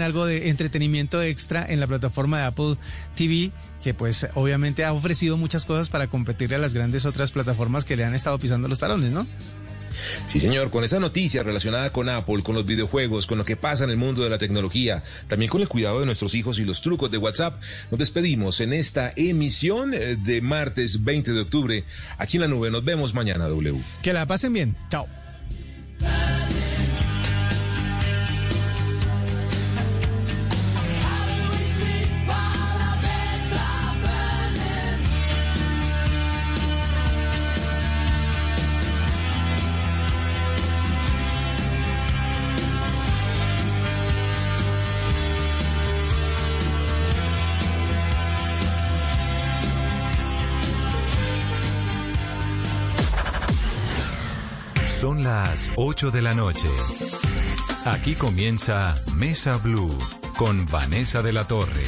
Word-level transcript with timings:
algo 0.00 0.26
de 0.26 0.48
entretenimiento 0.48 1.22
extra 1.22 1.66
en 1.66 1.80
la 1.80 1.86
plataforma 1.86 2.38
de 2.38 2.44
Apple 2.44 2.76
TV 3.16 3.52
que 3.82 3.94
pues 3.94 4.26
obviamente 4.34 4.84
ha 4.84 4.92
ofrecido 4.92 5.36
muchas 5.36 5.64
cosas 5.64 5.88
para 5.88 6.08
competirle 6.08 6.56
a 6.56 6.58
las 6.58 6.74
grandes 6.74 7.06
otras 7.06 7.30
plataformas 7.30 7.84
que 7.84 7.96
le 7.96 8.04
han 8.04 8.14
estado 8.14 8.38
pisando 8.38 8.68
los 8.68 8.80
talones, 8.80 9.12
¿no? 9.12 9.26
Sí, 10.26 10.40
señor, 10.40 10.70
con 10.70 10.84
esa 10.84 11.00
noticia 11.00 11.42
relacionada 11.42 11.90
con 11.90 12.08
Apple, 12.08 12.42
con 12.42 12.54
los 12.54 12.64
videojuegos, 12.64 13.26
con 13.26 13.38
lo 13.38 13.44
que 13.44 13.56
pasa 13.56 13.84
en 13.84 13.90
el 13.90 13.96
mundo 13.96 14.22
de 14.22 14.30
la 14.30 14.38
tecnología, 14.38 15.02
también 15.26 15.50
con 15.50 15.60
el 15.60 15.68
cuidado 15.68 16.00
de 16.00 16.06
nuestros 16.06 16.34
hijos 16.34 16.58
y 16.58 16.64
los 16.64 16.82
trucos 16.82 17.10
de 17.10 17.18
WhatsApp, 17.18 17.60
nos 17.90 17.98
despedimos 17.98 18.60
en 18.60 18.72
esta 18.72 19.12
emisión 19.16 19.94
eh, 19.94 20.16
de 20.16 20.40
martes 20.40 21.04
20 21.04 21.32
de 21.32 21.40
octubre. 21.40 21.84
Aquí 22.18 22.36
en 22.36 22.42
la 22.42 22.48
nube, 22.48 22.70
nos 22.70 22.84
vemos 22.84 23.14
mañana, 23.14 23.46
W. 23.46 23.82
Que 24.02 24.12
la 24.12 24.26
pasen 24.26 24.52
bien. 24.52 24.76
Chao. 24.90 25.08
8 55.80 56.10
de 56.10 56.22
la 56.22 56.34
noche. 56.34 56.68
Aquí 57.84 58.16
comienza 58.16 59.00
Mesa 59.14 59.58
Blue 59.58 59.96
con 60.36 60.66
Vanessa 60.66 61.22
de 61.22 61.32
la 61.32 61.46
Torre. 61.46 61.84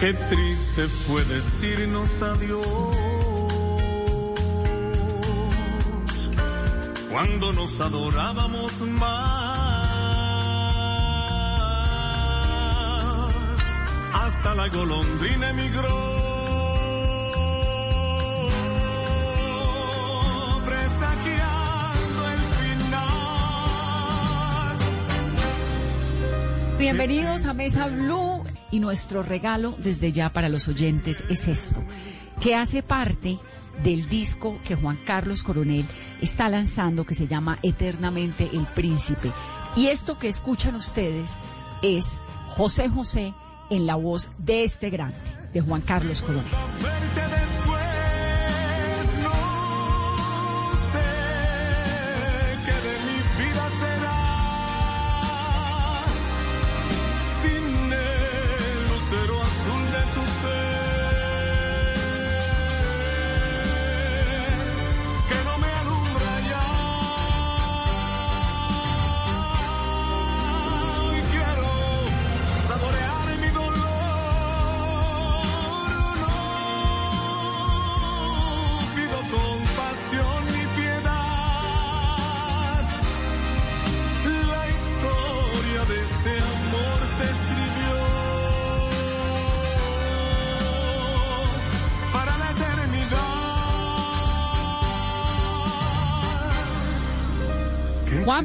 Qué 0.00 0.14
triste 0.14 0.88
fue 0.88 1.22
decirnos 1.24 2.22
adiós 2.22 2.66
cuando 7.10 7.52
nos 7.52 7.78
adorábamos 7.78 8.72
más. 8.80 9.37
La 14.58 15.50
emigró. 15.50 15.88
Bienvenidos 26.76 27.44
a 27.46 27.52
Mesa 27.52 27.86
Blue 27.86 28.42
y 28.72 28.80
nuestro 28.80 29.22
regalo 29.22 29.76
desde 29.78 30.10
ya 30.10 30.32
para 30.32 30.48
los 30.48 30.66
oyentes 30.66 31.22
es 31.28 31.46
esto, 31.46 31.80
que 32.40 32.56
hace 32.56 32.82
parte 32.82 33.38
del 33.84 34.08
disco 34.08 34.58
que 34.64 34.74
Juan 34.74 34.98
Carlos 35.06 35.44
Coronel 35.44 35.86
está 36.20 36.48
lanzando 36.48 37.06
que 37.06 37.14
se 37.14 37.28
llama 37.28 37.60
Eternamente 37.62 38.50
el 38.52 38.66
Príncipe. 38.66 39.30
Y 39.76 39.86
esto 39.86 40.18
que 40.18 40.26
escuchan 40.26 40.74
ustedes 40.74 41.36
es 41.80 42.20
José 42.48 42.88
José 42.88 43.34
en 43.70 43.86
la 43.86 43.96
voz 43.96 44.30
de 44.38 44.64
este 44.64 44.90
grande, 44.90 45.16
de 45.52 45.60
Juan 45.60 45.80
Carlos 45.80 46.22
Coronel. 46.22 46.97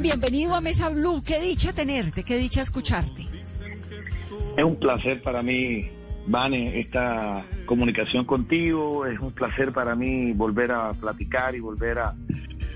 Bienvenido 0.00 0.54
a 0.54 0.60
Mesa 0.60 0.88
Blue. 0.88 1.22
Qué 1.24 1.40
dicha 1.40 1.72
tenerte, 1.72 2.24
qué 2.24 2.36
dicha 2.36 2.62
escucharte. 2.62 3.26
Es 4.56 4.64
un 4.64 4.76
placer 4.76 5.22
para 5.22 5.42
mí, 5.42 5.88
Vane, 6.26 6.78
esta 6.78 7.44
comunicación 7.66 8.24
contigo. 8.24 9.06
Es 9.06 9.18
un 9.20 9.32
placer 9.32 9.72
para 9.72 9.94
mí 9.94 10.32
volver 10.32 10.72
a 10.72 10.92
platicar 10.92 11.54
y 11.54 11.60
volver 11.60 11.98
a, 12.00 12.14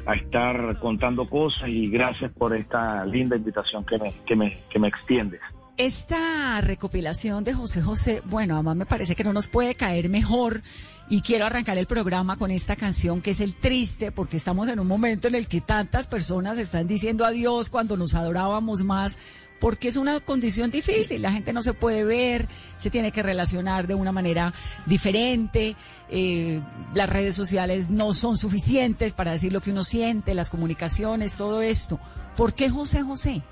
a 0.07 0.15
estar 0.15 0.79
contando 0.79 1.29
cosas. 1.29 1.69
Y 1.69 1.89
gracias 1.91 2.33
por 2.33 2.55
esta 2.55 3.05
linda 3.05 3.37
invitación 3.37 3.85
que 3.85 3.99
me, 3.99 4.13
que 4.25 4.37
me, 4.37 4.59
que 4.71 4.79
me 4.79 4.89
extiendes. 4.89 5.41
Esta 5.79 6.61
recopilación 6.61 7.45
de 7.45 7.55
José 7.55 7.83
José, 7.83 8.21
bueno, 8.25 8.55
además 8.55 8.75
me 8.75 8.85
parece 8.85 9.15
que 9.15 9.23
no 9.23 9.33
nos 9.33 9.47
puede 9.47 9.77
caer 9.77 10.09
mejor 10.09 10.61
y 11.09 11.21
quiero 11.21 11.47
arrancar 11.47 11.79
el 11.79 11.87
programa 11.87 12.37
con 12.37 12.51
esta 12.51 12.75
canción 12.75 13.23
que 13.23 13.31
es 13.31 13.39
el 13.39 13.55
triste 13.55 14.11
porque 14.11 14.39
estamos 14.39 14.67
en 14.67 14.81
un 14.81 14.89
momento 14.89 15.29
en 15.29 15.37
el 15.37 15.47
que 15.47 15.61
tantas 15.61 16.09
personas 16.09 16.59
están 16.59 16.89
diciendo 16.89 17.25
adiós 17.25 17.71
cuando 17.71 17.97
nos 17.97 18.17
adorábamos 18.17 18.83
más 18.83 19.19
porque 19.61 19.87
es 19.87 19.97
una 19.97 20.19
condición 20.19 20.73
difícil, 20.73 21.23
la 21.23 21.31
gente 21.31 21.53
no 21.53 21.63
se 21.63 21.75
puede 21.75 22.03
ver, 22.03 22.49
se 22.77 22.91
tiene 22.91 23.13
que 23.13 23.23
relacionar 23.23 23.87
de 23.87 23.95
una 23.95 24.11
manera 24.11 24.53
diferente, 24.87 25.77
eh, 26.11 26.61
las 26.93 27.09
redes 27.09 27.37
sociales 27.37 27.89
no 27.89 28.13
son 28.15 28.37
suficientes 28.37 29.13
para 29.13 29.31
decir 29.31 29.53
lo 29.53 29.61
que 29.61 29.71
uno 29.71 29.85
siente, 29.85 30.35
las 30.35 30.51
comunicaciones, 30.51 31.37
todo 31.37 31.63
esto. 31.63 32.01
¿Por 32.37 32.53
qué 32.53 32.69
José 32.69 33.03
José? 33.03 33.45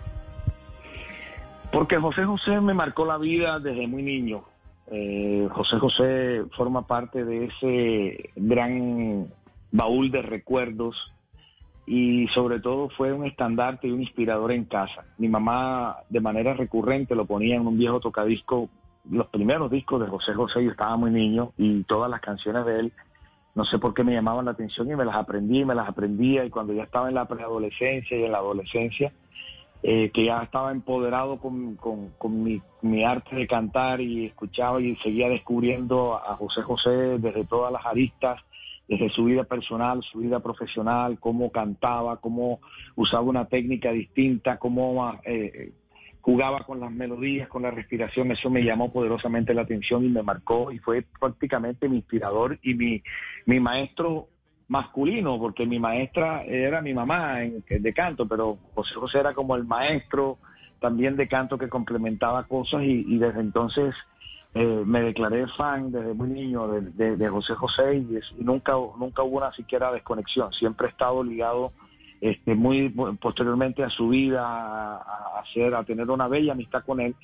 Porque 1.72 1.98
José 1.98 2.24
José 2.24 2.60
me 2.60 2.74
marcó 2.74 3.04
la 3.04 3.18
vida 3.18 3.60
desde 3.60 3.86
muy 3.86 4.02
niño. 4.02 4.44
Eh, 4.88 5.48
José 5.50 5.78
José 5.78 6.44
forma 6.56 6.86
parte 6.86 7.24
de 7.24 7.46
ese 7.46 8.30
gran 8.36 9.26
baúl 9.72 10.10
de 10.10 10.22
recuerdos 10.22 10.96
y 11.86 12.26
sobre 12.28 12.60
todo 12.60 12.88
fue 12.90 13.12
un 13.12 13.24
estandarte 13.24 13.86
y 13.88 13.92
un 13.92 14.02
inspirador 14.02 14.52
en 14.52 14.64
casa. 14.64 15.04
Mi 15.18 15.28
mamá 15.28 15.98
de 16.08 16.20
manera 16.20 16.54
recurrente 16.54 17.14
lo 17.14 17.26
ponía 17.26 17.56
en 17.56 17.66
un 17.66 17.78
viejo 17.78 18.00
tocadisco, 18.00 18.68
los 19.08 19.28
primeros 19.28 19.70
discos 19.70 20.00
de 20.00 20.08
José 20.08 20.34
José, 20.34 20.64
yo 20.64 20.70
estaba 20.72 20.96
muy 20.96 21.12
niño 21.12 21.52
y 21.56 21.84
todas 21.84 22.10
las 22.10 22.20
canciones 22.20 22.66
de 22.66 22.80
él, 22.80 22.92
no 23.54 23.64
sé 23.64 23.78
por 23.78 23.94
qué 23.94 24.02
me 24.02 24.12
llamaban 24.12 24.46
la 24.46 24.50
atención 24.50 24.90
y 24.90 24.96
me 24.96 25.04
las 25.04 25.14
aprendí 25.14 25.64
me 25.64 25.74
las 25.74 25.88
aprendía 25.88 26.44
y 26.44 26.50
cuando 26.50 26.72
ya 26.72 26.82
estaba 26.82 27.08
en 27.08 27.14
la 27.14 27.26
preadolescencia 27.26 28.18
y 28.18 28.24
en 28.24 28.32
la 28.32 28.38
adolescencia, 28.38 29.12
eh, 29.82 30.10
que 30.12 30.24
ya 30.24 30.42
estaba 30.42 30.72
empoderado 30.72 31.38
con, 31.38 31.76
con- 31.76 32.42
mi, 32.42 32.60
mi 32.82 33.04
arte 33.04 33.36
de 33.36 33.46
cantar 33.46 34.00
y 34.00 34.26
escuchaba 34.26 34.80
y 34.80 34.96
seguía 34.96 35.28
descubriendo 35.28 36.16
a 36.16 36.34
José 36.36 36.62
José 36.62 36.90
desde 37.18 37.44
todas 37.44 37.72
las 37.72 37.84
aristas, 37.86 38.40
desde 38.88 39.10
su 39.10 39.24
vida 39.24 39.44
personal, 39.44 40.02
su 40.02 40.18
vida 40.18 40.40
profesional, 40.40 41.18
cómo 41.20 41.50
cantaba, 41.50 42.16
cómo 42.18 42.60
usaba 42.94 43.22
una 43.22 43.46
técnica 43.46 43.90
distinta, 43.92 44.58
cómo 44.58 45.18
eh, 45.24 45.72
jugaba 46.20 46.64
con 46.64 46.80
las 46.80 46.90
melodías, 46.90 47.48
con 47.48 47.62
la 47.62 47.70
respiración, 47.70 48.32
eso 48.32 48.50
me 48.50 48.64
llamó 48.64 48.92
poderosamente 48.92 49.54
la 49.54 49.62
atención 49.62 50.04
y 50.04 50.08
me 50.08 50.24
marcó 50.24 50.72
y 50.72 50.78
fue 50.80 51.04
prácticamente 51.20 51.88
mi 51.88 51.98
inspirador 51.98 52.58
y 52.62 52.74
mi, 52.74 53.02
mi 53.44 53.60
maestro 53.60 54.28
masculino, 54.68 55.38
porque 55.38 55.66
mi 55.66 55.78
maestra 55.78 56.42
era 56.44 56.80
mi 56.82 56.92
mamá 56.94 57.42
en, 57.44 57.64
de 57.68 57.92
canto, 57.94 58.26
pero 58.26 58.58
José 58.74 58.94
José 58.94 59.18
era 59.20 59.34
como 59.34 59.56
el 59.56 59.64
maestro 59.64 60.38
también 60.80 61.16
de 61.16 61.28
canto 61.28 61.56
que 61.58 61.68
complementaba 61.68 62.44
cosas 62.44 62.82
y, 62.82 63.04
y 63.06 63.18
desde 63.18 63.40
entonces 63.40 63.94
eh, 64.54 64.82
me 64.86 65.02
declaré 65.02 65.46
fan 65.56 65.92
desde 65.92 66.14
muy 66.14 66.28
niño 66.28 66.68
de, 66.68 67.16
de- 67.16 67.28
José 67.28 67.54
José 67.54 67.96
y, 67.96 68.18
nunca, 68.42 68.72
nunca 68.98 69.22
hubo 69.22 69.38
una 69.38 69.52
siquiera 69.52 69.92
desconexión, 69.92 70.52
siempre 70.52 70.86
he 70.88 70.90
estado 70.90 71.22
ligado 71.22 71.72
este, 72.20 72.54
muy 72.54 72.88
posteriormente 73.20 73.84
a 73.84 73.90
su 73.90 74.08
vida, 74.08 74.42
a, 74.42 74.96
a 75.40 75.44
a 75.78 75.84
tener 75.84 76.10
una 76.10 76.28
bella 76.28 76.52
amistad 76.52 76.84
con 76.84 77.00
él. 77.00 77.14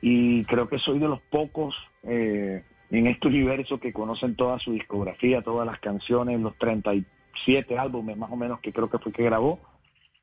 Y 0.00 0.44
creo 0.46 0.68
que 0.68 0.78
soy 0.80 0.98
de 0.98 1.06
los 1.08 1.20
pocos 1.30 1.74
eh, 2.02 2.64
en 2.92 3.06
este 3.06 3.28
universo 3.28 3.80
que 3.80 3.92
conocen 3.92 4.36
toda 4.36 4.58
su 4.58 4.72
discografía, 4.72 5.42
todas 5.42 5.66
las 5.66 5.80
canciones, 5.80 6.38
los 6.38 6.56
37 6.58 7.78
álbumes 7.78 8.16
más 8.18 8.30
o 8.30 8.36
menos 8.36 8.60
que 8.60 8.72
creo 8.72 8.90
que 8.90 8.98
fue 8.98 9.12
que 9.12 9.24
grabó 9.24 9.58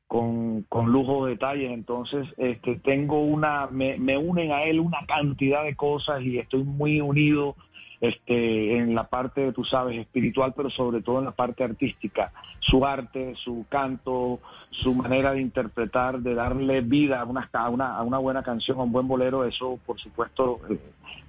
con, 0.07 0.63
con 0.69 0.91
lujo 0.91 1.25
de 1.25 1.31
detalles. 1.31 1.71
Entonces, 1.71 2.27
este, 2.37 2.75
tengo 2.77 3.21
una, 3.21 3.67
me, 3.67 3.97
me 3.97 4.17
unen 4.17 4.51
a 4.51 4.63
él 4.63 4.79
una 4.79 4.99
cantidad 5.07 5.63
de 5.63 5.75
cosas 5.75 6.21
y 6.21 6.37
estoy 6.37 6.63
muy 6.63 7.01
unido 7.01 7.55
este, 8.01 8.77
en 8.77 8.95
la 8.95 9.05
parte, 9.05 9.51
tú 9.51 9.63
sabes, 9.65 9.97
espiritual, 9.97 10.53
pero 10.55 10.69
sobre 10.69 11.01
todo 11.01 11.19
en 11.19 11.25
la 11.25 11.31
parte 11.31 11.63
artística. 11.63 12.31
Su 12.59 12.85
arte, 12.85 13.35
su 13.35 13.65
canto, 13.69 14.39
su 14.71 14.93
manera 14.93 15.33
de 15.33 15.41
interpretar, 15.41 16.19
de 16.19 16.33
darle 16.33 16.81
vida 16.81 17.21
a 17.21 17.25
una, 17.25 17.49
a 17.51 17.69
una, 17.69 17.95
a 17.95 18.03
una 18.03 18.17
buena 18.17 18.43
canción, 18.43 18.79
a 18.79 18.83
un 18.83 18.91
buen 18.91 19.07
bolero, 19.07 19.43
eso 19.45 19.79
por 19.85 19.99
supuesto 19.99 20.59
eh, 20.69 20.79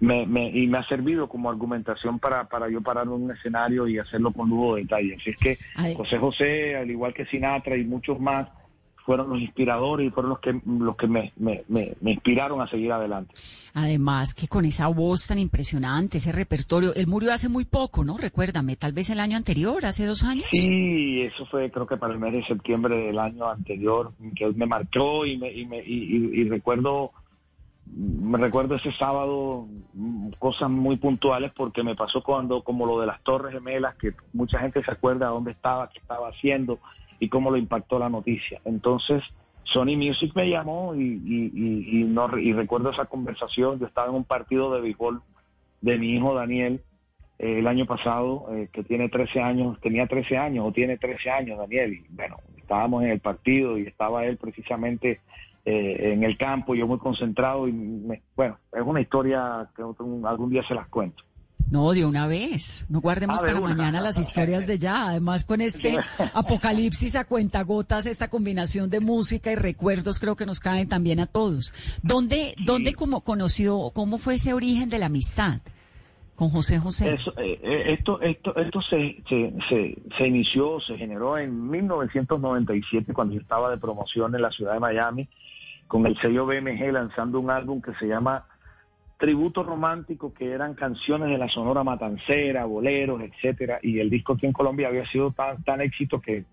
me, 0.01 0.27
me, 0.27 0.49
y 0.51 0.67
me 0.67 0.79
ha 0.79 0.85
servido 0.85 1.29
como 1.29 1.51
argumentación 1.51 2.19
para, 2.19 2.45
para 2.45 2.69
yo 2.69 2.81
parar 2.81 3.05
en 3.05 3.13
un 3.13 3.31
escenario 3.31 3.89
y 3.89 3.99
hacerlo 3.99 4.33
con 4.33 4.49
lujo 4.49 4.77
de 4.77 4.83
detalle. 4.83 5.17
Así 5.17 5.31
es 5.31 5.37
que. 5.37 5.59
José 5.95 6.19
José, 6.19 6.77
al 6.77 6.91
igual 6.91 7.15
que 7.15 7.27
Sinatra 7.27 7.77
y 7.77 7.85
muchos 7.85 8.21
más, 8.21 8.49
fueron 9.11 9.29
los 9.31 9.41
inspiradores 9.41 10.07
y 10.07 10.11
fueron 10.11 10.29
los 10.31 10.39
que, 10.39 10.61
los 10.65 10.95
que 10.97 11.09
me, 11.09 11.33
me, 11.37 11.65
me, 11.67 11.95
me 12.01 12.13
inspiraron 12.13 12.61
a 12.61 12.69
seguir 12.69 12.93
adelante. 12.93 13.35
Además 13.75 14.35
que 14.35 14.47
con 14.47 14.65
esa 14.65 14.87
voz 14.87 15.27
tan 15.27 15.37
impresionante, 15.41 16.19
ese 16.19 16.31
repertorio, 16.31 16.95
él 16.95 17.09
murió 17.09 17.33
hace 17.33 17.49
muy 17.49 17.65
poco, 17.65 18.05
¿no? 18.05 18.19
Recuérdame, 18.19 18.77
tal 18.77 18.93
vez 18.93 19.11
el 19.11 19.19
año 19.19 19.37
anterior, 19.37 19.85
hace 19.85 20.07
dos 20.07 20.23
años. 20.23 20.45
Sí, 20.53 21.23
eso 21.23 21.45
fue 21.47 21.73
creo 21.73 21.89
que 21.89 21.97
para 21.97 22.13
el 22.13 22.21
mes 22.21 22.35
de 22.35 22.45
septiembre 22.45 22.97
del 22.99 23.19
año 23.19 23.49
anterior, 23.51 24.13
que 24.37 24.47
me 24.53 24.67
marcó 24.67 25.27
y, 25.27 25.37
me, 25.39 25.53
y, 25.53 25.67
me, 25.67 25.79
y, 25.79 25.93
y- 26.17 26.41
y 26.43 26.49
recuerdo, 26.49 27.11
me 27.93 28.39
recuerdo 28.39 28.77
ese 28.77 28.93
sábado 28.93 29.67
mm, 29.95 30.29
cosas 30.39 30.71
muy 30.71 30.99
puntuales 30.99 31.51
porque 31.57 31.83
me 31.83 31.97
pasó 31.97 32.23
cuando, 32.23 32.63
como 32.63 32.87
lo 32.87 33.01
de 33.01 33.09
las 33.09 33.21
Torres 33.25 33.53
Gemelas, 33.55 33.97
que 33.97 34.13
mucha 34.35 34.61
gente 34.61 34.85
se 34.85 34.91
acuerda 34.93 35.27
dónde 35.31 35.51
estaba, 35.51 35.89
qué 35.91 35.99
estaba 35.99 36.29
haciendo 36.29 36.79
y 37.21 37.29
cómo 37.29 37.51
lo 37.51 37.57
impactó 37.59 37.99
la 38.01 38.09
noticia. 38.09 38.61
Entonces, 38.65 39.23
Sony 39.65 39.97
Music 39.97 40.33
me 40.35 40.49
llamó 40.51 40.95
y, 40.97 41.03
y, 41.25 41.53
y, 41.55 42.01
y 42.01 42.05
no, 42.05 42.37
y 42.39 42.53
recuerdo 42.53 42.91
esa 42.91 43.05
conversación, 43.05 43.79
yo 43.79 43.87
estaba 43.87 44.09
en 44.09 44.15
un 44.15 44.25
partido 44.25 44.75
de 44.75 44.81
béisbol 44.81 45.23
de 45.83 45.99
mi 45.99 46.15
hijo 46.17 46.35
Daniel, 46.35 46.81
eh, 47.39 47.59
el 47.61 47.67
año 47.69 47.87
pasado, 47.87 48.47
eh, 48.53 48.69
que 48.73 48.83
tiene 48.83 49.09
13 49.09 49.41
años, 49.41 49.79
tenía 49.81 50.07
13 50.07 50.37
años 50.37 50.67
o 50.67 50.73
tiene 50.73 50.99
13 50.99 51.31
años, 51.31 51.59
Daniel, 51.59 51.93
y 51.93 52.05
bueno, 52.15 52.39
estábamos 52.57 53.05
en 53.05 53.11
el 53.11 53.21
partido 53.21 53.79
y 53.79 53.83
estaba 53.83 54.25
él 54.25 54.37
precisamente 54.39 55.21
eh, 55.65 56.13
en 56.15 56.25
el 56.25 56.37
campo, 56.39 56.75
yo 56.75 56.87
muy 56.87 56.99
concentrado 56.99 57.69
y 57.69 57.73
me- 57.73 58.23
bueno, 58.35 58.59
es 58.73 58.83
una 58.83 59.01
historia 59.03 59.69
que 59.77 59.83
algún 59.83 60.51
día 60.51 60.63
se 60.65 60.75
las 60.75 60.89
cuento. 60.89 61.23
No, 61.71 61.93
de 61.93 62.05
una 62.05 62.27
vez. 62.27 62.85
No 62.89 63.01
guardemos 63.01 63.39
Ah, 63.39 63.47
para 63.47 63.61
una. 63.61 63.75
mañana 63.75 64.01
las 64.01 64.19
historias 64.19 64.67
de 64.67 64.79
ya. 64.79 65.09
Además, 65.09 65.45
con 65.45 65.61
este 65.61 65.99
apocalipsis 66.35 67.15
a 67.17 67.25
cuentagotas, 67.25 68.07
esta 68.07 68.29
combinación 68.29 68.91
de 68.91 69.01
música 69.01 69.53
y 69.53 69.55
recuerdos 69.55 70.19
creo 70.19 70.35
que 70.37 70.47
nos 70.47 70.59
caen 70.61 70.89
también 70.89 71.21
a 71.21 71.27
todos. 71.27 71.73
¿Dónde, 72.03 72.55
dónde 72.65 72.93
como 72.93 73.21
conoció, 73.23 73.91
cómo 73.95 74.19
fue 74.19 74.35
ese 74.35 74.53
origen 74.53 74.91
de 74.91 74.99
la 74.99 75.07
amistad 75.07 75.61
con 76.35 76.49
José 76.51 76.79
José? 76.79 77.15
Eso, 77.15 77.33
eh, 77.39 77.61
eh, 77.63 77.93
esto 77.99 78.21
esto, 78.21 78.57
esto 78.57 78.81
se, 78.83 79.23
se, 79.29 79.53
se, 79.69 79.99
se 80.17 80.27
inició, 80.27 80.81
se 80.81 80.97
generó 80.97 81.39
en 81.39 81.71
1997 81.71 83.13
cuando 83.13 83.35
yo 83.35 83.41
estaba 83.41 83.71
de 83.71 83.77
promoción 83.79 84.35
en 84.35 84.43
la 84.43 84.51
ciudad 84.51 84.73
de 84.75 84.81
Miami 84.81 85.29
con 85.87 86.07
el 86.07 86.17
sello 86.21 86.47
BMG 86.47 86.93
lanzando 86.93 87.39
un 87.41 87.51
álbum 87.51 87.81
que 87.83 87.93
se 87.95 88.07
llama 88.07 88.45
Tributo 89.21 89.63
Romántico, 89.63 90.33
que 90.33 90.51
eran 90.51 90.73
canciones 90.73 91.29
de 91.29 91.37
la 91.37 91.47
Sonora 91.49 91.85
Matancera, 91.85 92.65
boleros, 92.65 93.21
etcétera, 93.21 93.79
y 93.83 93.99
el 93.99 94.09
disco 94.09 94.33
aquí 94.33 94.47
en 94.47 94.55
Colombia 94.55 94.89
había 94.89 95.05
sido 95.07 95.31
tan, 95.33 95.63
tan 95.63 95.83
éxito 95.83 96.23
que 96.23 96.45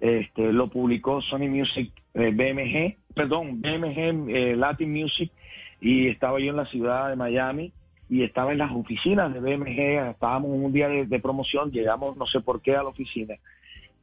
este, 0.00 0.52
lo 0.52 0.68
publicó 0.68 1.22
Sony 1.22 1.48
Music 1.48 1.90
eh, 2.12 2.30
BMG, 2.30 3.14
perdón, 3.14 3.62
BMG 3.62 4.28
eh, 4.28 4.54
Latin 4.54 4.92
Music, 4.92 5.32
y 5.80 6.08
estaba 6.08 6.38
yo 6.40 6.50
en 6.50 6.56
la 6.56 6.66
ciudad 6.66 7.08
de 7.08 7.16
Miami 7.16 7.72
y 8.10 8.22
estaba 8.22 8.52
en 8.52 8.58
las 8.58 8.70
oficinas 8.70 9.32
de 9.32 9.40
BMG, 9.40 10.10
estábamos 10.10 10.50
un 10.50 10.74
día 10.74 10.88
de 10.88 11.20
promoción, 11.20 11.70
llegamos 11.70 12.18
no 12.18 12.26
sé 12.26 12.40
por 12.40 12.60
qué 12.60 12.76
a 12.76 12.82
la 12.82 12.90
oficina 12.90 13.36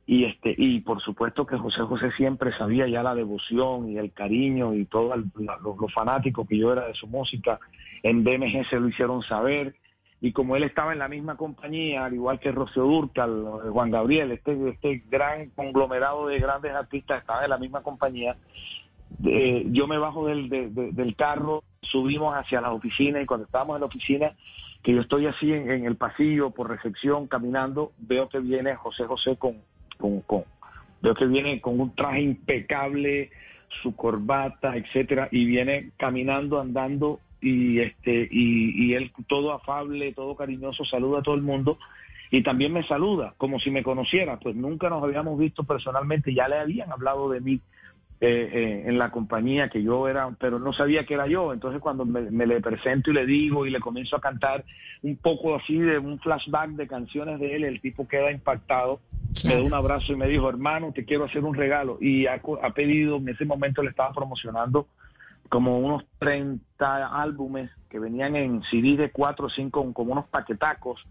y 0.09 0.23
este 0.23 0.55
y 0.57 0.79
por 0.79 1.01
supuesto 1.01 1.45
que 1.45 1.57
José 1.57 1.81
José 1.81 2.11
siempre 2.13 2.51
sabía 2.53 2.87
ya 2.87 3.03
la 3.03 3.13
devoción 3.13 3.89
y 3.91 3.97
el 3.97 4.13
cariño 4.13 4.73
y 4.73 4.85
todo 4.85 5.13
el- 5.13 5.25
la- 5.37 5.57
lo, 5.57 5.75
lo 5.79 5.87
fanático 5.89 6.47
que 6.47 6.57
yo 6.57 6.71
era 6.73 6.87
de 6.87 6.93
su 6.95 7.07
música. 7.07 7.59
En 8.03 8.23
BMG 8.23 8.65
se 8.69 8.79
lo 8.79 8.87
hicieron 8.87 9.21
saber. 9.23 9.75
Y 10.19 10.31
como 10.31 10.55
él 10.55 10.63
estaba 10.63 10.93
en 10.93 10.99
la 10.99 11.07
misma 11.09 11.35
compañía 11.37 12.05
al 12.05 12.13
igual 12.15 12.39
que 12.39 12.51
Rocío 12.51 12.83
Durcal 12.85 13.31
eh, 13.65 13.69
Juan 13.69 13.91
Gabriel 13.91 14.31
este 14.31 14.69
este 14.69 15.03
gran 15.11 15.49
conglomerado 15.51 16.25
de 16.27 16.39
grandes 16.39 16.73
artistas 16.73 17.19
estaba 17.21 17.43
en 17.43 17.51
la 17.51 17.57
misma 17.59 17.83
compañía 17.83 18.35
eh, 19.25 19.65
yo 19.71 19.87
me 19.87 19.97
bajo 19.97 20.27
del, 20.27 20.49
de- 20.49 20.69
de- 20.69 20.91
del 20.91 21.15
carro, 21.15 21.63
subimos 21.81 22.35
hacia 22.35 22.61
la 22.61 22.71
oficina 22.71 23.21
y 23.21 23.25
cuando 23.25 23.45
estábamos 23.45 23.75
en 23.75 23.81
la 23.81 23.85
oficina, 23.87 24.31
que 24.83 24.93
yo 24.93 25.01
estoy 25.01 25.25
así 25.27 25.51
en, 25.53 25.69
en 25.71 25.85
el 25.85 25.95
pasillo 25.95 26.51
por 26.51 26.69
recepción 26.69 27.27
caminando, 27.27 27.91
veo 27.97 28.29
que 28.29 28.39
viene 28.39 28.75
José 28.75 29.05
José 29.05 29.37
con, 29.37 29.57
con, 29.97 30.21
con- 30.21 30.45
veo 31.01 31.13
que 31.13 31.25
viene 31.25 31.61
con 31.61 31.79
un 31.79 31.95
traje 31.95 32.21
impecable, 32.21 33.29
su 33.81 33.95
corbata, 33.95 34.75
etcétera, 34.75 35.29
y 35.31 35.45
viene 35.45 35.91
caminando, 35.97 36.59
andando 36.59 37.19
y 37.41 37.79
este 37.79 38.27
y, 38.31 38.85
y 38.85 38.93
él 38.95 39.11
todo 39.27 39.53
afable, 39.53 40.13
todo 40.13 40.35
cariñoso, 40.35 40.85
saluda 40.85 41.19
a 41.19 41.23
todo 41.23 41.35
el 41.35 41.41
mundo 41.41 41.77
y 42.31 42.43
también 42.43 42.73
me 42.73 42.83
saluda 42.87 43.33
como 43.37 43.59
si 43.59 43.71
me 43.71 43.83
conociera, 43.83 44.37
pues 44.39 44.55
nunca 44.55 44.89
nos 44.89 45.03
habíamos 45.03 45.37
visto 45.37 45.63
personalmente, 45.63 46.33
ya 46.33 46.47
le 46.47 46.57
habían 46.57 46.91
hablado 46.91 47.29
de 47.29 47.41
mí 47.41 47.61
eh, 48.19 48.49
eh, 48.51 48.83
en 48.87 48.97
la 48.97 49.11
compañía 49.11 49.69
que 49.69 49.83
yo 49.83 50.07
era, 50.07 50.35
pero 50.39 50.57
no 50.57 50.73
sabía 50.73 51.05
que 51.05 51.13
era 51.13 51.27
yo. 51.27 51.53
Entonces 51.53 51.79
cuando 51.81 52.05
me, 52.05 52.31
me 52.31 52.47
le 52.47 52.61
presento 52.61 53.11
y 53.11 53.13
le 53.13 53.25
digo 53.25 53.65
y 53.65 53.69
le 53.69 53.79
comienzo 53.79 54.15
a 54.15 54.21
cantar 54.21 54.65
un 55.03 55.17
poco 55.17 55.55
así 55.55 55.77
de 55.77 55.99
un 55.99 56.19
flashback 56.19 56.71
de 56.71 56.87
canciones 56.87 57.39
de 57.39 57.55
él, 57.55 57.63
el 57.63 57.79
tipo 57.79 58.07
queda 58.07 58.31
impactado, 58.31 58.99
me 59.45 59.55
da 59.55 59.61
un 59.61 59.73
abrazo 59.73 60.13
y 60.13 60.15
me 60.15 60.27
dijo, 60.27 60.49
hermano, 60.49 60.91
te 60.93 61.05
quiero 61.05 61.25
hacer 61.25 61.43
un 61.43 61.53
regalo. 61.53 61.97
Y 62.01 62.25
ha, 62.25 62.41
ha 62.63 62.69
pedido, 62.71 63.17
en 63.17 63.29
ese 63.29 63.45
momento 63.45 63.83
le 63.83 63.91
estaba 63.91 64.11
promocionando 64.13 64.87
como 65.49 65.79
unos 65.79 66.03
30 66.19 67.21
álbumes 67.21 67.69
que 67.89 67.99
venían 67.99 68.35
en 68.35 68.63
CD 68.63 68.97
de 68.97 69.11
4 69.11 69.45
o 69.45 69.49
5, 69.49 69.93
como 69.93 70.11
unos 70.11 70.27
paquetacos, 70.27 71.05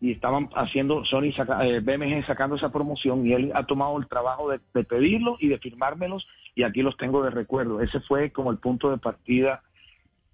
y 0.00 0.12
estaban 0.12 0.48
haciendo 0.54 1.04
Sony, 1.04 1.32
saca- 1.36 1.66
eh, 1.66 1.80
BMG 1.80 2.24
sacando 2.26 2.56
esa 2.56 2.72
promoción, 2.72 3.26
y 3.26 3.32
él 3.34 3.52
ha 3.54 3.64
tomado 3.66 3.98
el 3.98 4.06
trabajo 4.08 4.50
de, 4.50 4.60
de 4.72 4.84
pedirlo 4.84 5.36
y 5.40 5.48
de 5.48 5.58
firmármelos, 5.58 6.26
y 6.54 6.62
aquí 6.62 6.82
los 6.82 6.96
tengo 6.96 7.22
de 7.22 7.30
recuerdo. 7.30 7.80
Ese 7.80 8.00
fue 8.00 8.30
como 8.32 8.50
el 8.50 8.58
punto 8.58 8.90
de 8.90 8.98
partida 8.98 9.62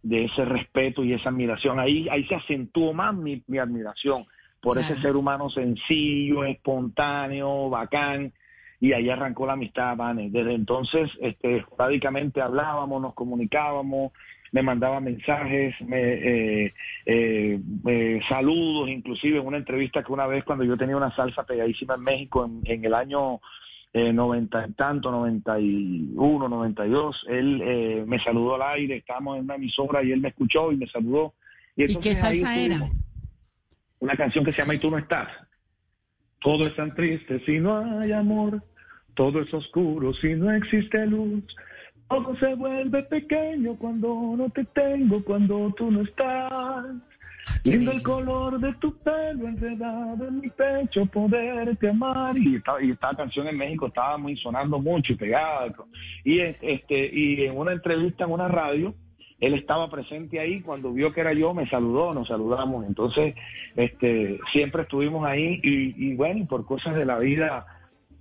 de 0.02 0.24
ese 0.26 0.44
respeto 0.44 1.02
y 1.02 1.12
esa 1.14 1.30
admiración. 1.30 1.80
Ahí, 1.80 2.08
ahí 2.08 2.24
se 2.26 2.36
acentuó 2.36 2.92
más 2.92 3.12
mi, 3.14 3.42
mi 3.48 3.58
admiración 3.58 4.24
por 4.60 4.74
Claro. 4.78 4.92
ese 4.94 5.02
ser 5.02 5.16
humano 5.16 5.50
sencillo, 5.50 6.44
espontáneo, 6.44 7.68
bacán, 7.68 8.32
y 8.80 8.92
ahí 8.92 9.08
arrancó 9.10 9.46
la 9.46 9.54
amistad, 9.54 9.96
Vane. 9.96 10.30
Desde 10.30 10.54
entonces, 10.54 11.10
este, 11.20 11.56
esporádicamente 11.56 12.40
hablábamos, 12.40 13.00
nos 13.02 13.14
comunicábamos, 13.14 14.12
me 14.52 14.62
mandaba 14.62 15.00
mensajes, 15.00 15.74
me, 15.82 15.98
eh, 16.00 16.74
eh, 17.04 17.60
eh, 17.86 18.20
saludos, 18.28 18.88
inclusive 18.88 19.38
en 19.38 19.46
una 19.46 19.58
entrevista 19.58 20.02
que 20.02 20.12
una 20.12 20.26
vez 20.26 20.44
cuando 20.44 20.64
yo 20.64 20.76
tenía 20.76 20.96
una 20.96 21.14
salsa 21.14 21.44
pegadísima 21.44 21.94
en 21.94 22.02
México 22.02 22.44
en, 22.44 22.60
en 22.64 22.84
el 22.84 22.94
año 22.94 23.40
eh, 23.96 24.12
90 24.12 24.66
y 24.68 24.72
tanto, 24.72 25.10
91, 25.10 26.48
92, 26.50 27.24
él 27.28 27.62
eh, 27.64 28.04
me 28.06 28.22
saludó 28.22 28.56
al 28.56 28.76
aire, 28.76 28.96
estábamos 28.96 29.38
en 29.38 29.44
una 29.44 29.54
emisora 29.54 30.02
y 30.02 30.12
él 30.12 30.20
me 30.20 30.28
escuchó 30.28 30.70
y 30.70 30.76
me 30.76 30.86
saludó. 30.86 31.32
¿Y 31.76 31.84
entonces 31.84 32.20
qué 32.20 32.26
ahí 32.26 32.38
salsa 32.40 32.58
era? 32.58 32.90
Una 33.98 34.14
canción 34.14 34.44
que 34.44 34.52
se 34.52 34.60
llama 34.60 34.74
Y 34.74 34.78
tú 34.80 34.90
no 34.90 34.98
estás. 34.98 35.28
Todo 36.40 36.66
es 36.66 36.76
tan 36.76 36.94
triste 36.94 37.40
si 37.46 37.58
no 37.58 38.00
hay 38.00 38.12
amor, 38.12 38.62
todo 39.14 39.40
es 39.40 39.54
oscuro 39.54 40.12
si 40.12 40.34
no 40.34 40.52
existe 40.52 41.06
luz. 41.06 41.42
Todo 42.08 42.36
se 42.36 42.54
vuelve 42.54 43.02
pequeño 43.04 43.76
cuando 43.76 44.34
no 44.36 44.48
te 44.50 44.64
tengo, 44.64 45.22
cuando 45.24 45.74
tú 45.76 45.90
no 45.90 46.02
estás. 46.02 46.84
Qué 47.62 47.70
Lindo 47.70 47.92
el 47.92 48.02
color 48.02 48.60
de 48.60 48.72
tu 48.74 48.96
pelo 48.98 49.46
enredado 49.46 50.28
en 50.28 50.40
mi 50.40 50.50
pecho, 50.50 51.06
poderte 51.06 51.88
amar. 51.88 52.36
Y 52.36 52.56
esta, 52.56 52.82
y 52.82 52.90
esta 52.90 53.14
canción 53.14 53.46
en 53.48 53.56
México 53.56 53.86
estaba 53.86 54.18
muy 54.18 54.36
sonando 54.36 54.80
mucho 54.80 55.12
y 55.12 55.16
pegada. 55.16 55.72
Y, 56.24 56.40
este, 56.40 57.10
y 57.12 57.44
en 57.44 57.56
una 57.56 57.72
entrevista 57.72 58.24
en 58.24 58.32
una 58.32 58.48
radio, 58.48 58.94
él 59.40 59.54
estaba 59.54 59.90
presente 59.90 60.40
ahí 60.40 60.60
cuando 60.60 60.92
vio 60.92 61.12
que 61.12 61.20
era 61.20 61.32
yo, 61.32 61.54
me 61.54 61.68
saludó, 61.68 62.14
nos 62.14 62.28
saludamos. 62.28 62.86
Entonces, 62.86 63.34
este, 63.74 64.38
siempre 64.52 64.82
estuvimos 64.82 65.24
ahí 65.26 65.60
y, 65.62 66.10
y 66.10 66.14
bueno, 66.14 66.46
por 66.46 66.64
cosas 66.66 66.94
de 66.94 67.04
la 67.04 67.18
vida, 67.18 67.66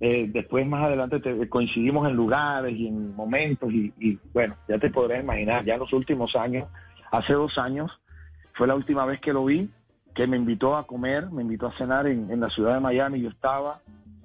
eh, 0.00 0.28
después 0.32 0.66
más 0.66 0.84
adelante 0.84 1.20
te- 1.20 1.48
coincidimos 1.48 2.08
en 2.08 2.14
lugares 2.16 2.72
y 2.74 2.86
en 2.88 3.14
momentos 3.16 3.72
y, 3.72 3.92
y, 3.98 4.18
bueno, 4.34 4.54
ya 4.68 4.78
te 4.78 4.90
podrás 4.90 5.22
imaginar, 5.22 5.64
ya 5.64 5.74
en 5.74 5.80
los 5.80 5.92
últimos 5.92 6.36
años 6.36 6.68
hace 7.10 7.32
dos 7.32 7.56
años. 7.58 7.90
Fue 8.54 8.66
la 8.66 8.74
última 8.74 9.04
vez 9.04 9.20
que 9.20 9.32
lo 9.32 9.44
vi, 9.44 9.68
que 10.14 10.26
me 10.26 10.36
invitó 10.36 10.76
a 10.76 10.86
comer, 10.86 11.30
me 11.30 11.42
invitó 11.42 11.66
a 11.66 11.76
cenar 11.76 12.06
en, 12.06 12.30
en 12.30 12.40
la 12.40 12.50
ciudad 12.50 12.74
de 12.74 12.80
Miami. 12.80 13.20
Yo 13.20 13.28
estaba, 13.28 13.80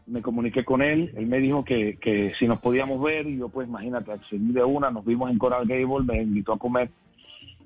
me 0.07 0.21
comuniqué 0.21 0.63
con 0.63 0.81
él, 0.81 1.11
él 1.15 1.27
me 1.27 1.39
dijo 1.39 1.63
que, 1.65 1.97
que 1.97 2.33
si 2.39 2.47
nos 2.47 2.59
podíamos 2.59 3.01
ver, 3.01 3.27
y 3.27 3.37
yo 3.37 3.49
pues 3.49 3.67
imagínate, 3.67 4.11
accedí 4.11 4.51
de 4.51 4.63
una, 4.63 4.89
nos 4.89 5.05
vimos 5.05 5.29
en 5.31 5.37
Coral 5.37 5.67
Gable, 5.67 6.05
me 6.05 6.21
invitó 6.21 6.53
a 6.53 6.57
comer 6.59 6.89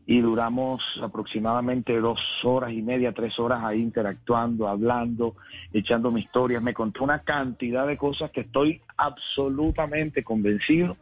y 0.07 0.19
duramos 0.21 0.83
aproximadamente 1.01 1.99
dos 1.99 2.19
horas 2.43 2.71
y 2.71 2.81
media, 2.81 3.11
tres 3.11 3.39
horas 3.39 3.63
ahí 3.63 3.81
interactuando, 3.81 4.67
hablando, 4.67 5.35
echando 5.73 6.11
mis 6.11 6.25
historias. 6.25 6.61
Me 6.61 6.73
contó 6.75 7.03
una 7.03 7.19
cantidad 7.23 7.87
de 7.87 7.97
cosas 7.97 8.29
que 8.31 8.41
estoy 8.41 8.81
absolutamente 8.97 10.23
convencido 10.23 10.97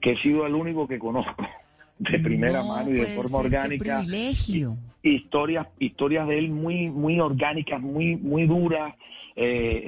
que 0.00 0.12
he 0.12 0.16
sido 0.18 0.46
el 0.46 0.54
único 0.54 0.88
que 0.88 0.98
conozco 0.98 1.46
de 1.98 2.18
primera 2.20 2.62
No 2.62 2.68
mano 2.68 2.90
y 2.90 2.94
de 2.94 3.06
forma 3.08 3.38
ser, 3.38 3.50
qué 3.50 3.56
orgánica. 3.56 3.84
privilegio. 4.02 4.76
Historias, 5.02 5.66
historias 5.78 6.26
de 6.26 6.38
él 6.38 6.50
muy, 6.50 6.90
muy 6.90 7.20
orgánicas, 7.20 7.80
muy, 7.80 8.16
muy 8.16 8.46
duras, 8.46 8.94
eh, 9.36 9.82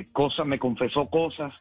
eh, 0.00 0.06
cosas, 0.12 0.46
me 0.46 0.58
confesó 0.58 1.06
cosas. 1.08 1.52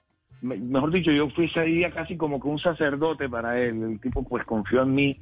Me- 0.41 0.57
mejor 0.57 0.91
dicho, 0.91 1.11
yo 1.11 1.29
fui 1.31 1.45
ese 1.45 1.61
día 1.63 1.91
casi 1.91 2.15
como 2.17 2.39
que 2.39 2.47
un 2.47 2.57
sacerdote 2.59 3.27
para 3.29 3.59
él. 3.59 3.81
El 3.83 3.99
tipo 3.99 4.23
pues 4.23 4.45
confió 4.45 4.83
en 4.83 4.93
mí 4.95 5.19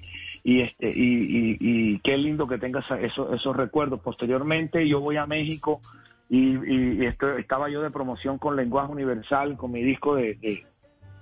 y 0.47 0.61
este 0.61 0.91
y, 0.95 1.01
y, 1.01 1.57
y 1.59 1.99
qué 2.01 2.15
lindo 2.19 2.47
que 2.47 2.59
tengas 2.59 2.85
esos, 3.01 3.33
esos 3.33 3.57
recuerdos. 3.57 3.99
Posteriormente 4.01 4.87
yo 4.87 5.01
voy 5.01 5.17
a 5.17 5.25
México 5.25 5.81
y, 6.29 6.55
y- 6.55 7.05
estaba 7.39 7.67
yo 7.67 7.81
de 7.81 7.89
promoción 7.89 8.37
con 8.37 8.55
Lenguaje 8.55 8.91
Universal, 8.91 9.57
con 9.57 9.71
mi 9.71 9.81
disco 9.81 10.15
de, 10.15 10.63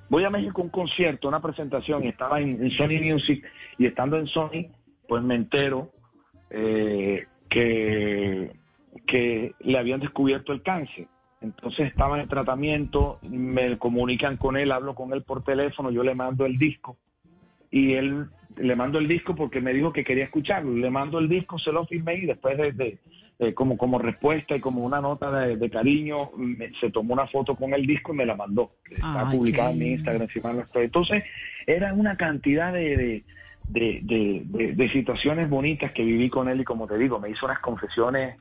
Voy 0.10 0.25
a 0.25 0.30
México 0.30 0.62
a 0.62 0.65
un 0.65 0.70
concierto, 0.70 1.30
una 1.30 1.42
presentación, 1.42 2.03
y 2.03 2.10
estaba 2.10 2.42
en, 2.42 2.70
Sony 2.72 3.01
Music, 3.01 3.44
y 3.77 3.86
estando 3.86 4.18
en 4.18 4.27
Sony, 4.27 4.68
pues 5.08 5.24
me 5.24 5.36
entero 5.36 5.89
eh, 6.50 7.25
que, 7.50 8.51
que 9.08 9.53
le 9.62 9.77
habían 9.77 10.01
descubierto 10.01 10.51
el 10.51 10.62
cáncer. 10.62 11.08
Entonces 11.39 11.88
estaba 11.88 12.22
en 12.22 12.27
tratamiento, 12.27 13.20
me 13.24 13.77
comunican 13.77 14.36
con 14.36 14.58
él, 14.58 14.72
hablo 14.74 14.94
con 14.94 15.13
él 15.13 15.24
por 15.24 15.44
teléfono, 15.44 15.92
yo 15.92 16.03
le 16.03 16.13
mando 16.13 16.46
el 16.46 16.58
disco 16.58 16.98
y 17.74 17.94
él 17.94 18.27
le 18.58 18.75
mando 18.75 19.00
el 19.00 19.08
disco 19.08 19.34
porque 19.36 19.60
me 19.60 19.74
dijo 19.74 19.92
que 19.92 20.03
quería 20.03 20.25
escucharlo. 20.25 20.75
Le 20.75 20.92
mando 20.92 21.18
el 21.18 21.27
disco, 21.27 21.58
se 21.58 21.72
lo 21.72 21.86
firmé 21.88 22.18
y 22.18 22.25
después 22.27 22.56
de, 22.56 22.72
de- 22.72 23.00
de- 23.39 23.53
como, 23.56 23.77
como 23.80 23.98
respuesta 23.98 24.56
y 24.56 24.60
como 24.60 24.84
una 24.86 25.01
nota 25.01 25.32
de, 25.32 25.58
de 25.58 25.70
cariño, 25.72 26.30
me- 26.38 26.72
se 26.80 26.92
tomó 26.92 27.13
una 27.15 27.25
foto 27.25 27.56
con 27.56 27.74
el 27.74 27.88
disco 27.88 28.13
y 28.13 28.18
me 28.18 28.27
la 28.27 28.36
mandó. 28.36 28.74
Está 28.92 29.27
Ay, 29.27 29.38
publicada 29.38 29.72
en 29.72 29.80
mi. 29.80 29.92
Instagram. 29.94 30.27
si 30.32 30.39
mal 30.39 30.56
no 30.58 30.62
estoy. 30.62 30.86
Entonces, 30.86 31.24
era 31.65 31.94
una 31.96 32.15
cantidad 32.15 32.72
de, 32.72 33.24
de, 33.68 34.89
situaciones 34.92 35.50
bonitas 35.50 35.92
que 35.94 36.03
viví 36.03 36.30
con 36.30 36.48
él 36.48 36.62
y 36.62 36.63
como 36.63 36.86
te 36.88 36.98
digo, 36.98 37.20
me 37.20 37.30
hizo 37.32 37.48
unas 37.48 37.60
confesiones 37.60 38.38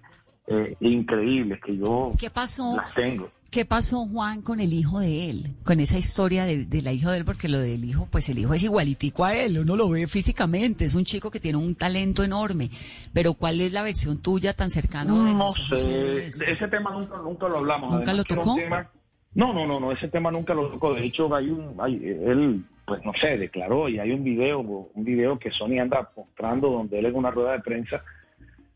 eh, 0.47 0.77
increíbles 0.81 1.59
que 1.65 1.77
yo 1.79 2.13
¿Qué 2.19 2.29
pasó? 2.29 2.77
las 2.77 2.93
tengo. 2.95 3.31
¿Qué 3.53 3.67
pasó, 3.67 4.07
Juan, 4.07 4.41
con 4.41 4.61
el 4.61 4.73
hijo 4.73 4.99
de 5.01 5.29
él? 5.29 5.55
Con 5.63 5.79
esa 5.79 5.99
historia 5.99 6.47
de, 6.47 6.65
de 6.65 6.81
la 6.81 6.91
hija 6.91 7.11
de 7.13 7.19
él, 7.19 7.25
porque 7.27 7.51
lo 7.51 7.59
del 7.59 7.85
hijo, 7.85 8.09
pues 8.11 8.31
el 8.31 8.39
hijo 8.39 8.55
es 8.55 8.63
igualitico 8.63 9.27
a 9.27 9.35
él, 9.35 9.59
uno 9.59 9.77
lo 9.77 9.91
ve 9.91 10.07
físicamente, 10.07 10.87
es 10.87 10.95
un 10.95 11.05
chico 11.05 11.31
que 11.31 11.39
tiene 11.39 11.59
un 11.59 11.75
talento 11.75 12.25
enorme. 12.25 12.71
Pero 13.13 13.35
¿cuál 13.35 13.61
es 13.61 13.75
la 13.75 13.83
versión 13.83 14.23
tuya 14.23 14.55
tan 14.55 14.71
cercana 14.71 15.13
de 15.13 15.35
No 15.35 15.49
José 15.49 15.77
sé, 15.77 15.89
de 15.91 16.53
ese 16.53 16.67
tema 16.69 16.93
nunca, 16.93 17.19
nunca 17.19 17.47
lo 17.47 17.59
hablamos. 17.59 17.93
¿Nunca 17.95 18.15
lo 18.15 18.25
tocó? 18.25 18.55
tema- 18.55 18.91
no, 19.35 19.53
no, 19.53 19.67
no, 19.67 19.79
no, 19.79 19.93
ese 19.93 20.09
tema 20.09 20.31
nunca 20.31 20.55
lo 20.55 20.71
tocó. 20.71 20.95
De 20.95 21.05
hecho, 21.05 21.35
hay 21.35 21.51
un, 21.51 21.75
hay, 21.79 21.95
él, 22.05 22.65
pues 22.87 23.05
no 23.05 23.13
sé, 23.21 23.37
declaró 23.37 23.87
y 23.91 23.99
hay 23.99 24.13
un 24.13 24.25
video, 24.25 24.61
un 24.61 25.05
video 25.05 25.39
que 25.39 25.51
Sony 25.51 25.79
anda 25.79 26.11
mostrando 26.17 26.71
donde 26.71 26.99
él 26.99 27.05
en 27.07 27.15
una 27.17 27.31
rueda 27.31 27.53
de 27.53 27.61
prensa, 27.61 28.03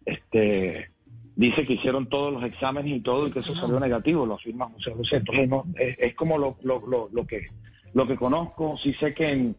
este, 0.04 0.90
dice 1.37 1.64
que 1.66 1.75
hicieron 1.75 2.09
todos 2.09 2.33
los 2.33 2.43
exámenes 2.45 2.97
y 2.97 3.00
todo 3.00 3.26
y 3.28 3.31
que 3.31 3.38
eso 3.40 3.55
salió 3.55 3.78
negativo, 3.78 4.26
lo 4.26 4.35
afirma 4.35 4.71
José 4.71 4.93
José. 4.93 5.16
Entonces, 5.16 5.49
no, 5.49 5.64
es, 5.78 5.97
es 5.99 6.14
como 6.14 6.38
lo, 6.38 6.57
lo, 6.62 6.85
lo, 6.87 7.09
lo 7.12 7.26
que, 7.26 7.47
lo 7.95 8.07
que 8.07 8.16
conozco, 8.16 8.76
sí 8.83 8.93
sé 8.95 9.14
que, 9.14 9.31
en- 9.31 9.57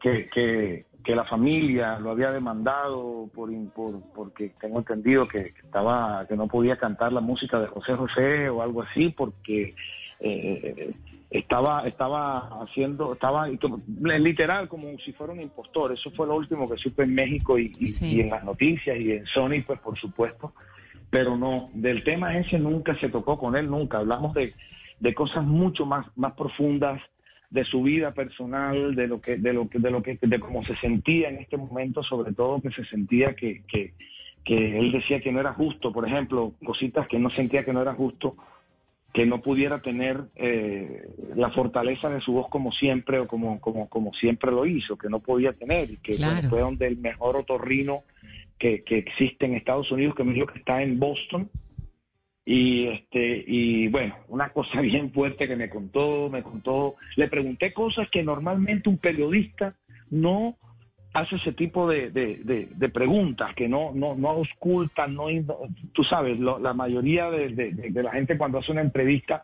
que, 0.00 0.28
que, 0.30 0.86
que 1.04 1.14
la 1.14 1.24
familia 1.24 1.98
lo 1.98 2.10
había 2.10 2.30
demandado 2.32 3.28
por, 3.34 3.50
por 3.72 4.00
porque 4.14 4.52
tengo 4.60 4.78
entendido 4.78 5.26
que, 5.28 5.52
que 5.52 5.60
estaba 5.64 6.26
que 6.28 6.36
no 6.36 6.46
podía 6.48 6.76
cantar 6.76 7.12
la 7.12 7.20
música 7.20 7.60
de 7.60 7.66
José 7.68 7.94
José 7.94 8.48
o 8.48 8.62
algo 8.62 8.82
así 8.82 9.08
porque 9.10 9.74
eh, 10.20 10.94
estaba 11.30 11.86
estaba 11.86 12.62
haciendo 12.62 13.12
estaba 13.14 13.46
literal 13.48 14.68
como 14.68 14.98
si 14.98 15.12
fuera 15.12 15.32
un 15.32 15.40
impostor 15.40 15.92
eso 15.92 16.10
fue 16.12 16.26
lo 16.26 16.36
último 16.36 16.68
que 16.68 16.76
supe 16.78 17.02
en 17.04 17.14
México 17.14 17.58
y, 17.58 17.72
y- 17.78 17.86
Sí. 17.86 18.16
y 18.16 18.20
en 18.20 18.30
las 18.30 18.44
noticias 18.44 18.98
y 18.98 19.12
en 19.12 19.26
Sony 19.26 19.62
pues 19.66 19.78
por 19.80 19.98
supuesto 19.98 20.52
pero 21.10 21.36
no 21.36 21.70
del 21.74 22.04
tema 22.04 22.36
ese 22.36 22.58
nunca 22.58 22.98
se 22.98 23.08
tocó 23.08 23.38
con 23.38 23.56
él 23.56 23.70
nunca 23.70 23.98
hablamos 23.98 24.34
de, 24.34 24.52
de 25.00 25.14
cosas 25.14 25.44
mucho 25.44 25.86
más 25.86 26.06
más 26.16 26.34
profundas 26.34 27.00
de 27.50 27.64
su 27.64 27.82
vida 27.82 28.12
personal, 28.12 28.94
de 28.94 29.06
lo 29.06 29.20
que, 29.20 29.36
de 29.36 29.52
lo 29.52 29.68
que, 29.68 29.78
de 29.78 29.90
lo 29.90 30.02
que, 30.02 30.18
de 30.20 30.40
cómo 30.40 30.64
se 30.64 30.76
sentía 30.76 31.28
en 31.28 31.38
este 31.38 31.56
momento, 31.56 32.02
sobre 32.02 32.32
todo 32.32 32.60
que 32.60 32.70
se 32.70 32.84
sentía 32.84 33.34
que, 33.34 33.62
que, 33.66 33.94
que 34.44 34.78
él 34.78 34.92
decía 34.92 35.20
que 35.20 35.32
no 35.32 35.40
era 35.40 35.54
justo, 35.54 35.92
por 35.92 36.06
ejemplo, 36.06 36.52
cositas 36.64 37.08
que 37.08 37.18
no 37.18 37.30
sentía 37.30 37.64
que 37.64 37.72
no 37.72 37.80
era 37.80 37.94
justo, 37.94 38.36
que 39.14 39.24
no 39.24 39.40
pudiera 39.40 39.80
tener 39.80 40.24
eh, 40.36 41.08
la 41.34 41.50
fortaleza 41.50 42.10
de 42.10 42.20
su 42.20 42.32
voz 42.32 42.48
como 42.50 42.70
siempre 42.72 43.18
o 43.18 43.26
como, 43.26 43.58
como, 43.60 43.88
como 43.88 44.12
siempre 44.12 44.50
lo 44.50 44.66
hizo, 44.66 44.98
que 44.98 45.08
no 45.08 45.20
podía 45.20 45.54
tener, 45.54 45.90
y 45.90 45.96
que 45.96 46.16
Claro. 46.16 46.34
bueno, 46.34 46.50
fue 46.50 46.60
donde 46.60 46.86
el 46.86 46.98
mejor 46.98 47.36
otorrino 47.36 48.02
que, 48.58 48.82
que 48.82 48.98
existe 48.98 49.46
en 49.46 49.54
Estados 49.54 49.90
Unidos, 49.92 50.14
que 50.14 50.24
me 50.24 50.34
dijo 50.34 50.46
que 50.46 50.58
está 50.58 50.82
en 50.82 50.98
Boston, 50.98 51.50
y 52.44 52.86
este 52.86 53.44
y 53.46 53.88
bueno 53.88 54.16
una 54.28 54.48
cosa 54.54 54.80
bien 54.80 55.12
fuerte 55.12 55.46
que 55.46 55.56
me 55.56 55.68
contó 55.68 56.28
me 56.30 56.42
contó. 56.42 56.94
Le 57.16 57.28
pregunté 57.28 57.72
cosas 57.72 58.08
que 58.10 58.22
normalmente 58.22 58.88
un 58.88 58.98
periodista 58.98 59.74
no 60.10 60.56
hace 61.12 61.36
ese 61.36 61.52
tipo 61.52 61.88
de, 61.88 62.10
de- 62.10 62.36
preguntas 62.90 63.54
que 63.54 63.68
no 63.68 63.92
no 63.94 64.14
no 64.14 64.28
auscultan 64.30 65.14
no 65.14 65.26
tú 65.92 66.04
sabes 66.04 66.38
lo- 66.38 66.58
la 66.58 66.72
mayoría 66.72 67.30
de 67.30 68.02
la 68.02 68.12
gente 68.12 68.38
cuando 68.38 68.58
hace 68.58 68.72
una 68.72 68.82
entrevista 68.82 69.42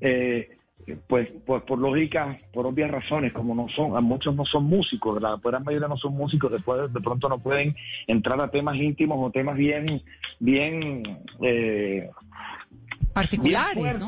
eh, 0.00 0.57
pues, 0.96 1.28
pues 1.46 1.62
por 1.62 1.78
lógica, 1.78 2.38
por 2.52 2.66
obvias 2.66 2.90
razones, 2.90 3.32
como 3.32 3.54
no 3.54 3.68
son, 3.68 3.96
a 3.96 4.00
muchos 4.00 4.34
no 4.34 4.44
son 4.44 4.64
músicos, 4.64 5.20
la 5.20 5.36
gran 5.42 5.64
mayoría 5.64 5.88
no 5.88 5.96
son 5.96 6.14
músicos, 6.14 6.52
después 6.52 6.92
de 6.92 7.00
pronto 7.00 7.28
no 7.28 7.38
pueden 7.38 7.74
entrar 8.06 8.40
a 8.40 8.50
temas 8.50 8.76
íntimos 8.76 9.18
o 9.20 9.30
temas 9.30 9.56
bien, 9.56 10.02
bien, 10.38 11.02
eh, 11.42 12.08
Particulares, 13.12 13.98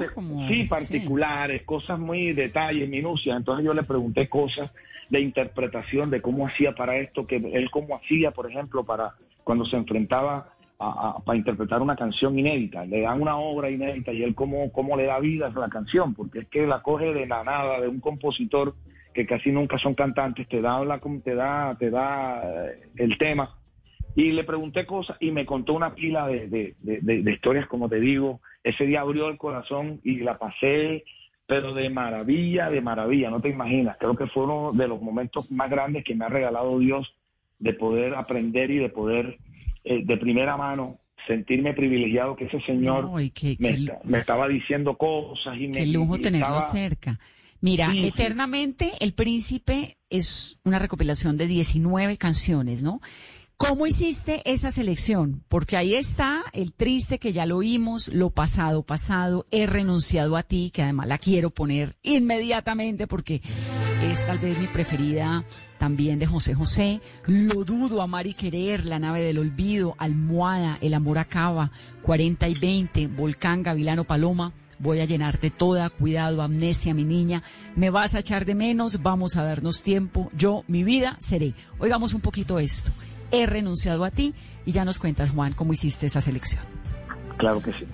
sí, 0.48 0.64
particulares, 0.64 1.62
cosas 1.62 1.98
muy 1.98 2.32
detalles, 2.32 2.88
minucias. 2.88 3.36
Entonces 3.36 3.64
yo 3.64 3.74
le 3.74 3.82
pregunté 3.82 4.28
cosas 4.28 4.70
de 5.08 5.20
interpretación 5.20 6.10
de 6.10 6.22
cómo 6.22 6.46
hacía 6.46 6.76
para 6.76 6.96
esto, 6.96 7.26
que 7.26 7.36
él 7.36 7.70
cómo 7.72 7.96
hacía, 7.96 8.30
por 8.30 8.48
ejemplo, 8.48 8.84
para 8.84 9.14
cuando 9.42 9.64
se 9.64 9.76
enfrentaba 9.76 10.54
para 11.24 11.36
interpretar 11.36 11.82
una 11.82 11.94
canción 11.94 12.38
inédita. 12.38 12.84
Le 12.86 13.02
dan 13.02 13.20
una 13.20 13.36
obra 13.36 13.68
inédita 13.70 14.12
y 14.12 14.22
él 14.22 14.34
cómo, 14.34 14.72
cómo 14.72 14.96
le 14.96 15.04
da 15.04 15.18
vida 15.20 15.52
a 15.54 15.58
la 15.60 15.68
canción, 15.68 16.14
porque 16.14 16.40
es 16.40 16.48
que 16.48 16.66
la 16.66 16.80
coge 16.82 17.12
de 17.12 17.26
la 17.26 17.44
nada, 17.44 17.80
de 17.80 17.88
un 17.88 18.00
compositor 18.00 18.74
que 19.12 19.26
casi 19.26 19.50
nunca 19.52 19.76
son 19.78 19.94
cantantes, 19.94 20.48
te 20.48 20.60
da, 20.60 20.82
la, 20.84 21.00
te 21.22 21.34
da, 21.34 21.76
te 21.78 21.90
da 21.90 22.42
eh, 22.44 22.82
el 22.96 23.18
tema. 23.18 23.56
Y 24.16 24.32
le 24.32 24.44
pregunté 24.44 24.86
cosas 24.86 25.16
y 25.20 25.30
me 25.30 25.44
contó 25.46 25.74
una 25.74 25.94
pila 25.94 26.26
de- 26.26 26.48
de- 26.48 26.74
de- 26.80 27.22
de 27.22 27.32
historias, 27.32 27.66
como 27.66 27.88
te 27.88 28.00
digo. 28.00 28.40
Ese 28.64 28.84
día 28.86 29.02
abrió 29.02 29.28
el 29.28 29.36
corazón 29.36 30.00
y 30.02 30.20
la 30.20 30.38
pasé, 30.38 31.04
pero 31.46 31.74
de 31.74 31.90
maravilla, 31.90 32.70
de 32.70 32.80
maravilla, 32.80 33.30
no 33.30 33.40
te 33.40 33.48
imaginas. 33.50 33.96
Creo 33.98 34.16
que 34.16 34.26
fue 34.28 34.44
uno 34.44 34.72
de 34.72 34.88
los 34.88 35.00
momentos 35.02 35.50
más 35.52 35.68
grandes 35.70 36.04
que 36.04 36.14
me 36.14 36.24
ha 36.24 36.28
regalado 36.28 36.78
Dios 36.78 37.12
de 37.58 37.72
poder 37.74 38.14
aprender 38.14 38.70
y 38.70 38.78
de 38.78 38.88
poder, 38.88 39.36
eh, 39.84 40.02
de 40.04 40.16
primera 40.16 40.56
mano, 40.56 40.98
sentirme 41.26 41.74
privilegiado 41.74 42.36
que 42.36 42.44
ese 42.44 42.60
señor 42.62 43.04
No, 43.04 43.14
me, 44.04 44.18
estaba 44.18 44.48
diciendo 44.48 44.96
cosas 44.96 45.56
y 45.58 45.68
me... 45.68 45.78
Qué 45.78 45.86
lujo 45.86 46.16
y 46.16 46.20
tenerlo 46.20 46.46
estaba- 46.46 46.60
cerca. 46.60 47.18
Mira, 47.62 47.90
sí. 47.92 48.06
Eternamente, 48.06 48.90
El 49.00 49.12
Príncipe 49.12 49.98
es 50.08 50.58
una 50.64 50.78
recopilación 50.78 51.36
de 51.36 51.46
19 51.46 52.16
canciones, 52.16 52.82
¿no? 52.82 53.00
¿Cómo 53.58 53.86
hiciste 53.86 54.40
esa 54.50 54.70
selección? 54.70 55.44
Porque 55.48 55.76
ahí 55.76 55.94
está 55.94 56.42
el 56.54 56.72
triste 56.72 57.18
que 57.18 57.32
ya 57.34 57.44
lo 57.44 57.58
oímos, 57.58 58.08
lo 58.08 58.30
pasado, 58.30 58.82
pasado, 58.82 59.44
he 59.50 59.66
renunciado 59.66 60.38
a 60.38 60.42
ti, 60.42 60.70
que 60.72 60.80
además 60.82 61.08
la 61.08 61.18
quiero 61.18 61.50
poner 61.50 61.94
inmediatamente 62.02 63.06
porque 63.06 63.42
es 64.02 64.24
tal 64.26 64.38
vez 64.38 64.58
mi 64.58 64.66
preferida 64.66 65.44
también 65.78 66.18
de 66.18 66.26
José 66.26 66.54
José. 66.54 67.00
Lo 67.26 67.64
dudo, 67.64 68.02
amar 68.02 68.26
y 68.26 68.34
querer, 68.34 68.84
La 68.86 68.98
nave 68.98 69.20
del 69.20 69.38
olvido, 69.38 69.94
Almohada, 69.98 70.78
El 70.80 70.94
amor 70.94 71.18
acaba, 71.18 71.70
40 72.02 72.48
y 72.48 72.54
20, 72.54 73.06
Volcán, 73.08 73.62
Gavilano, 73.62 74.04
Paloma. 74.04 74.52
Voy 74.78 75.00
a 75.00 75.04
llenarte 75.04 75.50
toda, 75.50 75.90
cuidado, 75.90 76.40
amnesia, 76.42 76.94
mi 76.94 77.04
niña. 77.04 77.42
Me 77.76 77.90
vas 77.90 78.14
a 78.14 78.20
echar 78.20 78.44
de 78.46 78.54
menos, 78.54 79.02
vamos 79.02 79.36
a 79.36 79.44
darnos 79.44 79.82
tiempo. 79.82 80.30
Yo, 80.34 80.64
mi 80.66 80.82
vida, 80.84 81.16
seré. 81.18 81.54
Oigamos 81.78 82.14
un 82.14 82.20
poquito 82.20 82.58
esto. 82.58 82.90
He 83.30 83.46
renunciado 83.46 84.04
a 84.04 84.10
ti 84.10 84.34
y 84.64 84.72
ya 84.72 84.84
nos 84.84 84.98
cuentas, 84.98 85.30
Juan, 85.30 85.52
cómo 85.52 85.72
hiciste 85.72 86.06
esa 86.06 86.20
selección. 86.20 86.62
Claro 87.36 87.62
que 87.62 87.72
sí. 87.72 87.86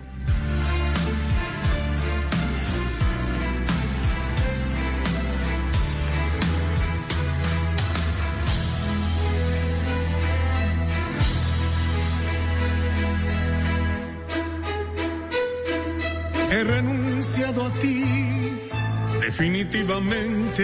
Definitivamente. 19.37 20.63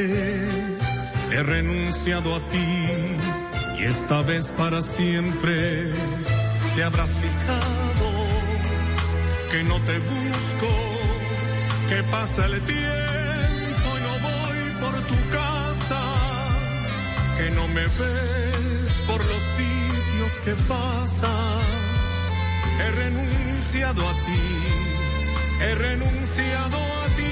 He 1.31 1.43
renunciado 1.43 2.35
a 2.35 2.41
ti 2.49 2.89
y 3.79 3.85
esta 3.85 4.23
vez 4.23 4.47
para 4.57 4.81
siempre 4.81 5.93
te 6.75 6.83
habrás 6.83 7.11
fijado 7.11 8.09
que 9.51 9.63
no 9.65 9.79
te 9.81 9.99
busco, 9.99 10.71
que 11.91 12.03
pasa 12.11 12.47
el 12.47 12.61
tiempo 12.63 13.89
y 13.99 14.03
no 14.07 14.15
voy 14.29 14.61
por 14.81 14.95
tu 15.11 15.19
casa, 15.39 16.01
que 17.39 17.51
no 17.51 17.69
me 17.69 17.83
ves 17.83 18.93
por 19.07 19.19
los 19.19 19.43
sitios 19.59 20.33
que 20.45 20.55
pasas. 20.67 21.63
He 22.81 22.91
renunciado 22.91 24.09
a 24.09 24.13
ti 24.13 24.93
he 25.63 25.75
renunciado 25.75 26.77
a 26.77 27.07
ti 27.17 27.32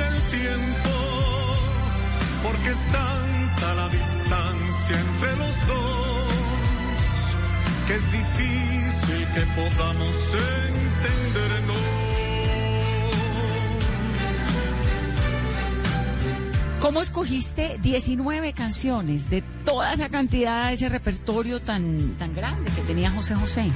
porque 2.61 2.77
es 2.77 2.83
tanta 2.91 3.73
la 3.75 3.89
distancia 3.89 4.99
entre 4.99 5.35
los 5.37 5.67
dos, 5.67 7.35
que 7.87 7.95
es 7.95 8.11
difícil 8.11 9.27
que 9.33 9.41
podamos 9.55 10.15
entendernos. 10.95 11.77
¿Cómo 16.79 17.01
escogiste 17.01 17.79
19 17.81 18.53
canciones 18.53 19.29
de 19.29 19.43
toda 19.65 19.93
esa 19.93 20.09
cantidad, 20.09 20.73
ese 20.73 20.89
repertorio 20.89 21.61
tan, 21.61 22.15
tan 22.17 22.35
grande 22.35 22.71
que 22.71 22.81
tenía 22.81 23.11
José 23.11 23.35
José? 23.35 23.71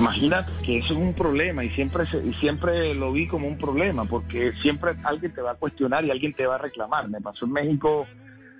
Imagínate 0.00 0.50
que 0.64 0.78
eso 0.78 0.94
es 0.94 0.98
un 0.98 1.14
problema 1.14 1.62
y 1.64 1.70
siempre 1.70 2.06
se- 2.06 2.24
y 2.26 2.32
siempre 2.34 2.94
lo 2.94 3.12
vi 3.12 3.26
como 3.26 3.46
un 3.46 3.58
problema 3.58 4.04
porque 4.06 4.52
siempre 4.62 4.92
alguien 5.04 5.32
te 5.32 5.42
va 5.42 5.52
a 5.52 5.54
cuestionar 5.56 6.04
y 6.04 6.10
alguien 6.10 6.32
te 6.32 6.46
va 6.46 6.54
a 6.54 6.58
reclamar. 6.58 7.08
Me 7.08 7.20
pasó 7.20 7.44
en 7.44 7.52
México 7.52 8.06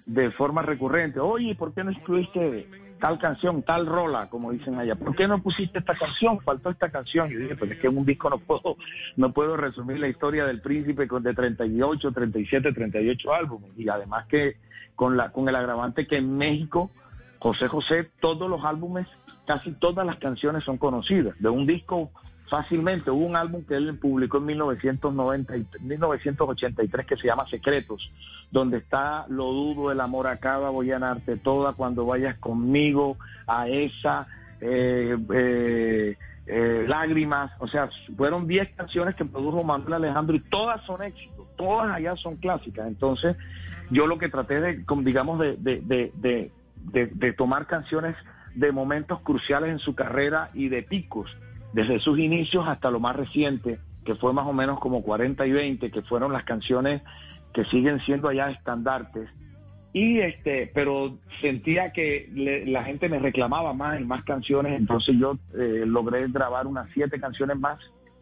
de 0.06 0.30
forma 0.32 0.62
recurrente. 0.62 1.18
Oye, 1.20 1.54
¿por 1.54 1.73
qué 1.73 1.82
no 1.82 1.90
incluiste 1.92 2.66
tal 3.00 3.18
canción, 3.18 3.62
tal 3.62 3.87
rola, 3.87 4.28
como 4.28 4.52
dicen 4.52 4.78
allá? 4.78 4.94
¿Por 4.97 5.16
qué 5.16 5.26
no 5.26 5.42
pusiste 5.42 5.78
esta 5.78 5.94
canción? 5.94 6.40
Faltó 6.40 6.68
esta 6.68 6.90
canción. 6.90 7.30
Yo 7.30 7.38
dije, 7.38 7.56
pues 7.56 7.70
es 7.70 7.78
que 7.78 7.87
en 7.87 7.97
un 7.97 8.04
disco 8.04 8.28
no 8.28 8.38
puedo, 8.38 8.76
no 9.17 9.32
puedo 9.32 9.56
resumir 9.56 9.99
la 9.99 10.08
historia 10.08 10.45
del 10.45 10.60
príncipe 10.60 11.08
con 11.08 11.23
de 11.23 11.32
38, 11.32 12.12
37, 12.12 12.73
38 12.73 13.32
álbumes. 13.32 13.71
Y 13.78 13.88
además 13.88 14.26
que 14.26 14.56
con 14.95 15.17
la, 15.17 15.30
con 15.32 15.49
el 15.49 15.56
agravante 15.56 16.06
que 16.06 16.17
en 16.19 16.36
México 16.36 16.91
José 17.38 17.69
José, 17.69 18.10
todos 18.21 18.50
los 18.50 18.62
álbumes, 18.67 19.06
casi 19.50 19.73
todas 19.73 20.06
las 20.06 20.17
canciones 20.19 20.63
son 20.63 20.78
conocidas. 20.78 21.34
De 21.41 21.49
un 21.49 21.67
disco 21.67 22.13
fácilmente, 22.49 23.10
hubo 23.10 23.26
un 23.26 23.34
álbum 23.34 23.65
que 23.65 23.75
él 23.75 23.99
publicó 23.99 24.39
en 24.39 24.47
1990, 24.47 25.56
y- 25.56 25.67
1983 25.80 27.04
que 27.04 27.17
se 27.17 27.26
llama 27.26 27.49
Secretos, 27.49 28.00
donde 28.52 28.78
está 28.78 29.26
Lo 29.28 29.47
dudo, 29.47 29.91
el 29.91 30.00
amor 30.00 30.28
acaba, 30.28 30.71
voy 30.71 30.91
a 30.93 31.00
ganarte 31.00 31.36
toda, 31.36 31.73
cuando 31.73 32.06
vayas 32.06 32.36
conmigo, 32.39 33.17
a 33.49 33.67
esa, 33.69 34.28
eh, 34.60 35.17
eh, 35.34 36.17
eh, 36.47 36.84
lágrimas, 36.86 37.50
o 37.58 37.67
sea, 37.67 37.89
fueron 38.17 38.47
10 38.47 38.69
canciones 38.76 39.17
que 39.17 39.25
produjo 39.25 39.65
Manuel 39.65 39.95
Alejandro 39.95 40.36
y 40.36 40.41
todas 40.41 40.80
son 40.84 41.02
éxitos, 41.02 41.45
todas 41.56 41.91
allá 41.93 42.15
son 42.15 42.36
clásicas. 42.36 42.86
Entonces, 42.86 43.36
yo 43.91 44.06
lo 44.06 44.17
que 44.17 44.28
traté 44.28 44.60
de, 44.60 44.84
digamos, 45.02 45.41
de, 45.41 45.56
de, 45.56 45.80
de- 46.15 47.06
de 47.08 47.32
tomar 47.34 47.67
canciones 47.67 48.15
de 48.54 48.73
momentos 48.73 49.21
cruciales 49.21 49.71
en 49.71 49.78
su 49.78 49.95
carrera 49.95 50.50
y 50.54 50.69
de 50.69 50.82
picos, 50.82 51.30
desde 51.73 52.00
sus 52.00 52.19
inicios 52.19 52.67
hasta 52.69 52.91
lo 52.91 53.00
más 53.00 53.17
reciente, 53.17 53.78
que 54.04 54.15
fue 54.15 54.32
más 54.32 54.47
o 54.47 54.52
menos 54.52 54.80
como 54.80 55.02
40 55.02 55.47
y 55.47 55.52
20, 55.52 55.91
que 55.91 56.02
fueron 56.02 56.32
las 56.32 56.45
canciones 56.45 57.02
que 57.52 57.65
siguen 57.67 58.00
siendo 58.00 58.28
allá 58.28 58.50
estandartes. 58.50 59.28
Y 59.93 60.21
este, 60.21 60.71
pero 60.73 61.19
sentía 61.41 61.93
que 61.93 62.28
la 62.67 62.84
gente 62.84 63.08
me 63.08 63.19
reclamaba 63.19 63.73
más 63.73 64.00
y 64.00 64.04
más 64.04 64.23
canciones, 64.23 64.73
entonces 64.78 65.17
yo 65.19 65.36
eh, 65.54 65.84
logré 65.84 66.28
grabar 66.28 66.67
unas 66.67 66.89
siete 66.95 67.19
canciones 67.19 67.58
más 67.58 67.78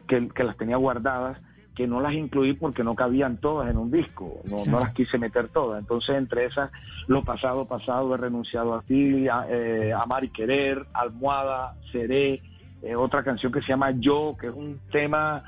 que, 0.07 0.29
que 0.29 0.43
las 0.43 0.57
tenía 0.57 0.77
guardadas, 0.77 1.39
que 1.79 1.87
no 1.87 2.01
las 2.01 2.13
incluí 2.13 2.51
porque 2.51 2.83
no 2.83 2.93
cabían 2.93 3.37
todas 3.37 3.69
en 3.71 3.77
un 3.77 3.89
disco, 3.89 4.41
no, 4.51 4.65
no 4.69 4.81
las 4.81 4.93
quise 4.93 5.17
meter 5.17 5.47
todas. 5.47 5.79
Entonces 5.79 6.17
entre 6.17 6.43
esas, 6.43 6.69
Lo 7.07 7.23
pasado, 7.23 7.63
pasado, 7.69 8.13
he 8.13 8.17
renunciado 8.17 8.73
a 8.73 8.81
ti, 8.81 9.29
a, 9.29 9.45
eh, 9.49 9.93
Amar 9.93 10.25
y 10.25 10.29
Querer, 10.29 10.85
Almohada, 10.93 11.75
Seré, 11.93 12.41
eh, 12.81 12.97
otra 12.97 13.23
canción 13.23 13.53
que 13.53 13.61
se 13.61 13.67
llama 13.69 13.91
Yo, 13.91 14.35
que 14.37 14.47
es 14.47 14.53
un 14.53 14.81
tema 14.91 15.45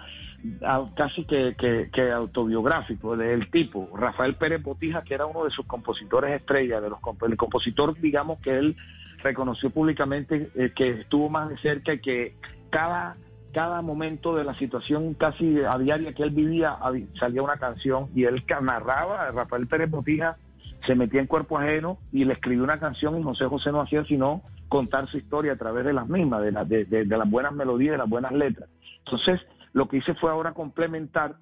ah, 0.63 0.85
casi 0.95 1.25
que, 1.25 1.53
que- 1.57 1.89
que 1.91 2.09
autobiográfico 2.13 3.17
del 3.17 3.51
tipo. 3.51 3.89
Rafael 3.93 4.35
Pérez 4.35 4.63
Botija, 4.63 5.01
que 5.03 5.13
era 5.15 5.25
uno 5.25 5.43
de 5.43 5.51
sus 5.51 5.65
compositores 5.65 6.31
estrella, 6.31 6.79
de 6.79 6.91
los 6.91 6.99
el 7.27 7.35
compositor, 7.35 7.99
digamos, 7.99 8.39
que 8.39 8.57
él 8.57 8.77
reconoció 9.21 9.69
públicamente 9.69 10.49
eh, 10.55 10.71
que 10.73 11.01
estuvo 11.01 11.27
más 11.29 11.49
de 11.49 11.57
cerca 11.57 11.93
y 11.93 11.99
que 11.99 12.35
cada, 12.69 13.17
cada 13.53 13.81
momento 13.81 14.35
de 14.35 14.43
la 14.43 14.53
situación 14.55 15.13
casi 15.13 15.61
a 15.61 15.77
diaria 15.77 16.13
que 16.13 16.23
él 16.23 16.31
vivía 16.31 16.77
salía 17.19 17.41
una 17.41 17.57
canción 17.57 18.09
y 18.15 18.23
él 18.25 18.43
narraba, 18.61 19.29
Rafael 19.31 19.67
Pérez 19.67 19.89
Botija 19.89 20.37
se 20.85 20.95
metía 20.95 21.21
en 21.21 21.27
cuerpo 21.27 21.57
ajeno 21.57 21.99
y 22.11 22.23
le 22.25 22.33
escribió 22.33 22.63
una 22.63 22.79
canción 22.79 23.19
y 23.19 23.23
José 23.23 23.45
José 23.45 23.71
no 23.71 23.81
hacía 23.81 24.03
sino 24.05 24.41
contar 24.67 25.07
su 25.07 25.17
historia 25.17 25.53
a 25.53 25.57
través 25.57 25.85
de 25.85 25.93
las 25.93 26.07
mismas, 26.07 26.41
de, 26.41 26.51
la- 26.51 26.65
de- 26.65 27.05
las 27.05 27.29
buenas 27.29 27.51
melodías, 27.53 27.91
de 27.91 27.97
las 27.97 28.09
buenas 28.09 28.31
letras. 28.31 28.69
Entonces, 29.05 29.39
lo 29.73 29.87
que 29.87 29.97
hice 29.97 30.13
fue 30.15 30.31
ahora 30.31 30.53
complementar 30.53 31.35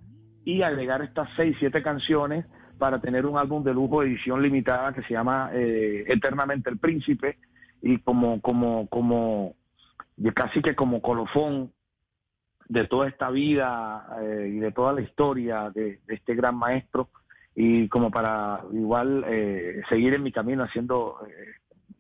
y 0.45 0.61
agregar 0.63 1.01
estas 1.03 1.29
seis, 1.35 1.55
siete 1.59 1.81
canciones 1.83 2.45
para 2.79 2.99
tener 2.99 3.25
un 3.25 3.37
álbum 3.37 3.63
de 3.63 3.73
lujo 3.73 4.01
edición 4.03 4.41
limitada 4.41 4.93
que 4.93 5.03
se 5.03 5.13
llama 5.13 5.51
eh, 5.53 6.05
Eternamente 6.07 6.69
el 6.69 6.77
Príncipe 6.79 7.37
y 7.81 7.99
como, 7.99 8.41
como, 8.41 8.87
como, 8.87 9.53
casi 10.33 10.61
que 10.61 10.75
como 10.75 11.01
colofón 11.01 11.71
de 12.69 12.87
toda 12.87 13.09
esta 13.09 13.29
vida 13.29 14.07
eh, 14.21 14.51
y 14.53 14.59
de 14.59 14.71
toda 14.71 14.93
la 14.93 15.01
historia 15.01 15.69
de, 15.73 15.99
de 16.05 16.15
este 16.15 16.35
gran 16.35 16.55
maestro 16.55 17.09
y 17.55 17.89
como 17.89 18.11
para 18.11 18.61
igual 18.71 19.25
eh, 19.27 19.81
seguir 19.89 20.13
en 20.13 20.23
mi 20.23 20.31
camino 20.31 20.63
haciendo 20.63 21.17
eh, 21.27 21.55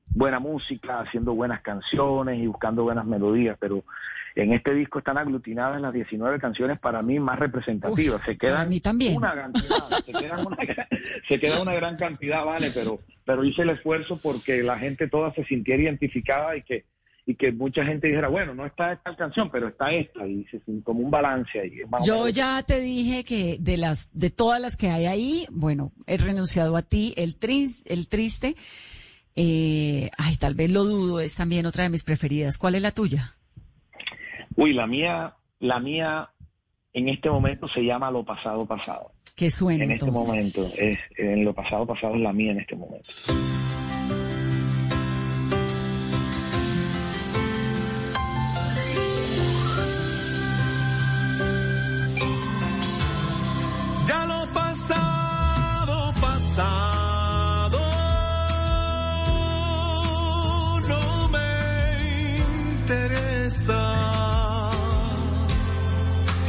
buena 0.07 0.39
música, 0.39 1.01
haciendo 1.01 1.33
buenas 1.33 1.61
canciones 1.61 2.39
y 2.39 2.47
buscando 2.47 2.83
buenas 2.83 3.05
melodías, 3.05 3.57
pero 3.59 3.83
en 4.35 4.53
este 4.53 4.73
disco 4.73 4.99
están 4.99 5.17
aglutinadas 5.17 5.81
las 5.81 5.93
19 5.93 6.39
canciones 6.39 6.79
para 6.79 7.01
mí 7.01 7.19
más 7.19 7.39
representativas. 7.39 8.21
Uf, 8.21 8.25
se 8.25 8.37
quedan 8.37 8.69
mí 8.69 8.79
también. 8.79 9.17
una 9.17 9.33
cantidad, 9.33 9.89
se 10.05 10.13
quedan 10.13 10.45
una, 10.45 10.57
se 11.27 11.39
queda 11.39 11.61
una 11.61 11.73
gran 11.73 11.97
cantidad, 11.97 12.45
vale, 12.45 12.71
pero 12.73 12.99
pero 13.25 13.43
hice 13.43 13.63
el 13.63 13.71
esfuerzo 13.71 14.19
porque 14.21 14.63
la 14.63 14.77
gente 14.77 15.07
toda 15.07 15.33
se 15.33 15.43
sintiera 15.45 15.83
identificada 15.83 16.55
y 16.55 16.63
que 16.63 16.85
y 17.25 17.35
que 17.35 17.51
mucha 17.51 17.83
gente 17.85 18.07
dijera, 18.07 18.27
bueno, 18.27 18.55
no 18.55 18.65
está 18.65 18.93
esta 18.93 19.15
canción, 19.15 19.49
pero 19.51 19.67
está 19.67 19.91
esta, 19.91 20.25
y 20.27 20.45
se 20.45 20.59
como 20.83 21.01
un 21.01 21.11
balance 21.11 21.59
ahí. 21.59 21.71
Yo 22.03 22.27
ya 22.29 22.63
te 22.63 22.79
dije 22.79 23.23
que 23.23 23.57
de 23.59 23.77
las 23.77 24.09
de 24.17 24.29
todas 24.29 24.59
las 24.59 24.75
que 24.75 24.89
hay 24.89 25.05
ahí, 25.05 25.45
bueno, 25.51 25.91
he 26.07 26.17
renunciado 26.17 26.75
a 26.75 26.81
ti, 26.81 27.13
el 27.17 27.37
tris- 27.37 27.83
el 27.85 28.07
triste, 28.07 28.55
eh, 29.35 30.09
ay, 30.17 30.35
tal 30.37 30.55
vez 30.55 30.71
lo 30.71 30.83
dudo, 30.83 31.19
es 31.19 31.35
también 31.35 31.65
otra 31.65 31.83
de 31.83 31.89
mis 31.89 32.03
preferidas. 32.03 32.57
¿Cuál 32.57 32.75
es 32.75 32.81
la 32.81 32.91
tuya? 32.91 33.35
Uy, 34.55 34.73
la 34.73 34.87
mía, 34.87 35.35
la 35.59 35.79
mía 35.79 36.29
en 36.93 37.07
este 37.09 37.29
momento 37.29 37.67
se 37.67 37.81
llama 37.81 38.09
Lo 38.11 38.25
pasado 38.25 38.65
pasado. 38.65 39.11
Que 39.35 39.49
suena 39.49 39.85
En 39.85 39.91
este 39.91 40.11
momento, 40.11 40.61
es, 40.79 40.97
en 41.17 41.45
lo 41.45 41.53
pasado 41.53 41.85
pasado 41.85 42.15
es 42.15 42.21
la 42.21 42.33
mía 42.33 42.51
en 42.51 42.59
este 42.59 42.75
momento. 42.75 43.07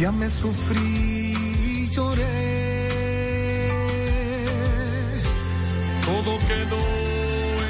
Ya 0.01 0.11
me 0.11 0.31
sufrí 0.31 1.87
lloré. 1.91 2.89
Todo 6.07 6.39
quedó 6.49 6.83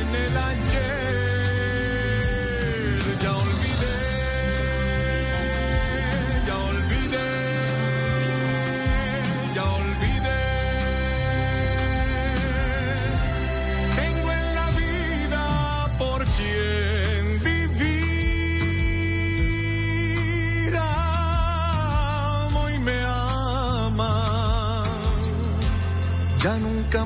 en 0.00 0.14
el 0.14 0.36
ayer. 0.38 0.89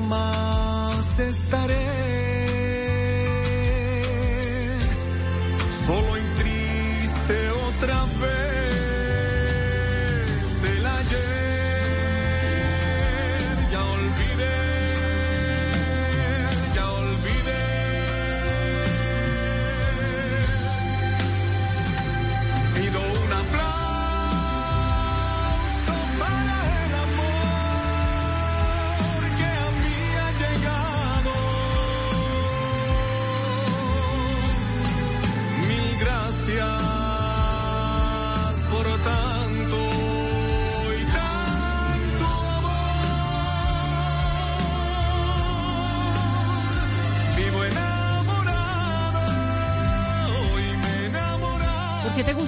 Nunca 0.05 0.15
más 0.15 1.19
estaré. 1.19 1.84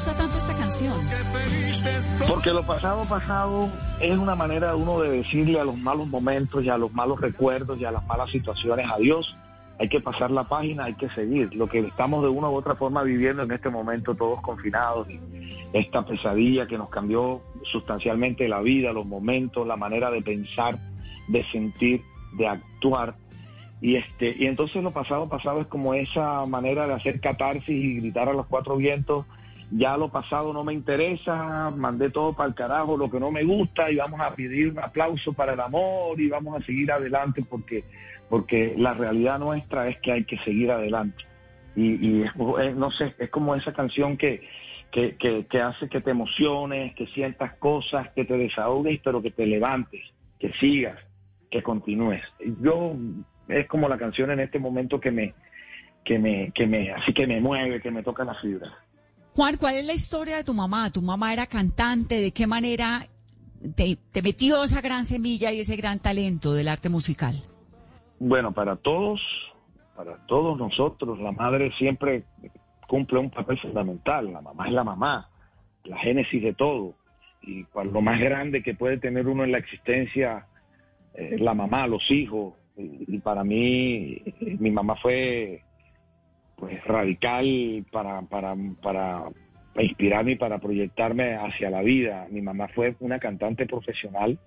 Gusta 0.08 0.24
tanto 0.24 0.38
esta 0.38 0.54
canción? 0.54 0.94
Porque 2.28 2.52
lo 2.52 2.64
pasado, 2.64 3.04
pasado 3.10 3.70
es 4.00 4.18
una 4.18 4.36
manera 4.36 4.70
de 4.70 4.76
uno 4.76 5.00
de 5.02 5.10
decirle 5.10 5.60
a 5.60 5.66
los 5.66 5.78
malos 5.78 6.08
momentos 6.08 6.64
y 6.64 6.70
a 6.70 6.78
los 6.78 6.94
malos 6.94 7.20
recuerdos 7.20 7.78
y 7.80 7.86
a 7.86 7.92
las 7.92 8.06
malas 8.08 8.32
situaciones 8.32 8.88
adiós. 8.90 9.38
Hay 9.80 9.90
que 9.90 10.00
pasar 10.00 10.32
la 10.32 10.44
página, 10.46 10.86
hay 10.86 10.96
que 10.96 11.10
seguir. 11.10 11.54
Lo 11.54 11.68
que 11.68 11.80
estamos 11.80 12.24
de 12.24 12.30
una 12.30 12.50
u 12.50 12.56
otra 12.56 12.76
forma 12.76 13.04
viviendo 13.04 13.44
en 13.44 13.52
este 13.52 13.70
momento, 13.70 14.16
todos 14.16 14.42
confinados, 14.42 15.08
esta 15.74 16.04
pesadilla 16.04 16.66
que 16.68 16.78
nos 16.78 16.90
cambió 16.90 17.42
sustancialmente 17.72 18.48
la 18.48 18.62
vida, 18.62 18.92
los 18.92 19.06
momentos, 19.06 19.68
la 19.68 19.76
manera 19.76 20.10
de 20.10 20.22
pensar, 20.22 20.80
de 21.28 21.44
sentir, 21.52 22.02
de 22.38 22.48
actuar. 22.48 23.16
Y 23.82 23.98
este, 23.98 24.36
y 24.40 24.48
entonces 24.48 24.82
lo 24.82 24.92
pasado, 24.92 25.30
pasado 25.30 25.62
es 25.62 25.68
como 25.68 25.94
esa 25.94 26.46
manera 26.48 26.88
de 26.88 26.94
hacer 26.94 27.20
catarsis 27.20 27.70
y 27.70 28.00
gritar 28.00 28.30
a 28.30 28.34
los 28.34 28.48
cuatro 28.48 28.78
vientos 28.78 29.26
ya 29.72 29.98
lo 29.98 30.10
pasado 30.10 30.54
no 30.54 30.64
me 30.64 30.74
interesa, 30.74 31.72
mandé 31.72 32.10
todo 32.10 32.34
para 32.34 32.50
el 32.50 32.56
carajo, 32.56 32.98
lo 32.98 33.10
que 33.10 33.20
no 33.20 33.32
me 33.32 33.44
gusta, 33.44 33.92
y 33.92 33.98
vamos 33.98 34.20
a 34.22 34.34
pedir 34.36 34.70
un 34.70 34.80
aplauso 34.80 35.34
para 35.34 35.54
el 35.54 35.60
amor 35.60 36.20
y 36.20 36.30
vamos 36.30 36.62
a 36.62 36.66
seguir 36.66 36.92
adelante 36.92 37.44
porque, 37.50 37.84
porque 38.30 38.74
la 38.78 38.94
realidad 38.94 39.40
nuestra 39.40 39.90
es 39.90 39.98
que 40.00 40.12
hay 40.12 40.24
que 40.26 40.38
seguir 40.40 40.72
adelante. 40.72 41.24
Y, 41.76 42.24
es- 42.24 42.36
no 42.76 42.90
sé, 42.92 43.14
es 43.20 43.30
como 43.30 43.54
esa 43.56 43.72
canción 43.74 44.18
que, 44.18 44.42
que, 44.92 45.16
que, 45.18 45.46
que 45.46 45.62
hace 45.62 45.88
que 45.90 46.02
te 46.02 46.12
emociones, 46.12 46.96
que 46.96 47.06
sientas 47.08 47.54
cosas, 47.58 48.10
que 48.16 48.26
te 48.26 48.38
desahogues, 48.38 49.00
pero 49.04 49.22
que 49.22 49.32
te 49.32 49.46
levantes, 49.46 50.02
que 50.40 50.52
sigas, 50.54 50.98
que 51.52 51.62
continúes. 51.62 52.24
Yo, 52.62 52.96
es 53.48 53.68
como 53.68 53.88
la 53.90 53.98
canción 53.98 54.32
en 54.32 54.40
este 54.40 54.60
momento 54.60 55.00
que 55.00 55.12
me, 55.12 55.34
que 56.04 56.18
me, 56.18 56.52
que 56.54 56.66
me, 56.66 56.92
así 56.94 57.14
que 57.14 57.28
me 57.28 57.42
mueve, 57.42 57.82
que 57.82 57.92
me 57.92 58.02
toca 58.02 58.24
la 58.24 58.34
fibra. 58.36 58.74
Juan, 59.38 59.56
¿cuál 59.58 59.76
es 59.76 59.86
la 59.86 59.94
historia 59.94 60.38
de 60.38 60.44
tu 60.44 60.56
mamá? 60.56 60.90
¿Tu 60.92 61.00
mamá 61.00 61.32
era 61.32 61.46
cantante? 61.46 62.20
¿De 62.20 62.32
qué 62.32 62.48
manera 62.48 63.06
te, 63.76 64.00
metió 64.24 64.64
esa 64.64 64.82
gran 64.82 65.06
semilla 65.06 65.52
y 65.52 65.60
ese 65.60 65.76
gran 65.76 66.00
talento 66.00 66.56
del 66.56 66.68
arte 66.68 66.90
musical? 66.90 67.36
Bueno, 68.18 68.52
para 68.52 68.78
todos, 68.78 69.22
para 69.96 70.26
todos 70.26 70.58
nosotros, 70.58 71.20
la 71.20 71.32
madre 71.32 71.72
siempre 71.74 72.24
cumple 72.88 73.20
un 73.20 73.30
papel 73.30 73.60
fundamental. 73.60 74.34
La 74.34 74.42
mamá 74.42 74.66
es 74.66 74.74
la 74.74 74.84
mamá, 74.84 75.30
la 75.84 76.00
génesis 76.00 76.42
de 76.42 76.56
todo. 76.56 76.96
Y 77.44 77.64
para 77.66 77.92
lo 77.92 78.02
más 78.02 78.20
grande 78.20 78.64
que 78.64 78.74
puede 78.74 78.98
tener 78.98 79.28
uno 79.28 79.44
en 79.44 79.52
la 79.52 79.60
existencia, 79.60 80.48
eh, 81.14 81.38
la 81.38 81.54
mamá, 81.54 81.86
los 81.86 82.10
hijos. 82.10 82.56
Y, 82.76 83.06
y 83.08 83.20
para 83.20 83.44
mí, 83.44 84.20
mi 84.58 84.72
mamá 84.72 84.96
fue 84.96 85.62
pues 86.58 86.84
radical 86.86 87.86
para, 87.92 88.24
para, 88.24 88.56
para 88.82 89.26
inspirarme 89.78 90.32
y 90.34 90.36
para 90.38 90.58
proyectarme 90.58 91.36
hacia 91.36 91.70
la 91.70 91.82
vida. 91.82 92.28
Mi 92.32 92.42
mamá 92.42 92.68
fue 92.70 92.96
una 93.00 93.20
cantante 93.20 93.68
profesional 93.68 94.40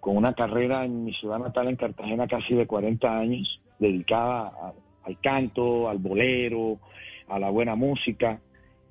con 0.00 0.16
una 0.16 0.32
carrera 0.32 0.84
en 0.84 1.04
mi 1.04 1.12
ciudad 1.12 1.38
natal, 1.38 1.68
en 1.68 1.76
Cartagena, 1.76 2.26
casi 2.26 2.54
de 2.54 2.66
40 2.66 3.18
años, 3.18 3.60
dedicada 3.78 4.72
al 5.04 5.20
canto, 5.20 5.90
al 5.90 5.98
bolero, 5.98 6.78
a 7.28 7.38
la 7.38 7.50
buena 7.50 7.74
música. 7.74 8.40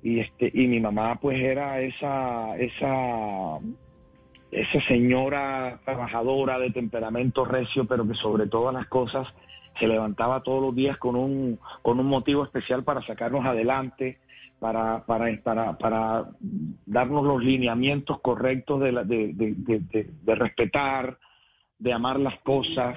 Y, 0.02 0.20
este, 0.20 0.50
y 0.54 0.68
mi 0.68 0.78
mamá 0.78 1.18
pues 1.20 1.38
era 1.40 1.80
esa, 1.80 2.56
esa, 2.56 3.58
esa 4.52 4.80
señora 4.86 5.80
trabajadora 5.84 6.60
de 6.60 6.70
temperamento 6.70 7.44
recio, 7.44 7.86
pero 7.86 8.06
que 8.06 8.14
sobre 8.14 8.46
todas 8.46 8.72
las 8.72 8.86
cosas 8.86 9.26
se 9.78 9.86
levantaba 9.86 10.42
todos 10.42 10.62
los 10.62 10.74
días 10.74 10.96
con 10.98 11.16
un, 11.16 11.58
con 11.82 11.98
un 12.00 12.06
motivo 12.06 12.44
especial 12.44 12.84
para 12.84 13.02
sacarnos 13.06 13.44
adelante, 13.44 14.18
para, 14.58 15.04
para, 15.06 15.34
para, 15.42 15.78
para 15.78 16.26
darnos 16.86 17.24
los 17.24 17.42
lineamientos 17.42 18.20
correctos 18.20 18.80
de, 18.80 18.92
la- 18.92 19.04
de, 19.04 19.32
de- 19.32 19.54
de- 19.54 20.34
respetar, 20.34 21.18
de 21.78 21.92
amar 21.92 22.20
las 22.20 22.38
cosas, 22.40 22.96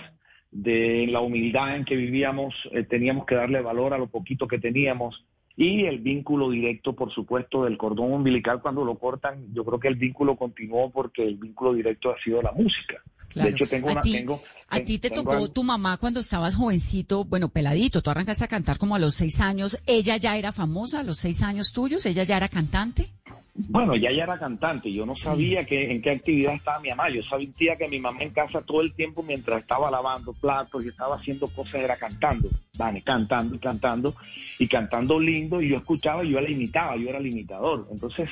de 0.51 1.07
la 1.09 1.21
humildad 1.21 1.75
en 1.77 1.85
que 1.85 1.95
vivíamos, 1.95 2.53
eh, 2.71 2.83
teníamos 2.83 3.25
que 3.25 3.35
darle 3.35 3.61
valor 3.61 3.93
a 3.93 3.97
lo 3.97 4.07
poquito 4.07 4.47
que 4.47 4.59
teníamos 4.59 5.25
y 5.55 5.85
el 5.85 5.99
vínculo 5.99 6.49
directo, 6.49 6.93
por 6.93 7.11
supuesto, 7.11 7.63
del 7.63 7.77
cordón 7.77 8.11
umbilical 8.11 8.61
cuando 8.61 8.83
lo 8.83 8.95
cortan, 8.95 9.53
yo 9.53 9.63
creo 9.63 9.79
que 9.79 9.87
el 9.87 9.95
vínculo 9.95 10.35
continuó 10.35 10.89
porque 10.91 11.23
el 11.23 11.37
vínculo 11.37 11.73
directo 11.73 12.11
ha 12.11 12.17
sido 12.23 12.41
la 12.41 12.51
música. 12.51 13.01
Claro. 13.33 13.49
De 13.49 13.55
hecho, 13.55 13.65
tengo 13.67 13.89
a 13.89 14.01
ti, 14.01 14.11
tengo, 14.13 14.41
a 14.69 14.79
ti 14.79 14.99
te 14.99 15.09
tocó 15.09 15.31
algo- 15.33 15.49
tu 15.51 15.63
mamá 15.63 15.97
cuando 15.97 16.19
estabas 16.19 16.55
jovencito, 16.55 17.25
bueno, 17.25 17.49
peladito, 17.49 18.01
tú 18.01 18.09
arrancaste 18.09 18.43
a 18.43 18.47
cantar 18.47 18.77
como 18.77 18.95
a 18.95 18.99
los 18.99 19.13
seis 19.15 19.39
años. 19.39 19.77
¿Ella 19.85 20.17
ya 20.17 20.37
era 20.37 20.51
famosa 20.51 20.99
a 20.99 21.03
los 21.03 21.17
seis 21.17 21.41
años 21.41 21.71
tuyos? 21.73 22.05
¿Ella 22.05 22.23
ya 22.23 22.37
era 22.37 22.49
cantante? 22.49 23.09
Bueno, 23.55 23.95
ya 23.95 24.09
ella 24.09 24.23
era 24.23 24.39
cantante, 24.39 24.91
yo 24.91 25.05
no 25.05 25.15
sabía 25.15 25.63
que, 25.63 25.91
en 25.91 26.01
qué 26.01 26.09
actividad 26.09 26.55
estaba 26.55 26.79
mi 26.79 26.89
mamá, 26.89 27.09
yo 27.09 27.21
sabía 27.21 27.75
que 27.75 27.87
mi 27.87 27.99
mamá 27.99 28.23
en 28.23 28.31
casa 28.31 28.61
todo 28.61 28.81
el 28.81 28.93
tiempo 28.95 29.21
mientras 29.21 29.61
estaba 29.61 29.91
lavando 29.91 30.33
platos 30.33 30.83
y 30.83 30.87
estaba 30.87 31.17
haciendo 31.17 31.47
cosas 31.49 31.75
era 31.75 31.95
cantando, 31.95 32.49
Dani, 32.73 33.03
cantando 33.03 33.55
y 33.55 33.59
cantando 33.59 34.15
y 34.57 34.67
cantando 34.67 35.19
lindo 35.19 35.61
y 35.61 35.69
yo 35.69 35.77
escuchaba 35.77 36.23
y 36.23 36.31
yo 36.31 36.41
la 36.41 36.49
imitaba, 36.49 36.95
yo 36.95 37.09
era 37.09 37.19
el 37.19 37.27
imitador, 37.27 37.87
entonces 37.91 38.27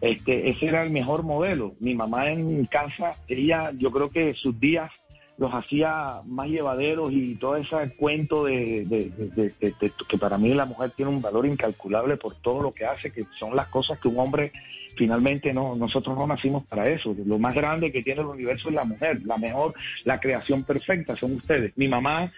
este, 0.00 0.48
ese 0.50 0.66
era 0.66 0.82
el 0.82 0.90
mejor 0.90 1.22
modelo. 1.22 1.72
Mi 1.80 1.94
mamá 1.94 2.30
en 2.30 2.66
casa, 2.66 3.12
ella 3.28 3.72
yo 3.76 3.90
creo 3.90 4.10
que 4.10 4.34
sus 4.34 4.58
días 4.60 4.90
los 5.38 5.52
hacía 5.52 6.20
más 6.24 6.48
llevaderos 6.48 7.10
y 7.12 7.34
todo 7.34 7.56
ese 7.56 7.76
cuento 7.96 8.44
de, 8.44 8.84
de- 8.86 9.92
que 10.08 10.18
para 10.18 10.38
mí 10.38 10.54
la 10.54 10.64
mujer 10.64 10.90
tiene 10.92 11.10
un 11.10 11.20
valor 11.20 11.46
incalculable 11.46 12.16
por 12.16 12.34
todo 12.36 12.62
lo 12.62 12.72
que 12.72 12.86
hace, 12.86 13.10
que 13.10 13.26
son 13.38 13.54
las 13.54 13.68
cosas 13.68 13.98
que 13.98 14.08
un 14.08 14.18
hombre 14.18 14.52
finalmente 14.96 15.52
no, 15.52 15.76
nosotros 15.76 16.16
no 16.16 16.26
nacimos 16.26 16.64
para 16.64 16.88
eso. 16.88 17.14
Lo 17.26 17.38
más 17.38 17.54
grande 17.54 17.92
que 17.92 18.02
tiene 18.02 18.20
el 18.22 18.26
universo 18.28 18.70
es 18.70 18.74
la 18.74 18.84
mujer, 18.84 19.20
la 19.26 19.36
mejor, 19.36 19.74
la 20.04 20.18
creación 20.20 20.64
perfecta 20.64 21.16
son 21.16 21.34
ustedes. 21.34 21.76
Mi 21.76 21.86
mamá 21.86 22.32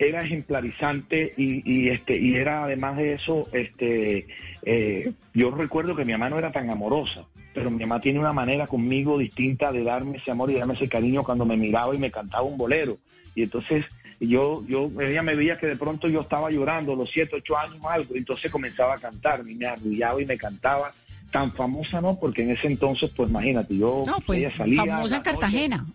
era 0.00 0.22
ejemplarizante 0.22 1.34
y, 1.36 1.62
y, 1.70 1.88
este 1.90 2.16
y 2.16 2.34
era 2.36 2.64
además 2.64 2.96
de 2.96 3.14
eso 3.14 3.48
este 3.52 4.26
eh, 4.62 5.12
yo 5.34 5.50
recuerdo 5.50 5.96
que 5.96 6.04
mi 6.04 6.12
mamá 6.12 6.30
no 6.30 6.38
era 6.38 6.52
tan 6.52 6.70
amorosa 6.70 7.24
pero 7.58 7.70
mi 7.70 7.84
mamá 7.84 8.00
tiene 8.00 8.18
una 8.18 8.32
manera 8.32 8.66
conmigo 8.66 9.18
distinta 9.18 9.72
de 9.72 9.82
darme 9.82 10.18
ese 10.18 10.30
amor 10.30 10.50
y 10.50 10.54
darme 10.54 10.74
ese 10.74 10.88
cariño 10.88 11.24
cuando 11.24 11.44
me 11.44 11.56
miraba 11.56 11.94
y 11.94 11.98
me 11.98 12.10
cantaba 12.10 12.44
un 12.44 12.56
bolero 12.56 12.98
y 13.34 13.42
entonces 13.42 13.84
yo 14.20 14.64
yo 14.66 14.90
ella 15.00 15.22
me 15.22 15.34
veía 15.34 15.58
que 15.58 15.66
de 15.66 15.76
pronto 15.76 16.08
yo 16.08 16.20
estaba 16.20 16.50
llorando 16.50 16.94
los 16.94 17.10
siete 17.10 17.36
ocho 17.36 17.56
años 17.56 17.78
o 17.80 17.88
algo 17.88 18.14
y 18.14 18.18
entonces 18.18 18.50
comenzaba 18.50 18.94
a 18.94 18.98
cantar 18.98 19.42
y 19.48 19.54
me 19.54 19.66
arrullaba 19.66 20.22
y 20.22 20.26
me 20.26 20.38
cantaba 20.38 20.92
tan 21.30 21.52
famosa 21.52 22.00
no, 22.00 22.18
porque 22.18 22.42
en 22.42 22.52
ese 22.52 22.68
entonces, 22.68 23.10
pues 23.14 23.28
imagínate, 23.28 23.76
yo 23.76 24.02
no, 24.06 24.16
pues, 24.24 24.40
ella 24.40 24.56
salía. 24.56 24.84
Famosa 24.84 25.16
en 25.16 25.22
Cartagena. 25.22 25.86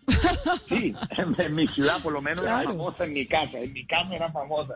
sí, 0.69 0.95
en, 1.37 1.55
mi 1.55 1.67
ciudad 1.67 2.01
por 2.01 2.13
lo 2.13 2.21
menos 2.21 2.43
era 2.43 2.61
famosa 2.61 3.05
en 3.05 3.13
mi 3.13 3.25
casa, 3.25 3.59
en 3.59 3.73
mi 3.73 3.85
casa 3.85 4.15
era 4.15 4.31
famosa. 4.31 4.75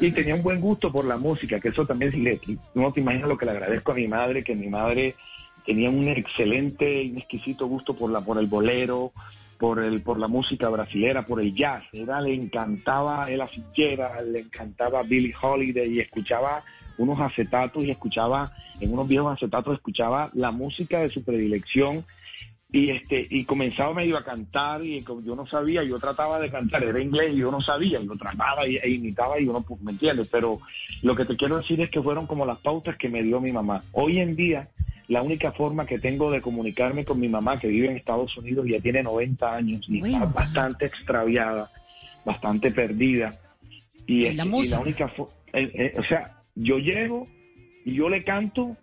Y 0.00 0.10
tenía 0.12 0.34
un 0.34 0.42
buen 0.42 0.60
gusto 0.60 0.92
por 0.92 1.06
la 1.06 1.16
música, 1.16 1.58
que 1.58 1.68
eso 1.68 1.86
también, 1.86 2.12
si 2.12 2.20
le, 2.20 2.38
no 2.74 2.92
te 2.92 3.00
imaginas 3.00 3.28
lo 3.28 3.38
que 3.38 3.46
le 3.46 3.52
agradezco 3.52 3.92
a 3.92 3.94
mi 3.94 4.06
madre, 4.06 4.44
que 4.44 4.54
mi 4.54 4.68
madre 4.68 5.14
tenía 5.68 5.90
un 5.90 6.08
excelente 6.08 7.02
y 7.02 7.18
exquisito 7.18 7.66
gusto 7.66 7.94
por, 7.94 8.10
la, 8.10 8.22
por 8.22 8.38
el 8.38 8.46
bolero, 8.46 9.12
por 9.58 9.84
el 9.84 10.00
por 10.00 10.18
la 10.18 10.26
música 10.26 10.70
brasilera, 10.70 11.26
por 11.26 11.42
el 11.42 11.54
jazz. 11.54 11.84
Era, 11.92 12.22
le 12.22 12.32
encantaba 12.32 13.30
Ella 13.30 13.46
Fitzgerald, 13.46 14.32
le 14.32 14.40
encantaba 14.40 15.02
Billie 15.02 15.34
Holiday 15.38 15.92
y 15.92 16.00
escuchaba 16.00 16.64
unos 16.96 17.20
acetatos 17.20 17.84
y 17.84 17.90
escuchaba, 17.90 18.50
en 18.80 18.94
unos 18.94 19.06
viejos 19.08 19.30
acetatos 19.30 19.74
escuchaba 19.74 20.30
la 20.32 20.52
música 20.52 21.00
de 21.00 21.10
su 21.10 21.22
predilección 21.22 22.06
y 22.70 22.90
este 22.90 23.26
y 23.30 23.44
comenzaba 23.44 23.94
medio 23.94 24.18
a 24.18 24.24
cantar 24.24 24.84
y 24.84 25.02
yo 25.02 25.34
no 25.34 25.46
sabía, 25.46 25.82
yo 25.82 25.98
trataba 25.98 26.38
de 26.38 26.50
cantar, 26.50 26.84
era 26.84 27.00
inglés 27.00 27.34
y 27.34 27.38
yo 27.38 27.50
no 27.50 27.62
sabía, 27.62 28.00
yo 28.00 28.14
trataba 28.16 28.66
e 28.66 28.90
imitaba 28.90 29.40
y 29.40 29.48
uno 29.48 29.62
pues, 29.62 29.80
me 29.80 29.92
entiende, 29.92 30.26
pero 30.30 30.60
lo 31.02 31.16
que 31.16 31.24
te 31.24 31.36
quiero 31.36 31.56
decir 31.56 31.80
es 31.80 31.90
que 31.90 32.02
fueron 32.02 32.26
como 32.26 32.44
las 32.44 32.58
pautas 32.58 32.96
que 32.96 33.08
me 33.08 33.22
dio 33.22 33.40
mi 33.40 33.52
mamá. 33.52 33.84
Hoy 33.92 34.18
en 34.18 34.36
día 34.36 34.68
la 35.08 35.22
única 35.22 35.52
forma 35.52 35.86
que 35.86 35.98
tengo 35.98 36.30
de 36.30 36.42
comunicarme 36.42 37.06
con 37.06 37.18
mi 37.18 37.28
mamá 37.28 37.58
que 37.58 37.68
vive 37.68 37.90
en 37.90 37.96
Estados 37.96 38.36
Unidos 38.36 38.66
ya 38.68 38.78
tiene 38.80 39.02
90 39.02 39.54
años 39.54 39.86
y 39.88 40.06
está 40.06 40.26
bastante 40.26 40.84
extraviada, 40.84 41.70
bastante 42.26 42.70
perdida 42.70 43.34
y, 44.06 44.26
es, 44.26 44.36
la, 44.36 44.44
y 44.44 44.68
la 44.68 44.80
única 44.80 45.12
eh, 45.54 45.70
eh, 45.74 45.94
o 45.98 46.02
sea, 46.02 46.42
yo 46.54 46.78
llego 46.78 47.26
y 47.86 47.94
yo 47.94 48.10
le 48.10 48.22
canto, 48.24 48.76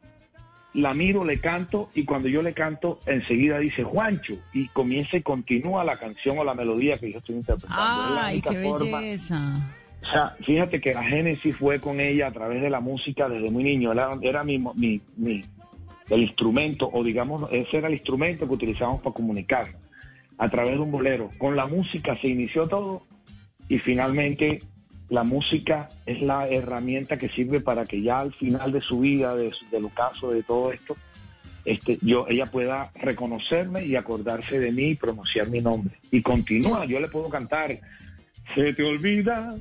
la 0.76 0.94
miro, 0.94 1.24
le 1.24 1.40
canto 1.40 1.90
y 1.96 2.04
cuando 2.04 2.28
yo 2.28 2.42
le 2.42 2.54
canto 2.54 3.00
enseguida 3.06 3.58
dice 3.60 3.84
Juancho 3.84 4.36
y 4.54 4.68
comienza 4.68 5.16
y 5.18 5.22
continúa 5.22 5.84
la 5.86 5.98
canción 5.98 6.38
o 6.38 6.44
la 6.44 6.54
melodía 6.54 6.98
que 6.98 7.12
yo 7.12 7.20
estoy 7.20 7.36
interpretando. 7.36 7.82
¡Ay, 7.82 8.42
qué 8.42 8.58
belleza! 8.58 9.62
O 10.02 10.06
sea, 10.06 10.36
fíjate 10.42 10.82
que 10.82 10.94
la 10.94 11.04
génesis 11.04 11.56
fue 11.56 11.80
con 11.80 12.00
ella 12.00 12.28
a 12.28 12.32
través 12.32 12.62
de 12.62 12.70
la 12.70 12.82
música 12.82 13.28
desde 13.30 13.50
muy 13.50 13.64
niño. 13.64 13.92
Era, 13.92 14.18
era 14.22 14.44
mi, 14.44 14.60
mi, 14.76 15.02
mi, 15.16 15.44
el 16.10 16.22
instrumento, 16.22 16.90
o 16.92 17.04
digamos, 17.04 17.50
ese 17.52 17.78
era 17.78 17.88
el 17.88 17.94
instrumento 17.94 18.46
que 18.46 18.54
utilizábamos 18.54 19.02
para 19.02 19.16
comunicar 19.16 19.74
a 20.38 20.50
través 20.50 20.74
de 20.74 20.80
un 20.80 20.92
bolero. 20.92 21.32
Con 21.38 21.56
la 21.56 21.66
música 21.68 22.18
se 22.22 22.28
inició 22.28 22.68
todo 22.68 23.04
y 23.70 23.80
finalmente 23.80 24.62
la 25.10 25.24
música 25.24 25.90
es 26.06 26.22
la 26.22 26.48
herramienta 26.48 27.18
que 27.18 27.30
sirve 27.30 27.60
para 27.60 27.86
que 27.86 28.02
ya 28.02 28.20
al 28.20 28.34
final 28.34 28.72
de 28.72 28.82
su 28.82 29.00
vida, 29.00 29.36
de, 29.36 29.52
del 29.72 29.86
ocaso, 29.86 30.32
de 30.32 30.44
todo 30.44 30.72
esto, 30.72 30.96
este, 31.64 31.98
yo, 32.02 32.28
ella 32.30 32.46
pueda 32.48 32.92
reconocerme 32.96 33.86
y 33.86 33.96
acordarse 33.96 34.60
de 34.60 34.72
mí 34.72 34.90
y 34.90 34.96
pronunciar 34.96 35.50
mi 35.50 35.62
nombre. 35.62 35.96
Y 36.12 36.22
continúa, 36.22 36.86
yo 36.86 37.00
le 37.00 37.08
puedo 37.08 37.30
cantar, 37.30 37.80
se 38.54 38.74
te 38.74 38.84
olvida 38.84 39.56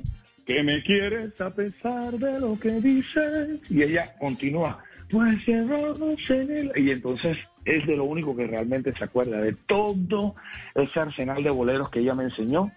que 0.45 0.61
me 0.63 0.83
quieres 0.83 1.39
a 1.41 1.49
pesar 1.49 2.13
de 2.13 2.39
lo 2.39 2.59
que 2.59 2.79
dices. 2.79 3.59
Y 3.69 3.81
ella 3.81 4.13
continúa, 4.19 4.79
pues 5.09 5.39
Y 5.47 6.91
entonces 6.91 7.37
es 7.65 7.87
de 7.87 7.97
lo 7.97 8.05
único 8.05 8.35
que 8.35 8.45
realmente 8.45 8.93
se 8.95 9.03
acuerda, 9.03 9.41
de 9.41 9.53
todo 9.65 10.35
ese 10.75 10.99
arsenal 10.99 11.43
de 11.43 11.49
boleros 11.49 11.89
que 11.89 11.99
ella 11.99 12.13
me 12.13 12.25
enseñó 12.25 12.71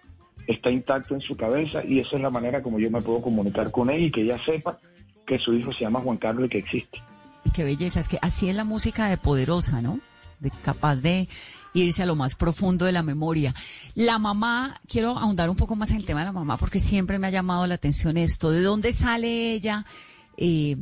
está 0.47 0.71
intacto 0.71 1.15
en 1.15 1.21
su 1.21 1.37
cabeza 1.37 1.85
y 1.85 2.01
esa 2.01 2.17
es 2.17 2.23
la 2.23 2.31
manera 2.31 2.63
como 2.63 2.79
yo 2.79 2.91
me 2.91 3.03
puedo 3.03 3.21
comunicar 3.21 3.71
con 3.71 3.91
ella 3.91 4.07
y 4.07 4.11
que 4.11 4.23
ella 4.23 4.39
sepa 4.45 4.79
que 5.27 5.39
su 5.39 5.55
hijo 5.55 5.73
se 5.73 5.81
llama 5.81 6.01
Juan 6.01 6.17
Carlos 6.17 6.47
y 6.47 6.49
que 6.49 6.59
existe. 6.59 7.03
Y 7.45 7.51
qué 7.51 7.65
belleza, 7.65 8.01
es 8.01 8.09
que 8.09 8.19
así 8.23 8.49
es 8.49 8.57
la 8.57 8.65
música 8.65 9.09
de 9.09 9.19
poderosa, 9.19 9.83
¿no? 9.83 10.01
De, 10.41 10.51
capaz 10.63 11.03
de 11.03 11.29
irse 11.75 12.03
a 12.03 12.07
lo 12.07 12.15
más 12.15 12.35
profundo 12.35 12.87
de 12.87 12.93
la 12.93 13.03
memoria. 13.03 13.55
La 13.95 14.19
mamá, 14.19 14.81
quiero 14.89 15.19
ahondar 15.19 15.51
un 15.51 15.57
poco 15.57 15.77
más 15.77 15.91
en 15.91 15.97
el 15.99 16.05
tema 16.05 16.21
de 16.21 16.27
la 16.27 16.33
mamá 16.33 16.57
porque 16.57 16.79
siempre 16.79 17.19
me 17.19 17.27
ha 17.27 17.31
llamado 17.31 17.67
la 17.67 17.75
atención 17.75 18.17
esto. 18.17 18.51
¿De 18.51 18.63
dónde 18.63 18.93
sale 18.93 19.53
ella? 19.53 19.85
Eh, 20.37 20.77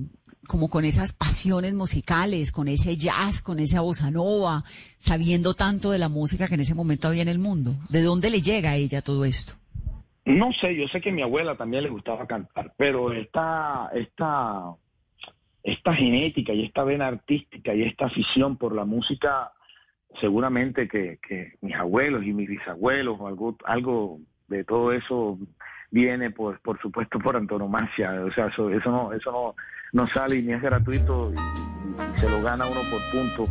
como 0.47 0.69
con 0.69 0.85
esas 0.85 1.13
pasiones 1.13 1.75
musicales, 1.75 2.53
con 2.53 2.69
ese 2.69 2.97
jazz, 2.97 3.43
con 3.43 3.59
esa 3.59 3.81
bossa 3.81 4.11
nova, 4.11 4.65
sabiendo 4.97 5.55
tanto 5.55 5.91
de 5.91 5.99
la 5.99 6.09
música 6.09 6.49
que 6.49 6.55
en 6.55 6.61
ese 6.61 6.75
momento 6.75 7.09
había 7.09 7.23
en 7.23 7.29
el 7.29 7.39
mundo? 7.39 7.73
¿De 7.89 8.03
dónde 8.03 8.31
le 8.31 8.41
llega 8.41 8.71
a 8.71 8.77
ella 8.77 9.03
todo 9.03 9.25
esto? 9.25 9.55
No 10.25 10.53
sé, 10.53 10.75
yo 10.75 10.89
sé 10.89 11.01
que 11.01 11.11
a 11.11 11.13
mi 11.13 11.23
abuela 11.23 11.55
también 11.57 11.85
le 11.85 11.91
gustaba 11.91 12.27
cantar, 12.27 12.73
pero 12.77 13.13
esta, 13.13 13.91
esta, 13.95 14.75
esta 15.63 15.95
genética 15.95 16.53
y 16.53 16.65
esta 16.65 16.83
vena 16.83 17.07
artística 17.07 17.73
y 17.75 17.83
esta 17.85 18.07
afición 18.07 18.57
por 18.57 18.75
la 18.75 18.85
música, 18.85 19.53
seguramente 20.21 20.89
que, 20.89 21.19
que 21.27 21.55
mis 21.61 21.77
abuelos 21.77 22.25
y 22.25 22.33
mis 22.33 22.49
bisabuelos, 22.49 23.21
algo, 23.21 23.57
algo 23.65 24.19
de 24.49 24.65
todo 24.65 24.93
eso 24.93 25.39
viene 25.91 26.31
por, 26.31 26.61
por 26.61 26.81
supuesto 26.81 27.19
por 27.19 27.37
antonomasia, 27.37 28.25
o 28.25 28.33
sea, 28.33 28.47
eso, 28.47 28.71
eso 28.71 28.91
no, 28.91 29.13
eso 29.13 29.31
no, 29.31 29.55
no 29.93 30.07
sale 30.07 30.37
y 30.37 30.43
ni 30.43 30.53
es 30.53 30.63
gratuito 30.63 31.33
y, 31.33 32.21
se 32.21 32.29
lo 32.29 32.43
gana 32.43 32.67
uno 32.67 32.81
por 32.91 33.01
punto 33.13 33.45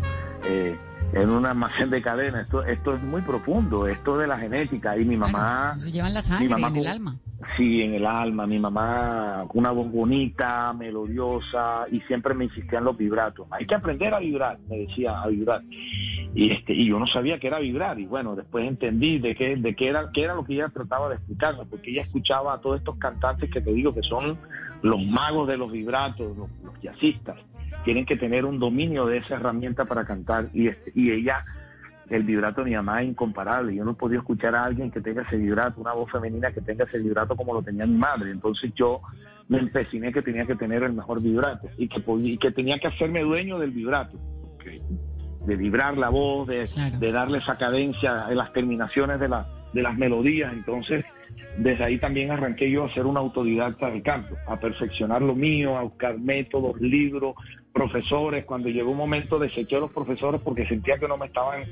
eh, 0.43 0.77
en 1.13 1.29
un 1.29 1.45
almacén 1.45 1.89
de 1.89 2.01
cadena. 2.01 2.41
Esto, 2.41 2.63
esto 2.63 2.95
es 2.95 3.01
muy 3.01 3.21
profundo, 3.21 3.87
esto 3.87 4.17
de 4.17 4.27
la 4.27 4.37
genética. 4.37 4.97
Y 4.97 5.05
mi 5.05 5.17
mamá... 5.17 5.75
se 5.79 5.91
llevan 5.91 6.13
la 6.13 6.21
sangre, 6.21 6.45
en 6.45 6.77
el 6.77 6.87
alma. 6.87 7.15
Sí, 7.55 7.81
en 7.81 7.93
el 7.93 8.05
alma. 8.05 8.47
Mi 8.47 8.59
mamá, 8.59 9.45
una 9.53 9.71
voz 9.71 9.91
bonita, 9.91 10.73
melodiosa, 10.73 11.85
y 11.91 12.01
siempre 12.01 12.33
me 12.33 12.45
insistía 12.45 12.79
en 12.79 12.85
los 12.85 12.97
vibratos. 12.97 13.47
Hay 13.51 13.65
que 13.65 13.75
aprender 13.75 14.13
a 14.13 14.19
vibrar, 14.19 14.57
me 14.69 14.79
decía, 14.79 15.21
a 15.21 15.27
vibrar. 15.27 15.61
Y, 16.33 16.51
este, 16.51 16.73
y 16.73 16.87
yo 16.87 16.99
no 16.99 17.07
sabía 17.07 17.39
qué 17.39 17.47
era 17.47 17.59
vibrar. 17.59 17.99
Y 17.99 18.05
bueno, 18.05 18.35
después 18.35 18.67
entendí 18.67 19.19
de 19.19 19.35
qué, 19.35 19.55
de 19.55 19.75
qué, 19.75 19.87
era, 19.87 20.09
qué 20.13 20.23
era 20.23 20.35
lo 20.35 20.43
que 20.43 20.53
ella 20.53 20.69
trataba 20.69 21.09
de 21.09 21.15
explicarme, 21.15 21.65
porque 21.65 21.91
ella 21.91 22.01
escuchaba 22.01 22.53
a 22.53 22.59
todos 22.59 22.79
estos 22.79 22.97
cantantes 22.97 23.49
que 23.49 23.61
te 23.61 23.71
digo 23.71 23.93
que 23.93 24.03
son 24.03 24.37
los 24.81 25.03
magos 25.03 25.47
de 25.47 25.57
los 25.57 25.71
vibratos, 25.71 26.37
los, 26.37 26.49
jazzistas, 26.81 27.37
tienen 27.83 28.05
que 28.05 28.15
tener 28.15 28.45
un 28.45 28.59
dominio 28.59 29.05
de 29.05 29.17
esa 29.17 29.35
herramienta 29.35 29.85
para 29.85 30.05
cantar 30.05 30.49
y, 30.53 30.67
este, 30.67 30.91
y 30.95 31.11
ella, 31.11 31.37
el 32.09 32.23
vibrato 32.23 32.63
de 32.63 32.69
mi 32.69 32.75
mamá 32.75 33.01
es 33.01 33.09
incomparable. 33.09 33.75
Yo 33.75 33.83
no 33.83 33.91
he 33.91 33.95
podido 33.95 34.21
escuchar 34.21 34.55
a 34.55 34.63
alguien 34.63 34.91
que 34.91 35.01
tenga 35.01 35.21
ese 35.21 35.37
vibrato, 35.37 35.81
una 35.81 35.93
voz 35.93 36.11
femenina 36.11 36.51
que 36.51 36.61
tenga 36.61 36.85
ese 36.85 36.99
vibrato 36.99 37.35
como 37.35 37.53
lo 37.53 37.63
tenía 37.63 37.85
mi 37.85 37.97
madre. 37.97 38.31
Entonces 38.31 38.71
yo 38.75 39.01
me 39.47 39.59
empeciné 39.59 40.11
que 40.11 40.21
tenía 40.21 40.45
que 40.45 40.55
tener 40.55 40.83
el 40.83 40.93
mejor 40.93 41.21
vibrato 41.21 41.67
y 41.77 41.87
que, 41.87 42.03
y 42.07 42.37
que 42.37 42.51
tenía 42.51 42.79
que 42.79 42.87
hacerme 42.87 43.21
dueño 43.23 43.59
del 43.59 43.71
vibrato. 43.71 44.17
De 45.45 45.55
vibrar 45.55 45.97
la 45.97 46.09
voz, 46.09 46.47
de, 46.47 46.67
de 46.97 47.11
darle 47.11 47.37
esa 47.37 47.55
cadencia 47.57 48.25
en 48.29 48.37
las 48.37 48.51
terminaciones 48.51 49.19
de, 49.19 49.29
la, 49.29 49.47
de 49.73 49.81
las 49.83 49.95
melodías. 49.95 50.51
Entonces, 50.53 51.05
desde 51.57 51.83
ahí 51.83 51.97
también 51.97 52.31
arranqué 52.31 52.69
yo 52.69 52.83
a 52.83 52.93
ser 52.93 53.05
un 53.05 53.17
autodidacta 53.17 53.89
del 53.89 54.03
canto, 54.03 54.35
a 54.47 54.59
perfeccionar 54.59 55.21
lo 55.21 55.35
mío, 55.35 55.77
a 55.77 55.83
buscar 55.83 56.19
métodos, 56.19 56.79
libros, 56.81 57.35
profesores. 57.73 58.45
Cuando 58.45 58.69
llegó 58.69 58.91
un 58.91 58.97
momento 58.97 59.39
deseché 59.39 59.77
a 59.77 59.79
los 59.79 59.91
profesores 59.91 60.41
porque 60.41 60.67
sentía 60.67 60.97
que 60.97 61.07
no 61.07 61.17
me 61.17 61.27
estaban, 61.27 61.63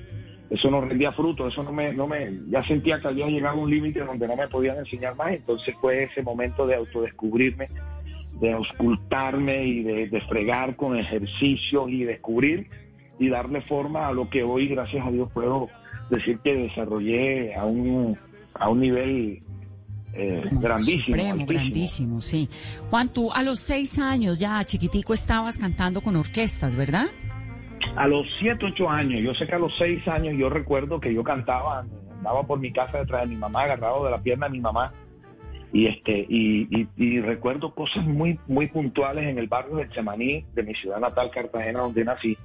eso 0.49 0.71
no 0.71 0.81
rendía 0.81 1.11
fruto, 1.11 1.47
eso 1.47 1.63
no 1.63 1.73
me, 1.73 1.93
no 1.93 2.07
me, 2.07 2.31
ya 2.49 2.63
sentía 2.63 2.99
que 3.01 3.07
había 3.07 3.27
llegado 3.27 3.59
a 3.59 3.61
un 3.61 3.69
límite 3.69 3.99
donde 3.99 4.27
no 4.27 4.35
me 4.35 4.47
podían 4.47 4.77
enseñar 4.77 5.15
más. 5.15 5.33
Entonces 5.33 5.75
fue 5.81 6.03
ese 6.03 6.21
momento 6.21 6.65
de 6.65 6.75
autodescubrirme, 6.75 7.67
de 8.39 8.53
auscultarme 8.53 9.65
y 9.65 9.83
de, 9.83 10.07
de 10.07 10.21
fregar 10.21 10.75
con 10.77 10.97
ejercicios 10.97 11.89
y 11.89 12.05
descubrir 12.05 12.67
y 13.19 13.29
darle 13.29 13.61
forma 13.61 14.07
a 14.07 14.13
lo 14.13 14.29
que 14.29 14.43
hoy, 14.43 14.67
gracias 14.67 15.05
a 15.05 15.11
Dios, 15.11 15.29
puedo 15.33 15.67
decir 16.09 16.39
que 16.39 16.55
desarrollé 16.55 17.55
a 17.55 17.65
un, 17.65 18.17
a 18.55 18.69
un 18.69 18.79
nivel 18.79 19.43
eh, 20.13 20.43
grandísimo. 20.51 21.45
grandísimo, 21.45 22.21
sí. 22.21 22.47
Juan, 22.89 23.11
tú 23.11 23.31
a 23.31 23.41
los 23.41 23.59
seis 23.59 23.97
años 23.97 24.39
ya 24.39 24.63
chiquitico 24.63 25.13
estabas 25.13 25.57
cantando 25.57 26.01
con 26.01 26.15
orquestas, 26.15 26.75
¿verdad? 26.75 27.07
A 27.95 28.07
los 28.07 28.25
siete, 28.39 28.65
ocho 28.65 28.89
años. 28.89 29.21
Yo 29.23 29.33
sé 29.33 29.47
que 29.47 29.55
a 29.55 29.59
los 29.59 29.75
seis 29.77 30.07
años 30.07 30.35
yo 30.37 30.49
recuerdo 30.49 30.99
que 30.99 31.13
yo 31.13 31.23
cantaba, 31.23 31.85
andaba 32.11 32.45
por 32.45 32.59
mi 32.59 32.71
casa 32.71 32.99
detrás 32.99 33.21
de 33.21 33.27
mi 33.27 33.35
mamá, 33.35 33.63
agarrado 33.63 34.05
de 34.05 34.11
la 34.11 34.21
pierna 34.21 34.45
de 34.47 34.51
mi 34.51 34.61
mamá. 34.61 34.93
Y 35.71 35.87
este 35.87 36.25
y, 36.29 36.87
y, 36.95 37.19
recuerdo 37.19 37.73
cosas 37.73 38.05
muy 38.05 38.39
muy 38.47 38.67
puntuales 38.67 39.27
en 39.27 39.39
el 39.39 39.47
barrio 39.47 39.77
de 39.77 39.89
Chemaní, 39.89 40.45
de 40.53 40.61
mi 40.61 40.75
ciudad 40.75 40.99
natal, 40.99 41.31
Cartagena, 41.31 41.79
donde 41.79 42.05
nací 42.05 42.37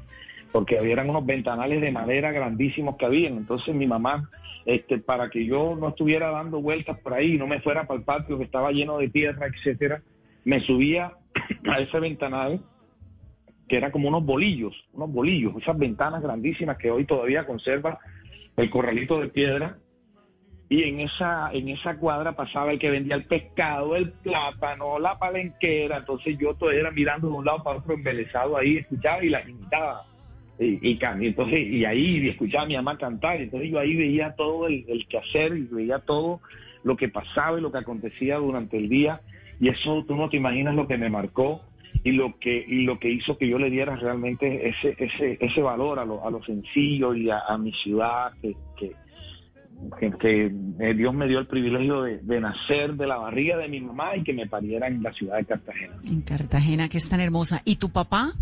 porque 0.52 0.78
había 0.78 1.02
unos 1.02 1.26
ventanales 1.26 1.80
de 1.80 1.92
madera 1.92 2.32
grandísimos 2.32 2.96
que 2.96 3.06
habían. 3.06 3.36
Entonces 3.36 3.74
mi 3.74 3.86
mamá, 3.86 4.30
este, 4.64 4.98
para 4.98 5.30
que 5.30 5.44
yo 5.44 5.76
no 5.78 5.88
estuviera 5.88 6.30
dando 6.30 6.60
vueltas 6.60 6.98
por 7.00 7.14
ahí, 7.14 7.36
no 7.36 7.46
me 7.46 7.60
fuera 7.60 7.86
para 7.86 7.98
el 7.98 8.04
patio 8.04 8.38
que 8.38 8.44
estaba 8.44 8.72
lleno 8.72 8.98
de 8.98 9.08
tierra, 9.08 9.46
etcétera, 9.46 10.02
me 10.44 10.60
subía 10.60 11.12
a 11.70 11.80
ese 11.80 12.00
ventanal 12.00 12.60
que 13.68 13.76
era 13.76 13.92
como 13.92 14.08
unos 14.08 14.24
bolillos, 14.24 14.74
unos 14.94 15.12
bolillos, 15.12 15.54
esas 15.60 15.76
ventanas 15.76 16.22
grandísimas 16.22 16.78
que 16.78 16.90
hoy 16.90 17.04
todavía 17.04 17.46
conserva 17.46 17.98
el 18.56 18.70
corralito 18.70 19.20
de 19.20 19.28
piedra. 19.28 19.76
y 20.70 20.82
en 20.84 21.00
esa 21.00 21.50
en 21.52 21.68
esa 21.68 21.96
cuadra 21.96 22.32
pasaba 22.32 22.72
el 22.72 22.78
que 22.78 22.90
vendía 22.90 23.14
el 23.14 23.24
pescado, 23.24 23.94
el 23.94 24.12
plátano, 24.12 24.98
la 24.98 25.18
palenquera, 25.18 25.98
entonces 25.98 26.36
yo 26.38 26.54
todo 26.54 26.70
era 26.70 26.90
mirando 26.90 27.28
de 27.28 27.34
un 27.34 27.44
lado 27.44 27.62
para 27.62 27.78
otro 27.78 27.94
embelesado 27.94 28.56
ahí, 28.56 28.78
escuchaba 28.78 29.22
y 29.22 29.28
las 29.28 29.46
imitaba. 29.48 30.06
Y, 30.58 30.90
y, 30.90 30.98
entonces, 31.02 31.66
y 31.68 31.84
ahí 31.84 32.28
escuchaba 32.28 32.64
a 32.64 32.66
mi 32.66 32.74
mamá 32.74 32.98
cantar, 32.98 33.40
entonces 33.40 33.70
yo 33.70 33.78
ahí 33.78 33.94
veía 33.94 34.34
todo 34.34 34.66
el, 34.66 34.84
el 34.88 35.06
quehacer 35.06 35.56
y 35.56 35.62
veía 35.62 36.00
todo 36.00 36.40
lo 36.82 36.96
que 36.96 37.08
pasaba 37.08 37.58
y 37.58 37.62
lo 37.62 37.70
que 37.70 37.78
acontecía 37.78 38.36
durante 38.36 38.76
el 38.76 38.88
día, 38.88 39.20
y 39.60 39.68
eso 39.68 40.04
tú 40.06 40.16
no 40.16 40.28
te 40.28 40.36
imaginas 40.36 40.74
lo 40.74 40.88
que 40.88 40.98
me 40.98 41.10
marcó 41.10 41.62
y 42.04 42.12
lo 42.12 42.38
que 42.38 42.64
y 42.66 42.84
lo 42.84 42.98
que 42.98 43.10
hizo 43.10 43.36
que 43.36 43.48
yo 43.48 43.58
le 43.58 43.70
diera 43.70 43.96
realmente 43.96 44.68
ese 44.68 44.94
ese 44.98 45.36
ese 45.40 45.62
valor 45.62 45.98
a 45.98 46.04
lo, 46.04 46.26
a 46.26 46.30
lo 46.30 46.42
sencillo 46.44 47.14
y 47.14 47.28
a, 47.30 47.58
mi 47.58 47.72
ciudad 47.72 48.32
que, 48.40 48.54
que 48.76 48.92
que, 50.20 50.52
eh, 50.80 50.94
Dios 50.94 51.14
me 51.14 51.28
dio 51.28 51.38
el 51.38 51.46
privilegio 51.46 52.02
de, 52.02 52.40
nacer 52.40 52.94
de 52.94 53.06
la 53.06 53.16
barriga 53.16 53.56
de 53.56 53.68
mi 53.68 53.80
mamá 53.80 54.16
y 54.16 54.24
que 54.24 54.32
me 54.32 54.48
pariera 54.48 54.88
en 54.88 55.00
la 55.02 55.12
ciudad 55.12 55.36
de 55.36 55.44
Cartagena. 55.44 55.96
En 56.04 56.22
Cartagena, 56.22 56.88
que 56.88 56.98
es 56.98 57.08
tan 57.08 57.20
hermosa. 57.20 57.62
¿Y 57.64 57.76
tu 57.76 57.90
papá? 57.90 58.32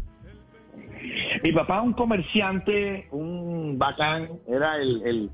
Mi 1.42 1.52
papá, 1.52 1.82
un 1.82 1.92
comerciante, 1.92 3.08
un 3.10 3.78
bacán, 3.78 4.28
era 4.48 4.76
el, 4.76 5.30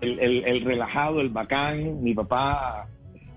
el, 0.00 0.64
relajado, 0.64 1.20
el 1.20 1.30
bacán. 1.30 2.02
Mi 2.02 2.14
papá 2.14 2.88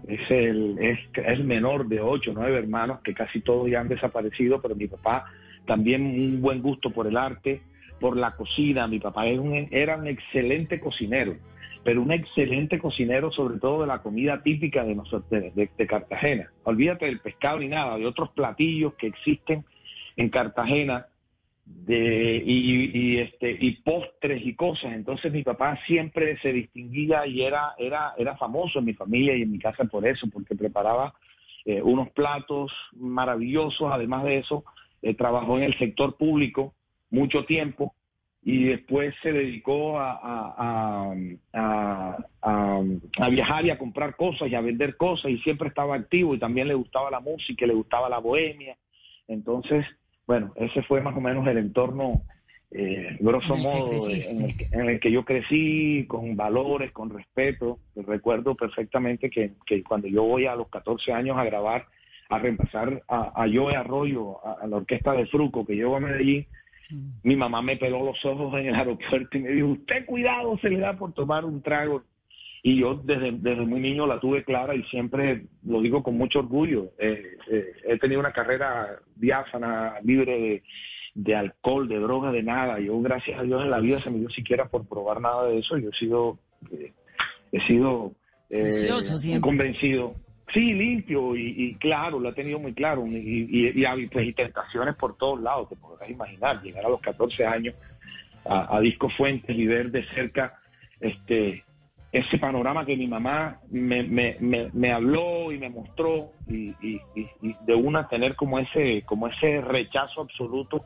es 0.07 0.29
el, 0.29 0.77
es, 0.79 0.99
es 1.13 1.43
menor 1.43 1.87
de 1.87 2.01
ocho, 2.01 2.31
nueve 2.33 2.57
hermanos, 2.57 2.99
que 3.03 3.13
casi 3.13 3.41
todos 3.41 3.69
ya 3.69 3.81
han 3.81 3.89
desaparecido, 3.89 4.61
pero 4.61 4.75
mi 4.75 4.87
papá 4.87 5.25
también 5.65 6.05
un 6.05 6.41
buen 6.41 6.61
gusto 6.61 6.91
por 6.91 7.07
el 7.07 7.17
arte, 7.17 7.61
por 7.99 8.17
la 8.17 8.35
cocina. 8.35 8.87
Mi 8.87 8.99
papá 8.99 9.27
era 9.27 9.41
un, 9.41 9.67
era 9.71 9.97
un 9.97 10.07
excelente 10.07 10.79
cocinero 10.79 11.35
pero 11.83 12.01
un 12.01 12.11
excelente 12.11 12.77
cocinero, 12.77 13.31
sobre 13.31 13.57
todo 13.57 13.81
de 13.81 13.87
la 13.87 13.99
comida 13.99 14.43
típica 14.43 14.83
de, 14.83 14.95
nosotros, 14.95 15.55
de, 15.55 15.87
Cartagena. 15.87 16.51
Olvídate 16.63 17.05
del 17.05 17.19
pescado 17.19 17.59
ni 17.59 17.67
nada, 17.67 17.97
de 17.97 18.05
otros 18.05 18.29
platillos 18.31 18.93
que 18.95 19.07
existen 19.07 19.63
en 20.17 20.29
Cartagena 20.29 21.07
de, 21.69 22.43
y, 22.45 23.17
este, 23.17 23.57
y 23.59 23.71
postres 23.81 24.45
y 24.45 24.55
cosas. 24.55 24.93
Entonces 24.93 25.31
mi 25.31 25.43
papá 25.43 25.79
siempre 25.85 26.37
se 26.39 26.51
distinguía 26.51 27.25
y 27.27 27.43
era, 27.43 27.73
era, 27.77 28.13
era 28.17 28.35
famoso 28.37 28.79
en 28.79 28.85
mi 28.85 28.93
familia 28.93 29.35
y 29.35 29.43
en 29.43 29.51
mi 29.51 29.59
casa 29.59 29.83
por 29.85 30.07
eso, 30.07 30.27
porque 30.31 30.55
preparaba 30.55 31.13
eh, 31.65 31.81
unos 31.81 32.09
platos 32.11 32.71
maravillosos. 32.95 33.91
Además 33.91 34.23
de 34.23 34.37
eso, 34.37 34.63
eh, 35.01 35.13
trabajó 35.13 35.57
en 35.57 35.63
el 35.63 35.77
sector 35.77 36.17
público 36.17 36.73
mucho 37.11 37.45
tiempo 37.45 37.93
y 38.41 38.65
después 38.65 39.13
se 39.21 39.31
dedicó 39.31 39.99
a, 39.99 41.13
a, 41.53 43.29
viajar 43.29 43.65
y 43.65 43.69
a 43.69 43.77
comprar 43.77 44.15
cosas 44.15 44.49
y 44.49 44.55
a 44.55 44.61
vender 44.61 44.97
cosas 44.97 45.31
y 45.31 45.37
siempre 45.39 45.67
estaba 45.67 45.95
activo 45.95 46.33
y 46.33 46.39
también 46.39 46.67
le 46.67 46.73
gustaba 46.73 47.11
la 47.11 47.19
música, 47.19 47.65
le 47.65 47.73
gustaba 47.73 48.09
la 48.09 48.19
bohemia. 48.19 48.77
Entonces, 49.27 49.85
bueno, 50.29 50.53
ese 50.57 50.83
fue 50.83 51.01
más 51.01 51.17
o 51.17 51.21
menos 51.21 51.47
el 51.47 51.57
entorno, 51.57 52.21
eh, 52.69 53.17
grosso 53.19 53.57
modo, 53.57 53.89
en 53.93 54.87
el, 54.87 54.99
que, 54.99 55.11
yo 55.11 55.25
crecí, 55.25 56.05
con 56.07 56.35
valores, 56.37 56.91
con 56.91 57.09
respeto. 57.09 57.79
Recuerdo 57.95 58.53
perfectamente 58.53 59.31
que, 59.31 59.53
que 59.65 59.81
cuando 59.81 60.07
yo 60.07 60.21
voy 60.21 60.45
a 60.45 60.55
los 60.55 60.69
14 60.69 61.13
años 61.13 61.35
a 61.35 61.45
grabar, 61.45 61.87
a 62.29 62.37
reemplazar 62.37 63.01
a, 63.07 63.41
a 63.43 63.47
Joe 63.51 63.75
Arroyo, 63.75 64.45
a, 64.45 64.67
la 64.67 64.77
orquesta 64.77 65.13
de 65.13 65.25
Fruco, 65.25 65.65
que 65.65 65.73
llevo 65.73 65.95
a 65.95 65.99
Medellín, 65.99 66.45
mi 67.23 67.35
mamá 67.35 67.63
me 67.63 67.77
peló 67.77 68.05
los 68.05 68.23
ojos 68.23 68.53
en 68.53 68.67
el 68.67 68.75
aeropuerto 68.75 69.35
y 69.35 69.41
me 69.41 69.49
dijo, 69.49 69.69
usted 69.69 70.05
cuidado, 70.05 70.59
se 70.59 70.69
le 70.69 70.77
da 70.77 70.93
por 70.93 71.11
tomar 71.13 71.43
un 71.43 71.63
trago. 71.63 72.03
Y 72.61 72.77
yo 72.77 72.95
desde, 72.95 73.31
desde 73.31 73.65
muy 73.65 73.79
niño 73.79 74.05
la 74.05 74.19
tuve 74.19 74.43
clara 74.43 74.75
y 74.75 74.83
siempre 74.83 75.45
lo 75.65 75.81
digo 75.81 76.03
con 76.03 76.17
mucho 76.17 76.39
orgullo. 76.39 76.91
Eh, 76.97 77.37
eh, 77.49 77.65
he 77.87 77.97
tenido 77.97 78.19
una 78.19 78.33
carrera 78.33 78.99
diáfana, 79.15 79.95
libre 80.03 80.63
de, 81.13 81.35
alcohol, 81.35 81.87
de 81.87 81.99
droga, 81.99 82.31
de 82.31 82.43
nada. 82.43 82.79
Yo, 82.79 82.99
gracias 83.01 83.39
a 83.39 83.43
Dios, 83.43 83.63
en 83.63 83.71
la 83.71 83.79
vida 83.79 84.01
se 84.01 84.09
me 84.09 84.19
dio 84.19 84.29
siquiera 84.29 84.67
por 84.67 84.87
probar 84.87 85.21
nada 85.21 85.47
de 85.47 85.59
eso. 85.59 85.77
Yo 85.77 85.89
he 85.89 85.95
sido, 85.97 86.39
eh, 86.71 86.91
he 87.51 87.59
sido 87.61 88.13
convencido 89.41 90.15
Sí, 90.53 90.73
limpio 90.73 91.35
y, 91.35 91.75
claro, 91.75 92.19
lo 92.19 92.29
ha 92.29 92.33
tenido 92.33 92.59
muy 92.59 92.73
claro. 92.73 93.05
Y, 93.05 93.47
y, 93.51 94.07
pues, 94.07 94.35
tentaciones 94.35 94.95
por 94.95 95.15
todos 95.15 95.41
lados, 95.41 95.69
te 95.69 95.75
podrás 95.75 96.09
imaginar. 96.09 96.61
Llegar 96.63 96.85
a 96.85 96.89
los 96.89 97.01
14 97.01 97.45
años 97.45 97.75
a, 98.45 98.79
Disco 98.79 99.09
Fuentes 99.09 99.55
y 99.55 99.67
ver 99.67 99.91
de 99.91 100.03
cerca 100.07 100.59
este 100.99 101.63
ese 102.11 102.37
panorama 102.39 102.85
que 102.85 102.97
mi 102.97 103.07
mamá 103.07 103.59
me, 103.69 104.03
me, 104.03 104.37
me, 104.39 104.91
habló 104.91 105.51
y 105.51 105.59
me 105.59 105.69
mostró 105.69 106.31
y, 106.47 106.73
de 107.65 107.75
una 107.75 108.07
tener 108.07 108.35
como 108.35 108.57
ese 108.57 109.03
como 109.03 109.27
ese 109.27 109.61
rechazo 109.61 110.21
absoluto 110.21 110.83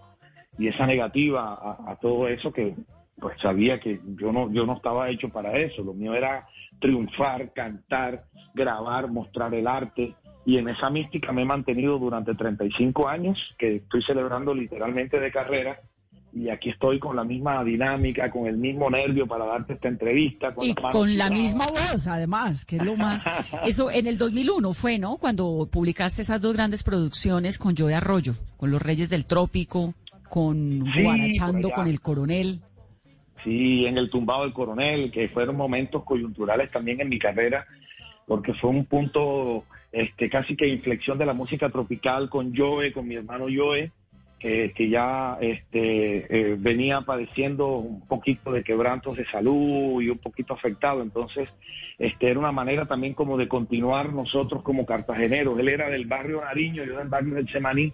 y 0.58 0.68
esa 0.68 0.86
negativa 0.86 1.54
a, 1.54 1.92
a 1.92 1.96
todo 1.96 2.28
eso 2.28 2.52
que 2.52 2.76
pues 3.20 3.40
sabía 3.40 3.80
que 3.80 4.02
yo 4.18 4.34
no 4.34 4.52
yo 4.52 4.66
no 4.66 4.74
estaba 4.74 5.10
hecho 5.10 5.30
para 5.30 5.58
eso 5.58 5.82
lo 5.82 5.94
mío 5.94 6.14
era 6.14 6.46
triunfar 6.80 7.54
cantar 7.54 8.26
grabar, 8.54 9.10
mostrar 9.10 9.54
el 9.54 9.68
arte. 9.68 10.16
Y 10.46 10.58
en 10.58 10.68
esa 10.68 10.90
mística 10.90 11.32
me 11.32 11.44
he 11.44 11.46
mantenido 11.46 11.98
durante 11.98 12.36
35 12.36 13.08
años, 13.08 13.38
que 13.58 13.78
estoy 13.78 14.02
celebrando 14.04 14.54
literalmente 14.54 15.20
de 15.20 15.32
carrera. 15.32 15.80
Y 16.36 16.50
aquí 16.50 16.70
estoy 16.70 16.98
con 16.98 17.16
la 17.16 17.24
misma 17.24 17.64
dinámica, 17.64 18.32
con 18.32 18.48
el 18.48 18.58
mismo 18.58 18.90
nervio 18.90 19.28
para 19.28 19.46
darte 19.46 19.74
esta 19.74 19.88
entrevista. 19.88 20.54
y 20.62 20.74
con 20.74 21.16
la 21.16 21.30
misma 21.30 21.68
voz, 21.68 22.08
además, 22.08 22.66
que 22.66 22.78
es 22.78 22.84
lo 22.84 22.96
más... 22.96 23.26
Eso 23.66 23.92
en 23.92 24.08
el 24.08 24.18
2001 24.18 24.74
fue, 24.74 24.98
¿no? 24.98 25.18
Cuando 25.18 25.70
publicaste 25.72 26.24
esas 26.24 26.42
dos 26.42 26.54
grandes 26.54 26.82
producciones 26.82 27.60
con 27.60 27.78
Joe 27.78 27.94
Arroyo, 27.94 28.34
con 28.58 28.72
Los 28.72 28.82
Reyes 28.82 29.10
del 29.10 29.28
Trópico, 29.28 29.94
con 30.28 30.80
Guarachando, 30.80 31.70
con 31.70 31.88
El 31.88 32.02
Coronel. 32.02 32.62
Sí, 33.44 33.86
en 33.86 33.98
el 33.98 34.10
tumbado 34.10 34.44
del 34.44 34.54
coronel, 34.54 35.12
que 35.12 35.28
fueron 35.30 35.58
momentos 35.58 36.04
coyunturales 36.04 36.72
también 36.72 37.02
en 37.02 37.10
mi 37.10 37.20
carrera, 37.20 37.68
porque 38.26 38.54
fue 38.54 38.70
un 38.70 38.86
punto 38.86 39.66
este, 39.92 40.30
casi 40.30 40.56
que 40.56 40.68
inflexión 40.68 41.18
de 41.18 41.26
la 41.26 41.34
música 41.34 41.70
tropical 41.70 42.30
con 42.30 42.56
Joe, 42.56 42.94
con 42.94 43.08
mi 43.08 43.16
hermano 43.16 43.46
Joe, 43.54 43.92
que, 44.44 44.90
ya 44.90 45.38
este, 45.40 46.52
eh, 46.52 46.56
venía 46.60 47.02
padeciendo 47.02 47.78
un 47.78 48.06
poquito 48.06 48.52
de 48.52 48.62
quebrantos 48.62 49.16
de 49.16 49.26
salud 49.28 50.02
y 50.02 50.10
un 50.10 50.18
poquito 50.18 50.54
afectado. 50.54 51.02
Entonces, 51.02 51.48
este, 51.98 52.30
era 52.30 52.40
una 52.40 52.52
manera 52.52 52.86
también 52.86 53.14
como 53.14 53.38
de 53.38 53.48
continuar 53.48 54.12
nosotros 54.12 54.62
como 54.62 54.86
cartageneros. 54.86 55.58
Él 55.58 55.70
era 55.70 55.90
del 55.90 56.08
barrio 56.08 56.42
Nariño, 56.42 56.84
yo 56.84 56.98
del 56.98 57.08
barrio 57.08 57.36
del 57.36 57.50
Semaní, 57.54 57.94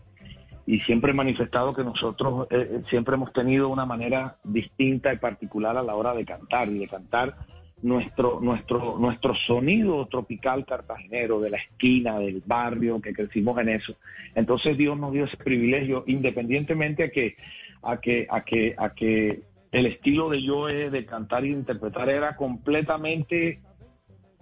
y 0.65 0.79
siempre 0.81 1.12
he 1.12 1.15
manifestado 1.15 1.75
que 1.75 1.83
nosotros 1.83 2.47
eh, 2.49 2.57
eh, 2.57 2.81
siempre 2.89 3.13
hemos 3.13 3.31
tenido 3.31 3.69
una 3.69 3.85
manera 3.85 4.38
distinta 4.43 5.13
y 5.13 5.17
particular 5.17 5.77
a 5.77 5.83
la 5.83 5.95
hora 5.95 6.15
de 6.15 6.25
cantar 6.25 6.67
y 6.69 6.79
de 6.79 6.88
cantar 6.88 7.35
nuestro, 7.81 8.39
nuestro, 8.41 8.97
nuestro 8.97 9.35
sonido 9.47 10.05
tropical 10.07 10.65
cartagenero, 10.65 11.39
de 11.39 11.51
la 11.51 11.57
esquina, 11.57 12.19
del 12.19 12.43
barrio, 12.45 13.01
que 13.01 13.13
crecimos 13.13 13.57
en 13.59 13.69
eso. 13.69 13.95
Entonces 14.35 14.77
Dios 14.77 14.97
nos 14.97 15.13
dio 15.13 15.25
ese 15.25 15.37
privilegio, 15.37 16.03
independientemente 16.07 17.03
a 17.03 17.09
que, 17.09 17.35
a 17.81 17.97
que, 17.97 18.27
a 18.29 18.43
que, 18.43 18.75
a 18.77 18.89
que 18.93 19.41
el 19.71 19.85
estilo 19.85 20.29
de 20.29 20.45
Joe 20.45 20.89
de 20.89 21.05
cantar 21.05 21.45
y 21.45 21.49
de 21.49 21.59
interpretar 21.59 22.09
era 22.09 22.35
completamente 22.35 23.59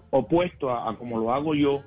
opuesto 0.10 0.71
a, 0.71 0.97
como 0.97 1.20
lo 1.20 1.34
hago 1.34 1.53
yo. 1.53 1.84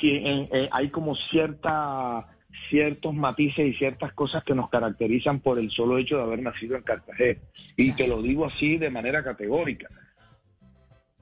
Si 0.00 0.22
hay 0.70 0.88
como 0.90 1.14
cierta 1.14 2.28
ciertos 2.70 3.12
matices 3.12 3.66
y 3.66 3.74
ciertas 3.74 4.12
cosas 4.12 4.44
que 4.44 4.54
nos 4.54 4.70
caracterizan 4.70 5.40
por 5.40 5.58
el 5.58 5.70
solo 5.70 5.98
hecho 5.98 6.16
de 6.16 6.22
haber 6.22 6.40
nacido 6.40 6.76
en 6.76 6.82
Cartagena. 6.82 7.40
Y 7.76 7.92
te 7.92 8.06
lo 8.06 8.22
digo 8.22 8.46
así 8.46 8.78
de 8.78 8.90
manera 8.90 9.24
categórica 9.24 9.88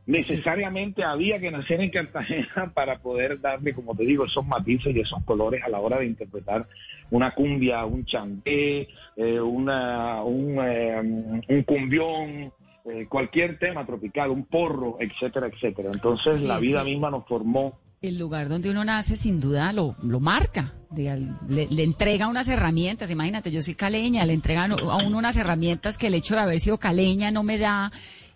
necesariamente 0.07 1.05
había 1.05 1.39
que 1.39 1.51
nacer 1.51 1.81
en 1.81 1.91
Cartagena 1.91 2.71
para 2.75 2.99
poder 2.99 3.41
darle, 3.41 3.75
como 3.75 3.95
te 3.95 4.05
digo, 4.05 4.25
esos 4.25 4.47
matices 4.47 4.95
y 4.95 5.01
esos 5.01 5.23
colores 5.25 5.63
a 5.65 5.69
la 5.69 5.81
hora 5.81 5.99
de 5.99 6.07
interpretar 6.07 6.67
una 7.11 7.35
cumbia, 7.35 7.85
un 7.85 8.05
chanté, 8.05 8.89
eh, 9.17 9.41
una, 9.41 10.23
un, 10.23 10.59
eh, 10.61 11.01
un 11.49 11.63
cumbión, 11.65 12.53
eh, 12.85 13.07
cualquier 13.09 13.59
tema 13.59 13.87
tropical, 13.87 14.31
un 14.31 14.47
porro, 14.47 14.97
etcétera, 14.99 15.47
etcétera. 15.47 15.91
Entonces 15.93 16.43
la 16.45 16.59
vida 16.59 16.83
misma 16.83 17.11
nos 17.11 17.27
formó. 17.27 17.79
El 18.01 18.19
lugar 18.19 18.49
donde 18.49 18.71
uno 18.71 18.85
nace 18.85 19.15
sin 19.15 19.39
duda 19.39 19.73
lo, 19.73 19.95
lo 20.03 20.19
marca, 20.19 20.75
le, 20.97 21.69
le, 21.69 21.83
entrega 21.85 22.27
unas 22.27 22.49
herramientas, 22.49 23.13
imagínate, 23.13 23.53
yo 23.53 23.63
soy 23.63 23.75
caleña, 23.75 24.27
le 24.27 24.33
entregan 24.33 24.73
a 24.73 24.97
uno 24.97 25.19
unas 25.19 25.37
herramientas 25.37 25.97
que 25.97 26.09
el 26.09 26.15
hecho 26.15 26.35
de 26.35 26.41
haber 26.41 26.59
sido 26.59 26.79
caleña 26.79 27.31
no 27.31 27.45
me 27.45 27.59
da 27.59 27.93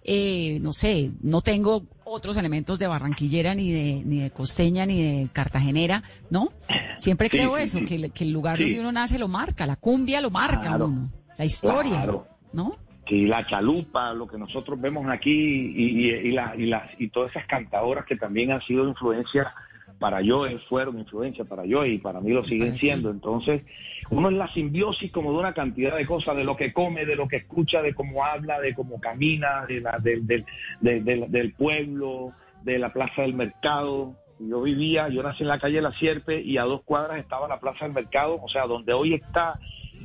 eh, 0.07 0.59
no 0.61 0.73
sé, 0.73 1.11
no 1.21 1.41
tengo 1.41 1.83
otros 2.05 2.37
elementos 2.37 2.79
de 2.79 2.87
barranquillera, 2.87 3.55
ni 3.55 3.73
de, 3.73 4.03
ni 4.05 4.21
de 4.21 4.31
costeña, 4.31 4.87
ni 4.87 5.03
de 5.03 5.29
cartagenera, 5.33 6.05
¿no? 6.31 6.51
Siempre 6.97 7.29
creo 7.29 7.57
eso, 7.57 7.81
que, 7.81 8.11
el 8.25 8.31
lugar 8.31 8.59
donde 8.59 8.79
uno 8.79 8.93
nace 8.93 9.19
lo 9.19 9.27
marca, 9.27 9.67
la 9.67 9.77
cumbia 9.77 10.21
lo 10.21 10.31
marca 10.31 10.77
uno, 10.77 11.11
la 11.37 11.45
historia, 11.45 12.07
¿no? 12.53 12.79
y 13.09 13.27
la 13.27 13.47
chalupa, 13.47 14.13
lo 14.13 14.27
que 14.27 14.37
nosotros 14.37 14.81
vemos 14.81 15.07
aquí 15.09 15.31
y, 15.31 16.11
y, 16.11 16.33
la, 16.33 16.57
y, 16.57 16.67
las, 16.67 16.91
y 16.99 17.09
todas 17.09 17.31
esas 17.31 17.47
cantadoras 17.47 18.05
que 18.05 18.17
también 18.17 18.51
han 18.51 18.61
sido 18.63 18.89
influencia 18.89 19.53
para 19.99 20.21
yo, 20.21 20.45
fueron 20.69 20.99
influencia 20.99 21.45
para 21.45 21.65
yo 21.65 21.85
y 21.85 21.99
para 21.99 22.21
mí 22.21 22.33
lo 22.33 22.45
siguen 22.45 22.75
siendo. 22.75 23.11
Entonces, 23.11 23.63
uno 24.11 24.29
es 24.29 24.37
la 24.37 24.53
simbiosis 24.53 25.11
como 25.13 25.33
de 25.33 25.39
una 25.39 25.55
cantidad 25.55 25.97
de 25.97 26.07
cosas, 26.07 26.37
de 26.37 26.45
lo 26.45 26.57
que 26.57 26.73
come, 26.73 27.05
de 27.05 27.17
lo 27.17 27.29
que 27.29 27.37
escucha, 27.37 27.81
de 27.83 27.95
cómo 27.95 28.25
habla, 28.25 28.61
de 28.61 28.75
cómo 28.75 29.01
camina, 29.01 29.67
de 29.67 29.81
la, 29.81 29.99
del, 29.99 30.27
del, 30.27 30.45
del 30.81 31.53
pueblo, 31.55 32.33
de 32.63 32.79
la 32.79 32.93
plaza 32.93 33.23
del 33.23 33.35
mercado. 33.35 34.15
Yo 34.39 34.61
vivía, 34.63 35.09
yo 35.09 35.23
nací 35.23 35.43
en 35.43 35.49
la 35.49 35.59
calle 35.59 35.81
La 35.81 35.93
Sierpe 35.93 36.41
y 36.41 36.59
a 36.59 36.65
dos 36.65 36.83
cuadras 36.83 37.19
estaba 37.19 37.49
la 37.49 37.61
plaza 37.61 37.87
del 37.87 37.95
mercado, 37.95 38.39
o 38.43 38.49
sea, 38.49 38.67
donde 38.67 38.93
hoy 38.93 39.15
está 39.15 39.59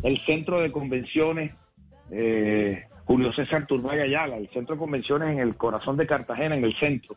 el 0.03 0.19
centro 0.25 0.61
de 0.61 0.71
convenciones 0.71 1.53
eh, 2.11 2.85
Julio 3.05 3.33
César 3.33 3.67
Turbay 3.67 3.99
Ayala, 3.99 4.37
el 4.37 4.49
centro 4.49 4.75
de 4.75 4.79
convenciones 4.79 5.29
en 5.29 5.39
el 5.39 5.55
corazón 5.55 5.97
de 5.97 6.07
Cartagena, 6.07 6.55
en 6.55 6.63
el 6.63 6.73
centro. 6.77 7.15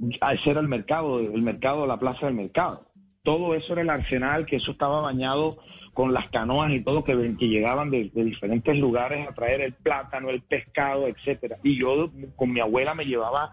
Ese 0.00 0.50
era 0.50 0.60
el 0.60 0.68
mercado, 0.68 1.18
el 1.18 1.42
mercado, 1.42 1.86
la 1.86 1.98
plaza 1.98 2.26
del 2.26 2.36
mercado. 2.36 2.86
Todo 3.28 3.54
eso 3.54 3.74
era 3.74 3.82
el 3.82 3.90
arsenal, 3.90 4.46
que 4.46 4.56
eso 4.56 4.70
estaba 4.70 5.02
bañado 5.02 5.58
con 5.92 6.14
las 6.14 6.30
canoas 6.30 6.72
y 6.72 6.80
todo 6.80 7.04
que, 7.04 7.12
que 7.38 7.46
llegaban 7.46 7.90
de, 7.90 8.10
diferentes 8.14 8.74
lugares 8.78 9.28
a 9.28 9.34
traer 9.34 9.60
el 9.60 9.74
plátano, 9.74 10.30
el 10.30 10.40
pescado, 10.40 11.06
etcétera. 11.06 11.58
Y 11.62 11.78
yo 11.78 12.10
con 12.36 12.50
mi 12.50 12.60
abuela 12.60 12.94
me 12.94 13.04
llevaba 13.04 13.50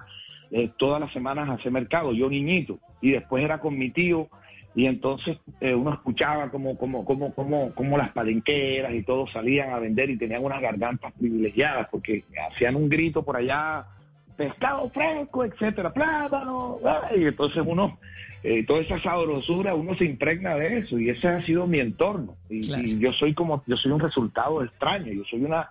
eh, 0.49 0.71
todas 0.77 1.01
las 1.01 1.11
semanas 1.11 1.49
a 1.49 1.55
hacer 1.55 1.73
mercado, 1.73 2.13
yo 2.13 2.29
niñito. 2.29 2.79
Y 3.01 3.11
después 3.11 3.43
era 3.43 3.59
con 3.59 3.77
mi 3.77 3.89
tío 3.89 4.29
y 4.75 4.85
entonces 4.85 5.39
eh, 5.59 5.75
uno 5.75 5.91
escuchaba 5.91 6.49
como, 6.51 6.77
como, 6.77 7.03
como, 7.03 7.35
como, 7.35 7.75
como 7.75 7.97
las 7.97 8.13
palenqueras 8.13 8.93
y 8.93 9.03
todos 9.03 9.29
salían 9.33 9.71
a 9.71 9.79
vender 9.79 10.09
y 10.09 10.17
tenían 10.17 10.41
unas 10.41 10.61
gargantas 10.61 11.11
privilegiadas 11.19 11.89
porque 11.91 12.23
hacían 12.49 12.77
un 12.77 12.87
grito 12.87 13.23
por 13.23 13.35
allá, 13.35 13.87
pescado 14.35 14.89
fresco, 14.89 15.45
etcétera, 15.45 15.93
plátano, 15.93 16.79
y 17.15 17.25
entonces 17.25 17.63
uno, 17.65 17.97
eh, 18.43 18.65
toda 18.65 18.81
esa 18.81 19.01
sabrosura, 19.01 19.75
uno 19.75 19.95
se 19.95 20.05
impregna 20.05 20.55
de 20.55 20.79
eso 20.79 20.99
y 20.99 21.09
ese 21.09 21.27
ha 21.27 21.45
sido 21.45 21.67
mi 21.67 21.79
entorno. 21.79 22.35
Y, 22.49 22.71
y, 22.73 22.99
yo 22.99 23.13
soy 23.13 23.33
como, 23.33 23.63
yo 23.65 23.77
soy 23.77 23.91
un 23.91 23.99
resultado 23.99 24.63
extraño, 24.63 25.11
yo 25.11 25.23
soy 25.25 25.43
una, 25.43 25.67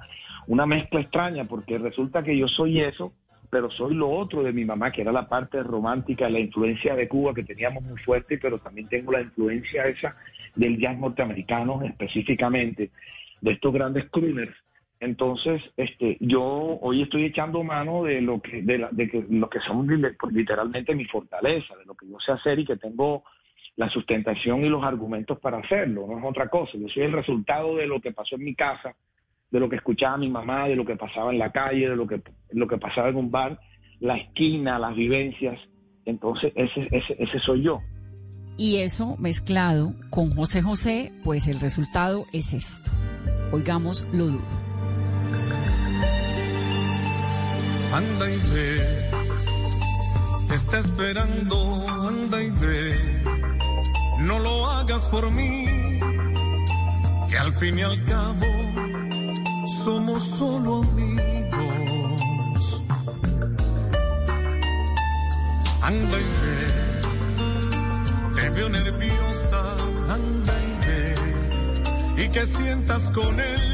una 0.46 0.66
mezcla 0.66 1.00
extraña 1.00 1.44
porque 1.44 1.78
resulta 1.78 2.22
que 2.22 2.36
yo 2.36 2.48
soy 2.48 2.80
eso 2.80 3.12
pero 3.54 3.70
soy 3.70 3.94
lo 3.94 4.10
otro 4.10 4.42
de 4.42 4.52
mi 4.52 4.64
mamá, 4.64 4.90
que 4.90 5.02
era 5.02 5.12
la 5.12 5.28
parte 5.28 5.62
romántica, 5.62 6.28
la 6.28 6.40
influencia 6.40 6.96
de 6.96 7.06
Cuba 7.06 7.32
que 7.32 7.44
teníamos 7.44 7.84
muy 7.84 7.96
fuerte, 7.98 8.36
pero 8.36 8.58
también 8.58 8.88
tengo 8.88 9.12
la 9.12 9.20
influencia 9.20 9.86
esa 9.86 10.16
del 10.56 10.76
jazz 10.76 10.98
norteamericano 10.98 11.80
específicamente, 11.84 12.90
de 13.40 13.52
estos 13.52 13.72
grandes 13.72 14.10
crooners. 14.10 14.56
Entonces, 15.04 15.62
este, 15.76 16.16
yo 16.20 16.42
hoy 16.42 17.02
estoy 17.02 17.26
echando 17.26 17.62
mano 17.62 18.04
de 18.04 18.22
lo 18.22 18.40
que, 18.40 18.62
de, 18.62 18.88
de 18.90 19.10
que, 19.10 19.24
lo 19.28 19.50
que 19.50 19.60
son 19.60 19.86
literalmente 20.30 20.94
mi 20.94 21.04
fortaleza, 21.04 21.76
de 21.76 21.84
lo 21.84 21.94
que 21.94 22.08
yo 22.08 22.18
sé 22.20 22.32
hacer 22.32 22.58
y 22.58 22.64
que 22.64 22.76
tengo 22.76 23.22
la 23.76 23.90
sustentación 23.90 24.64
y 24.64 24.68
los 24.70 24.82
argumentos 24.82 25.38
para 25.40 25.58
hacerlo, 25.58 26.06
no 26.06 26.18
es 26.18 26.24
otra 26.24 26.48
cosa. 26.48 26.72
Yo 26.78 26.88
soy 26.88 27.02
el 27.02 27.12
resultado 27.12 27.76
de 27.76 27.86
lo 27.86 28.00
que 28.00 28.12
pasó 28.12 28.36
en 28.36 28.44
mi 28.44 28.54
casa, 28.54 28.96
de 29.50 29.60
lo 29.60 29.68
que 29.68 29.76
escuchaba 29.76 30.16
mi 30.16 30.30
mamá, 30.30 30.68
de 30.68 30.76
lo 30.76 30.86
que 30.86 30.96
pasaba 30.96 31.32
en 31.32 31.38
la 31.38 31.52
calle, 31.52 31.90
de 31.90 31.96
lo 31.96 32.06
que, 32.06 32.22
lo 32.52 32.66
que 32.66 32.78
pasaba 32.78 33.10
en 33.10 33.16
un 33.16 33.30
bar, 33.30 33.60
la 34.00 34.16
esquina, 34.16 34.78
las 34.78 34.96
vivencias. 34.96 35.60
Entonces, 36.06 36.50
ese, 36.56 36.88
ese, 36.90 37.14
ese 37.18 37.38
soy 37.40 37.62
yo. 37.62 37.80
Y 38.56 38.76
eso 38.76 39.16
mezclado 39.18 39.92
con 40.08 40.30
José 40.30 40.62
José, 40.62 41.12
pues 41.24 41.46
el 41.46 41.60
resultado 41.60 42.24
es 42.32 42.54
esto. 42.54 42.90
Oigamos 43.52 44.06
lo 44.12 44.26
duro. 44.26 44.63
Anda 47.94 48.28
y 48.28 48.36
ve, 48.52 49.10
está 50.52 50.80
esperando, 50.80 51.88
anda 51.88 52.42
y 52.42 52.50
ve, 52.50 53.22
no 54.18 54.40
lo 54.40 54.66
hagas 54.66 55.02
por 55.02 55.30
mí, 55.30 55.64
que 57.28 57.38
al 57.38 57.52
fin 57.52 57.78
y 57.78 57.82
al 57.82 58.04
cabo 58.04 58.46
somos 59.84 60.28
solo 60.28 60.82
amigos. 60.82 61.62
Anda 65.80 66.18
y 66.18 66.30
ve, 66.42 66.66
te 68.34 68.50
veo 68.50 68.68
nerviosa, 68.70 69.76
anda 70.10 70.54
y 70.68 70.74
ve, 70.86 72.24
y 72.24 72.28
que 72.28 72.44
sientas 72.44 73.02
con 73.12 73.38
él 73.38 73.73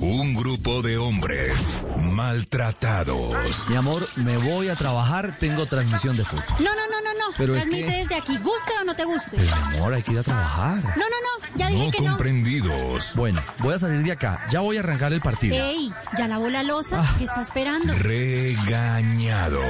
Un 0.00 0.34
grupo 0.34 0.82
de 0.82 0.98
hombres 0.98 1.58
maltratados. 1.98 3.66
Mi 3.68 3.76
amor, 3.76 4.06
me 4.16 4.36
voy 4.36 4.68
a 4.68 4.74
trabajar, 4.76 5.34
tengo 5.38 5.64
transmisión 5.66 6.16
de 6.16 6.24
fútbol. 6.24 6.44
No, 6.60 6.74
no, 6.74 6.86
no, 6.90 7.00
no, 7.02 7.14
no. 7.14 7.34
Pero 7.38 7.54
Transmite 7.54 7.90
desde 7.90 8.14
aquí, 8.16 8.36
guste 8.38 8.72
o 8.80 8.84
no 8.84 8.94
te 8.94 9.04
guste. 9.04 9.36
Pero 9.36 9.56
mi 9.56 9.76
amor, 9.76 9.94
hay 9.94 10.02
que 10.02 10.12
ir 10.12 10.18
a 10.18 10.22
trabajar. 10.22 10.82
No, 10.82 10.90
no, 10.96 11.06
no, 11.06 11.56
ya 11.56 11.68
dije 11.68 11.90
que 11.90 12.02
no. 12.02 12.10
comprendidos. 12.10 13.14
Bueno, 13.14 13.42
voy 13.58 13.74
a 13.74 13.78
salir 13.78 14.02
de 14.02 14.12
acá. 14.12 14.44
Ya 14.50 14.60
voy 14.60 14.76
a 14.76 14.80
arrancar 14.80 15.12
el 15.14 15.20
partido. 15.22 15.56
Ey, 15.56 15.90
ya 16.16 16.28
lavó 16.28 16.48
la 16.48 16.62
losa. 16.62 17.02
¿Qué 17.18 17.24
está 17.24 17.40
esperando? 17.40 17.94
Regañados. 17.94 19.62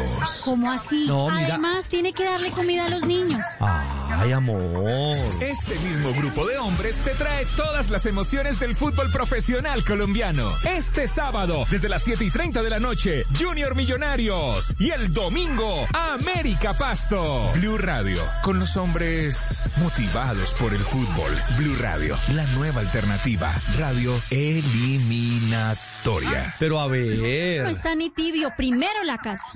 ¿Cómo 0.44 0.70
así? 0.72 1.06
No, 1.06 1.30
mira. 1.30 1.46
Además, 1.54 1.88
tiene 1.88 2.12
que 2.12 2.24
darle 2.24 2.50
comida 2.50 2.86
a 2.86 2.90
los 2.90 3.04
niños. 3.04 3.46
Ay, 3.60 4.32
amor. 4.32 5.16
Este 5.40 5.78
mismo 5.80 6.12
grupo 6.14 6.46
de 6.46 6.58
hombres 6.58 7.00
te 7.00 7.12
trae 7.12 7.46
todas 7.56 7.90
las 7.90 8.06
emociones 8.06 8.58
del 8.58 8.74
fútbol 8.74 9.10
profesional 9.12 9.84
colombiano. 9.84 10.15
Este 10.16 11.08
sábado, 11.08 11.66
desde 11.70 11.90
las 11.90 12.02
7 12.02 12.24
y 12.24 12.30
30 12.30 12.62
de 12.62 12.70
la 12.70 12.80
noche, 12.80 13.26
Junior 13.38 13.74
Millonarios. 13.74 14.74
Y 14.78 14.88
el 14.88 15.12
domingo, 15.12 15.86
América 15.92 16.72
Pasto. 16.72 17.50
Blue 17.56 17.76
Radio, 17.76 18.22
con 18.42 18.58
los 18.58 18.78
hombres 18.78 19.70
motivados 19.76 20.54
por 20.54 20.72
el 20.72 20.80
fútbol. 20.80 21.30
Blue 21.58 21.76
Radio, 21.80 22.16
la 22.34 22.46
nueva 22.54 22.80
alternativa. 22.80 23.52
Radio 23.76 24.18
eliminatoria. 24.30 25.74
Pero 26.58 26.80
a 26.80 26.88
ver. 26.88 27.64
No 27.64 27.68
está 27.68 27.94
ni 27.94 28.08
tibio. 28.08 28.54
Primero 28.56 29.04
la 29.04 29.18
casa. 29.18 29.52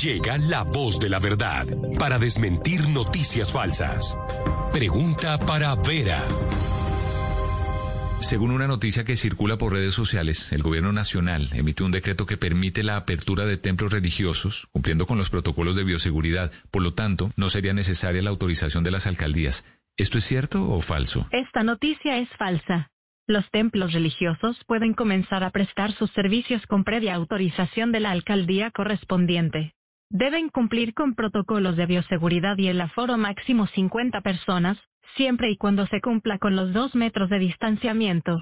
Llega 0.00 0.38
la 0.38 0.62
voz 0.62 1.00
de 1.00 1.08
la 1.08 1.18
verdad 1.18 1.66
para 1.98 2.20
desmentir 2.20 2.88
noticias 2.90 3.50
falsas. 3.50 4.16
Pregunta 4.72 5.36
para 5.36 5.74
Vera. 5.74 6.22
Según 8.20 8.52
una 8.52 8.68
noticia 8.68 9.04
que 9.04 9.16
circula 9.16 9.56
por 9.56 9.72
redes 9.72 9.94
sociales, 9.94 10.52
el 10.52 10.62
gobierno 10.62 10.92
nacional 10.92 11.48
emite 11.54 11.82
un 11.82 11.90
decreto 11.90 12.26
que 12.26 12.36
permite 12.36 12.84
la 12.84 12.96
apertura 12.96 13.46
de 13.46 13.56
templos 13.56 13.92
religiosos, 13.92 14.68
cumpliendo 14.72 15.06
con 15.06 15.18
los 15.18 15.30
protocolos 15.30 15.74
de 15.74 15.84
bioseguridad. 15.84 16.52
Por 16.70 16.82
lo 16.82 16.92
tanto, 16.92 17.30
no 17.36 17.48
sería 17.48 17.72
necesaria 17.72 18.22
la 18.22 18.30
autorización 18.30 18.84
de 18.84 18.90
las 18.90 19.06
alcaldías. 19.06 19.64
¿Esto 19.96 20.18
es 20.18 20.24
cierto 20.24 20.70
o 20.70 20.80
falso? 20.80 21.26
Esta 21.32 21.62
noticia 21.62 22.18
es 22.18 22.28
falsa. 22.38 22.90
Los 23.26 23.48
templos 23.50 23.92
religiosos 23.92 24.56
pueden 24.66 24.94
comenzar 24.94 25.42
a 25.42 25.50
prestar 25.50 25.96
sus 25.96 26.12
servicios 26.12 26.62
con 26.68 26.84
previa 26.84 27.14
autorización 27.14 27.90
de 27.90 28.00
la 28.00 28.10
alcaldía 28.10 28.70
correspondiente. 28.70 29.74
Deben 30.10 30.50
cumplir 30.50 30.92
con 30.94 31.14
protocolos 31.14 31.76
de 31.76 31.86
bioseguridad 31.86 32.58
y 32.58 32.68
el 32.68 32.80
aforo 32.80 33.16
máximo 33.16 33.66
50 33.68 34.20
personas, 34.20 34.76
siempre 35.20 35.50
y 35.50 35.58
cuando 35.58 35.86
se 35.88 36.00
cumpla 36.00 36.38
con 36.38 36.56
los 36.56 36.72
dos 36.72 36.94
metros 36.94 37.28
de 37.28 37.38
distanciamiento. 37.38 38.32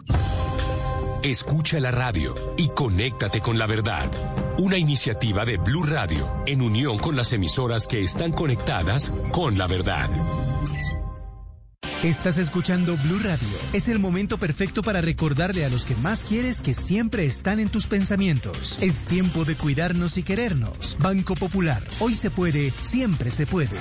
Escucha 1.25 1.81
la 1.81 1.91
radio 1.91 2.37
y 2.57 2.69
conéctate 2.69 3.41
con 3.41 3.59
la 3.59 3.67
verdad. 3.67 4.09
Una 4.59 4.79
iniciativa 4.79 5.45
de 5.45 5.57
Blue 5.57 5.83
Radio 5.83 6.29
en 6.47 6.63
unión 6.63 6.99
con 6.99 7.17
las 7.17 7.33
emisoras 7.33 7.89
que 7.89 8.03
están 8.03 8.31
conectadas 8.31 9.11
con 9.33 9.59
la 9.59 9.67
verdad. 9.67 10.09
Estás 12.05 12.39
escuchando 12.39 12.97
Blue 12.99 13.19
Radio. 13.25 13.59
Es 13.73 13.89
el 13.89 13.99
momento 13.99 14.39
perfecto 14.39 14.85
para 14.85 15.01
recordarle 15.01 15.65
a 15.65 15.69
los 15.69 15.85
que 15.85 15.97
más 15.97 16.23
quieres 16.23 16.63
que 16.63 16.75
siempre 16.75 17.25
están 17.25 17.59
en 17.59 17.71
tus 17.71 17.89
pensamientos. 17.89 18.81
Es 18.81 19.03
tiempo 19.03 19.45
de 19.45 19.57
cuidarnos 19.57 20.17
y 20.17 20.23
querernos. 20.23 20.97
Banco 21.01 21.35
Popular. 21.35 21.83
Hoy 21.99 22.15
se 22.15 22.31
puede, 22.31 22.71
siempre 22.83 23.31
se 23.31 23.49
puede. 23.49 23.81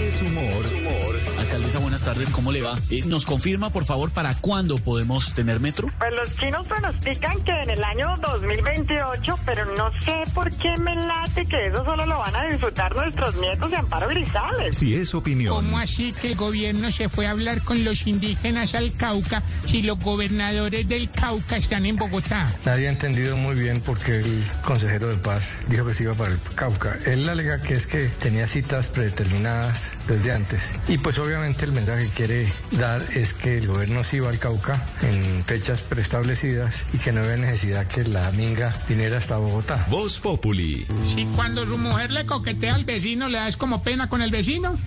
buenas 2.01 2.17
tardes, 2.17 2.33
¿cómo 2.33 2.51
le 2.51 2.61
va? 2.61 2.79
Eh, 2.89 3.03
¿Nos 3.05 3.25
confirma, 3.25 3.69
por 3.69 3.85
favor, 3.85 4.09
para 4.11 4.33
cuándo 4.35 4.77
podemos 4.77 5.33
tener 5.33 5.59
metro? 5.59 5.87
Pues 5.99 6.11
los 6.15 6.35
chinos 6.35 6.65
pronostican 6.65 7.39
que 7.43 7.51
en 7.51 7.69
el 7.69 7.83
año 7.83 8.17
2028, 8.17 9.39
pero 9.45 9.65
no 9.75 9.91
sé 10.03 10.23
por 10.33 10.49
qué 10.55 10.75
me 10.77 10.95
late 10.95 11.45
que 11.45 11.67
eso 11.67 11.85
solo 11.85 12.05
lo 12.05 12.17
van 12.17 12.35
a 12.35 12.43
disfrutar 12.45 12.95
nuestros 12.95 13.35
nietos 13.35 13.69
de 13.69 13.77
Amparo 13.77 14.07
Grisales. 14.07 14.77
Si 14.77 14.95
es 14.95 15.13
opinión. 15.13 15.53
¿Cómo 15.53 15.77
así 15.77 16.13
que 16.13 16.29
el 16.29 16.35
gobierno 16.35 16.91
se 16.91 17.07
fue 17.07 17.27
a 17.27 17.31
hablar 17.31 17.61
con 17.61 17.83
los 17.83 18.07
indígenas 18.07 18.73
al 18.73 18.95
Cauca 18.95 19.43
si 19.65 19.83
los 19.83 19.99
gobernadores 19.99 20.87
del 20.87 21.09
Cauca 21.11 21.57
están 21.57 21.85
en 21.85 21.97
Bogotá? 21.97 22.51
Nadie 22.65 22.87
ha 22.87 22.91
entendido 22.91 23.37
muy 23.37 23.55
bien 23.55 23.79
por 23.79 23.99
qué 23.99 24.19
el 24.19 24.43
consejero 24.63 25.09
de 25.09 25.17
paz 25.17 25.59
dijo 25.67 25.85
que 25.85 25.93
se 25.93 26.03
iba 26.03 26.13
para 26.15 26.31
el 26.31 26.39
Cauca. 26.55 26.97
Él 27.05 27.29
alega 27.29 27.61
que 27.61 27.75
es 27.75 27.85
que 27.85 28.07
tenía 28.07 28.47
citas 28.47 28.87
predeterminadas 28.87 29.91
desde 30.07 30.31
antes. 30.31 30.73
Y 30.87 30.97
pues 30.97 31.19
obviamente 31.19 31.65
el 31.65 31.73
mensaje 31.73 31.90
que 31.97 32.07
quiere 32.07 32.53
dar 32.71 33.01
es 33.15 33.33
que 33.33 33.57
el 33.57 33.67
gobierno 33.67 34.03
sí 34.03 34.19
va 34.19 34.29
al 34.29 34.39
Cauca 34.39 34.85
en 35.01 35.43
fechas 35.43 35.81
preestablecidas 35.81 36.85
y 36.93 36.97
que 36.97 37.11
no 37.11 37.21
había 37.21 37.37
necesidad 37.37 37.87
que 37.87 38.03
la 38.03 38.31
minga 38.31 38.75
viniera 38.87 39.17
hasta 39.17 39.37
Bogotá. 39.37 39.85
Voz 39.89 40.19
Populi. 40.19 40.85
Si 41.13 41.25
cuando 41.35 41.65
su 41.65 41.77
mujer 41.77 42.11
le 42.11 42.25
coquetea 42.25 42.75
al 42.75 42.85
vecino, 42.85 43.29
le 43.29 43.37
das 43.37 43.57
como 43.57 43.83
pena 43.83 44.09
con 44.09 44.21
el 44.21 44.31
vecino. 44.31 44.77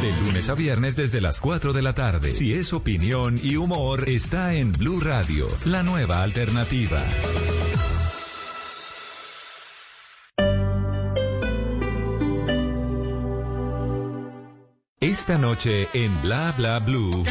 De 0.00 0.26
lunes 0.26 0.48
a 0.48 0.54
viernes 0.54 0.96
desde 0.96 1.20
las 1.20 1.40
4 1.40 1.72
de 1.72 1.82
la 1.82 1.94
tarde. 1.94 2.32
Si 2.32 2.52
es 2.52 2.72
opinión 2.72 3.38
y 3.42 3.56
humor, 3.56 4.08
está 4.08 4.54
en 4.54 4.72
Blue 4.72 5.00
Radio, 5.00 5.46
la 5.64 5.82
nueva 5.82 6.22
alternativa. 6.22 7.04
Esta 15.02 15.38
noche 15.38 15.88
en 15.94 16.12
Bla 16.20 16.52
Bla 16.58 16.78
Blue. 16.78 17.24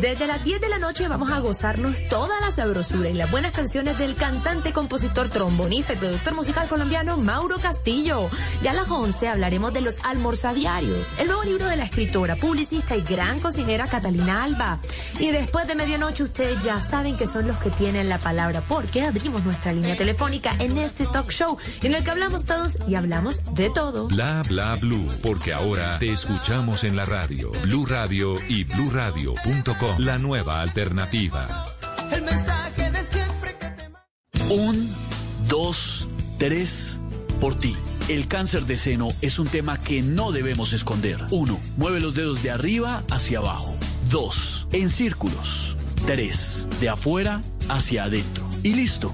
Desde 0.00 0.28
las 0.28 0.44
10 0.44 0.60
de 0.60 0.68
la 0.68 0.78
noche 0.78 1.08
vamos 1.08 1.32
a 1.32 1.40
gozarnos 1.40 2.06
toda 2.08 2.38
la 2.40 2.52
sabrosura 2.52 3.08
y 3.08 3.14
las 3.14 3.32
buenas 3.32 3.50
canciones 3.50 3.98
del 3.98 4.14
cantante, 4.14 4.72
compositor, 4.72 5.28
trombonista 5.28 5.92
y 5.94 5.96
productor 5.96 6.36
musical 6.36 6.68
colombiano 6.68 7.16
Mauro 7.16 7.58
Castillo. 7.58 8.30
Ya 8.62 8.70
a 8.70 8.74
las 8.74 8.88
11 8.88 9.26
hablaremos 9.26 9.72
de 9.72 9.80
los 9.80 9.98
almorzadiarios, 10.04 11.18
el 11.18 11.26
nuevo 11.26 11.42
libro 11.42 11.66
de 11.66 11.76
la 11.76 11.82
escritora, 11.82 12.36
publicista 12.36 12.94
y 12.94 13.02
gran 13.02 13.40
cocinera 13.40 13.88
Catalina 13.88 14.44
Alba. 14.44 14.78
Y 15.18 15.32
después 15.32 15.66
de 15.66 15.74
medianoche 15.74 16.22
ustedes 16.22 16.62
ya 16.62 16.80
saben 16.80 17.16
que 17.16 17.26
son 17.26 17.48
los 17.48 17.58
que 17.58 17.70
tienen 17.70 18.08
la 18.08 18.18
palabra 18.18 18.60
porque 18.60 19.02
abrimos 19.02 19.44
nuestra 19.44 19.72
línea 19.72 19.96
telefónica 19.96 20.54
en 20.60 20.78
este 20.78 21.06
talk 21.06 21.30
show 21.32 21.56
en 21.82 21.96
el 21.96 22.04
que 22.04 22.10
hablamos 22.10 22.44
todos 22.44 22.78
y 22.86 22.94
hablamos 22.94 23.42
de 23.52 23.68
todo. 23.70 24.06
Bla 24.06 24.44
Bla 24.48 24.76
Blue, 24.76 25.08
porque 25.24 25.52
ahora 25.52 25.98
te 25.98 26.12
escuchamos 26.12 26.84
en 26.84 26.94
la 26.94 27.04
radio, 27.04 27.50
Blue 27.64 27.84
Radio 27.84 28.36
y 28.48 28.62
bluradio.com. 28.62 29.87
La 29.98 30.18
nueva 30.18 30.60
alternativa. 30.60 31.66
El 32.12 32.22
mensaje 32.22 32.90
de 32.90 33.04
siempre 33.04 33.56
que 33.58 33.66
te... 33.68 34.52
Un, 34.52 34.92
dos, 35.48 36.06
tres, 36.38 36.98
por 37.40 37.56
ti. 37.56 37.76
El 38.08 38.28
cáncer 38.28 38.64
de 38.66 38.76
seno 38.76 39.08
es 39.20 39.38
un 39.38 39.48
tema 39.48 39.78
que 39.80 40.02
no 40.02 40.32
debemos 40.32 40.72
esconder. 40.72 41.24
Uno, 41.30 41.60
mueve 41.76 42.00
los 42.00 42.14
dedos 42.14 42.42
de 42.42 42.50
arriba 42.50 43.02
hacia 43.10 43.38
abajo. 43.38 43.74
Dos, 44.08 44.66
en 44.72 44.90
círculos. 44.90 45.76
Tres, 46.06 46.66
de 46.80 46.88
afuera 46.88 47.40
hacia 47.68 48.04
adentro. 48.04 48.48
Y 48.62 48.74
listo. 48.74 49.12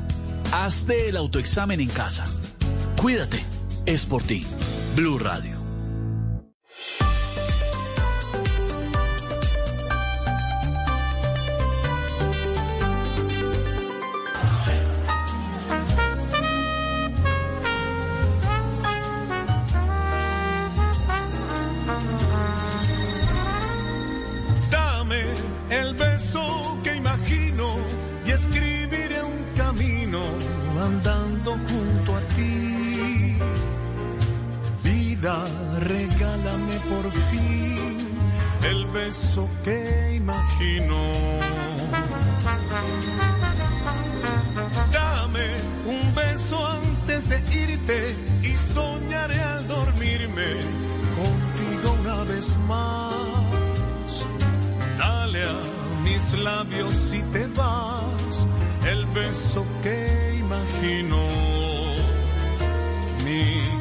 Hazte 0.52 1.08
el 1.08 1.16
autoexamen 1.16 1.80
en 1.80 1.88
casa. 1.88 2.24
Cuídate. 3.00 3.44
Es 3.86 4.06
por 4.06 4.22
ti. 4.22 4.46
Blue 4.94 5.18
Radio. 5.18 5.53
El 38.64 38.86
beso 38.86 39.48
que 39.64 40.14
imagino. 40.16 40.96
Dame 44.92 45.46
un 45.86 46.14
beso 46.14 46.66
antes 46.66 47.28
de 47.28 47.38
irte 47.52 48.16
y 48.42 48.56
soñaré 48.56 49.40
al 49.40 49.66
dormirme 49.66 50.50
contigo 51.20 51.96
una 52.00 52.24
vez 52.24 52.56
más. 52.68 54.26
Dale 54.98 55.42
a 55.44 55.60
mis 56.02 56.32
labios 56.34 56.94
si 56.94 57.20
te 57.34 57.46
vas 57.48 58.46
el 58.86 59.06
beso 59.06 59.64
que 59.82 60.36
imagino. 60.38 61.18
Mi 63.24 63.73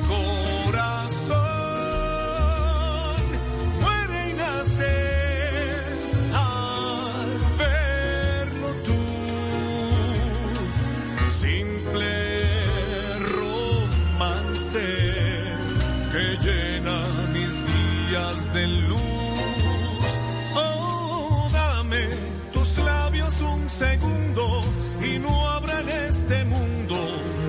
que 14.80 16.38
llena 16.42 17.00
mis 17.32 17.52
días 17.74 18.54
de 18.56 18.68
luz. 18.90 20.08
Oh, 20.56 21.48
dame 21.54 22.08
tus 22.52 22.78
labios 22.80 23.40
un 23.42 23.70
segundo 23.70 24.64
y 25.04 25.20
no 25.20 25.48
habrá 25.50 25.80
en 25.82 25.90
este 25.90 26.44
mundo 26.46 26.96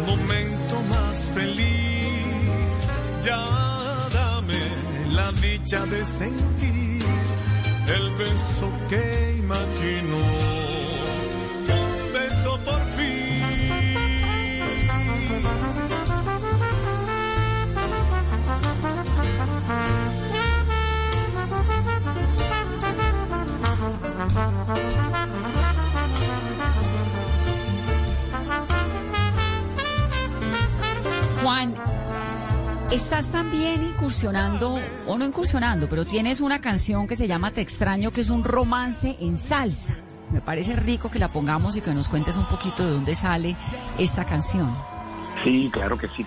momento 0.06 0.82
más 0.90 1.30
feliz. 1.34 2.90
Ya 3.24 3.42
dame 4.12 4.60
la 5.12 5.32
dicha 5.32 5.86
de 5.86 6.04
sentir 6.04 7.04
el 7.96 8.10
beso 8.16 8.70
que 8.90 9.36
imagino. 9.38 10.43
Estás 32.94 33.26
también 33.26 33.82
incursionando, 33.82 34.78
o 35.08 35.18
no 35.18 35.24
incursionando, 35.24 35.88
pero 35.88 36.04
tienes 36.04 36.40
una 36.40 36.60
canción 36.60 37.08
que 37.08 37.16
se 37.16 37.26
llama 37.26 37.50
Te 37.50 37.60
extraño, 37.60 38.12
que 38.12 38.20
es 38.20 38.30
un 38.30 38.44
romance 38.44 39.16
en 39.20 39.36
salsa. 39.36 39.96
Me 40.30 40.40
parece 40.40 40.76
rico 40.76 41.10
que 41.10 41.18
la 41.18 41.32
pongamos 41.32 41.76
y 41.76 41.80
que 41.80 41.92
nos 41.92 42.08
cuentes 42.08 42.36
un 42.36 42.46
poquito 42.46 42.84
de 42.84 42.92
dónde 42.92 43.16
sale 43.16 43.56
esta 43.98 44.24
canción. 44.24 44.76
Sí, 45.42 45.68
claro 45.72 45.98
que 45.98 46.06
sí. 46.16 46.24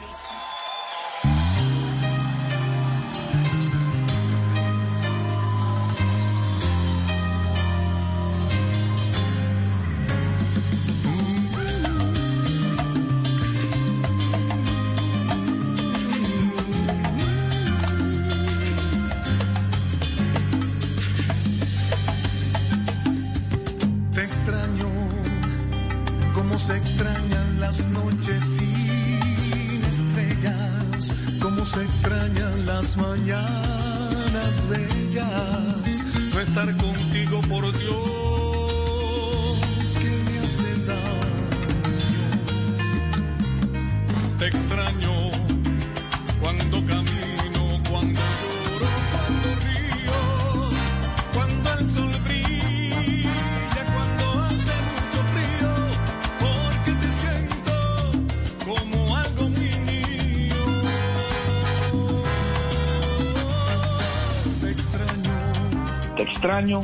Extraño. 66.30 66.82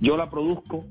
yo 0.00 0.16
la 0.16 0.28
produzco 0.28 0.84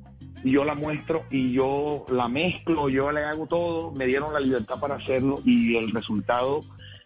yo 0.43 0.63
la 0.63 0.75
muestro 0.75 1.23
y 1.31 1.51
yo 1.51 2.05
la 2.09 2.27
mezclo, 2.27 2.89
yo 2.89 3.11
le 3.11 3.23
hago 3.23 3.47
todo, 3.47 3.91
me 3.91 4.05
dieron 4.05 4.33
la 4.33 4.39
libertad 4.39 4.79
para 4.79 4.95
hacerlo 4.95 5.41
y 5.45 5.75
el 5.75 5.91
resultado 5.91 6.61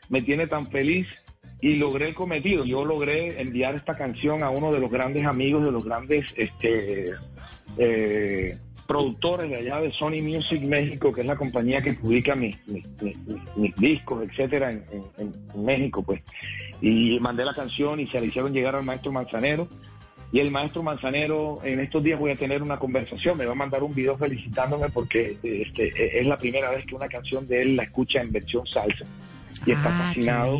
me 0.09 0.21
tiene 0.21 0.47
tan 0.47 0.67
feliz 0.67 1.07
y 1.61 1.75
logré 1.75 2.09
el 2.09 2.15
cometido. 2.15 2.65
Yo 2.65 2.83
logré 2.85 3.41
enviar 3.41 3.75
esta 3.75 3.95
canción 3.95 4.43
a 4.43 4.49
uno 4.49 4.71
de 4.71 4.79
los 4.79 4.91
grandes 4.91 5.25
amigos, 5.25 5.63
de 5.63 5.71
los 5.71 5.85
grandes 5.85 6.25
este, 6.35 7.11
eh, 7.77 8.57
productores 8.91 9.49
de 9.49 9.55
allá 9.55 9.79
de 9.79 9.93
Sony 9.93 10.21
Music 10.21 10.61
México, 10.63 11.13
que 11.13 11.21
es 11.21 11.27
la 11.27 11.37
compañía 11.37 11.81
que 11.81 11.93
publica 11.93 12.35
mis, 12.35 12.57
mis, 12.67 13.75
discos, 13.77 14.27
etcétera, 14.27 14.69
en, 14.71 15.33
México, 15.55 16.03
pues. 16.03 16.21
Y 16.81 17.17
mandé 17.21 17.45
la 17.45 17.53
canción 17.53 18.01
y 18.01 18.07
se 18.07 18.19
la 18.19 18.25
hicieron 18.25 18.51
llegar 18.51 18.75
al 18.75 18.83
maestro 18.83 19.13
Manzanero. 19.13 19.69
Y 20.33 20.39
el 20.41 20.51
maestro 20.51 20.83
Manzanero, 20.83 21.61
en 21.63 21.79
estos 21.79 22.03
días 22.03 22.19
voy 22.19 22.31
a 22.31 22.35
tener 22.35 22.61
una 22.61 22.79
conversación, 22.79 23.37
me 23.37 23.45
va 23.45 23.53
a 23.53 23.55
mandar 23.55 23.81
un 23.81 23.95
video 23.95 24.17
felicitándome 24.17 24.89
porque 24.89 25.37
este, 25.41 26.19
es 26.19 26.27
la 26.27 26.37
primera 26.37 26.69
vez 26.69 26.85
que 26.85 26.95
una 26.95 27.07
canción 27.07 27.47
de 27.47 27.61
él 27.61 27.77
la 27.77 27.83
escucha 27.83 28.19
en 28.19 28.33
versión 28.33 28.67
salsa 28.67 29.05
y 29.65 29.71
está 29.71 29.89
Ah, 29.89 30.03
fascinado. 30.07 30.57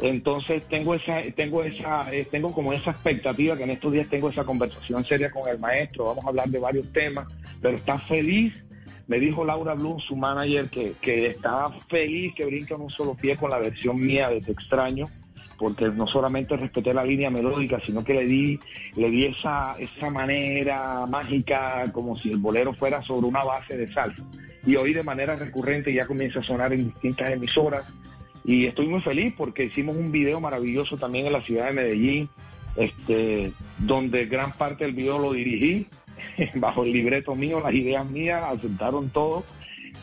Entonces 0.00 0.66
tengo 0.68 0.94
esa, 0.94 1.22
tengo 1.34 1.62
esa, 1.62 2.12
eh, 2.12 2.26
tengo 2.30 2.52
como 2.52 2.72
esa 2.72 2.92
expectativa 2.92 3.56
que 3.56 3.64
en 3.64 3.70
estos 3.70 3.92
días 3.92 4.08
tengo 4.08 4.30
esa 4.30 4.44
conversación 4.44 5.04
seria 5.04 5.30
con 5.30 5.48
el 5.48 5.58
maestro, 5.58 6.06
vamos 6.06 6.24
a 6.24 6.28
hablar 6.28 6.48
de 6.48 6.58
varios 6.58 6.90
temas, 6.92 7.26
pero 7.60 7.76
está 7.76 7.98
feliz. 7.98 8.52
Me 9.08 9.18
dijo 9.18 9.44
Laura 9.44 9.74
Bloom, 9.74 9.98
su 9.98 10.14
manager, 10.14 10.68
que, 10.68 10.92
que 11.00 11.26
estaba 11.26 11.72
feliz 11.88 12.32
que 12.34 12.46
brinca 12.46 12.76
en 12.76 12.82
un 12.82 12.90
solo 12.90 13.14
pie 13.14 13.36
con 13.36 13.50
la 13.50 13.58
versión 13.58 14.00
mía 14.00 14.28
de 14.28 14.40
Te 14.40 14.52
extraño, 14.52 15.08
porque 15.58 15.88
no 15.88 16.06
solamente 16.06 16.56
respeté 16.56 16.94
la 16.94 17.04
línea 17.04 17.28
melódica, 17.28 17.80
sino 17.84 18.04
que 18.04 18.14
le 18.14 18.24
di, 18.26 18.60
le 18.94 19.10
di 19.10 19.26
esa, 19.26 19.74
esa 19.80 20.10
manera 20.10 21.04
mágica, 21.06 21.84
como 21.92 22.16
si 22.16 22.30
el 22.30 22.38
bolero 22.38 22.72
fuera 22.72 23.02
sobre 23.02 23.26
una 23.26 23.42
base 23.42 23.76
de 23.76 23.92
salsa. 23.92 24.24
Y 24.64 24.76
hoy 24.76 24.94
de 24.94 25.02
manera 25.02 25.34
recurrente 25.34 25.92
ya 25.92 26.06
comienza 26.06 26.38
a 26.40 26.44
sonar 26.44 26.72
en 26.72 26.84
distintas 26.84 27.30
emisoras. 27.30 27.92
Y 28.50 28.66
estoy 28.66 28.88
muy 28.88 29.00
feliz 29.00 29.32
porque 29.36 29.64
hicimos 29.66 29.96
un 29.96 30.10
video 30.10 30.40
maravilloso 30.40 30.96
también 30.96 31.26
en 31.26 31.32
la 31.34 31.42
ciudad 31.42 31.66
de 31.68 31.72
Medellín, 31.74 32.28
este, 32.76 33.52
donde 33.78 34.26
gran 34.26 34.50
parte 34.52 34.84
del 34.84 34.92
video 34.94 35.18
lo 35.20 35.32
dirigí, 35.32 35.86
bajo 36.56 36.82
el 36.82 36.92
libreto 36.92 37.34
mío, 37.34 37.60
las 37.60 37.72
ideas 37.72 38.08
mías, 38.10 38.42
aceptaron 38.42 39.10
todo. 39.10 39.44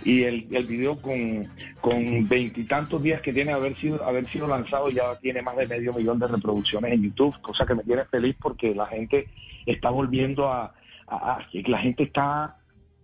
Y 0.05 0.23
el, 0.23 0.47
el 0.51 0.65
video 0.65 0.97
con 0.97 1.45
con 1.81 2.27
veintitantos 2.29 3.01
días 3.03 3.21
que 3.21 3.33
tiene 3.33 3.51
haber 3.51 3.75
sido 3.75 4.01
haber 4.05 4.25
sido 4.27 4.47
lanzado 4.47 4.89
ya 4.89 5.15
tiene 5.19 5.41
más 5.41 5.57
de 5.57 5.67
medio 5.67 5.91
millón 5.91 6.19
de 6.19 6.27
reproducciones 6.27 6.93
en 6.93 7.03
YouTube, 7.03 7.35
cosa 7.41 7.65
que 7.65 7.75
me 7.75 7.83
tiene 7.83 8.05
feliz 8.05 8.35
porque 8.41 8.73
la 8.75 8.85
gente 8.87 9.27
está 9.65 9.89
volviendo 9.89 10.47
a, 10.49 10.73
a- 11.07 11.33
a- 11.33 11.47
la 11.65 11.79
gente 11.79 12.03
está 12.03 12.55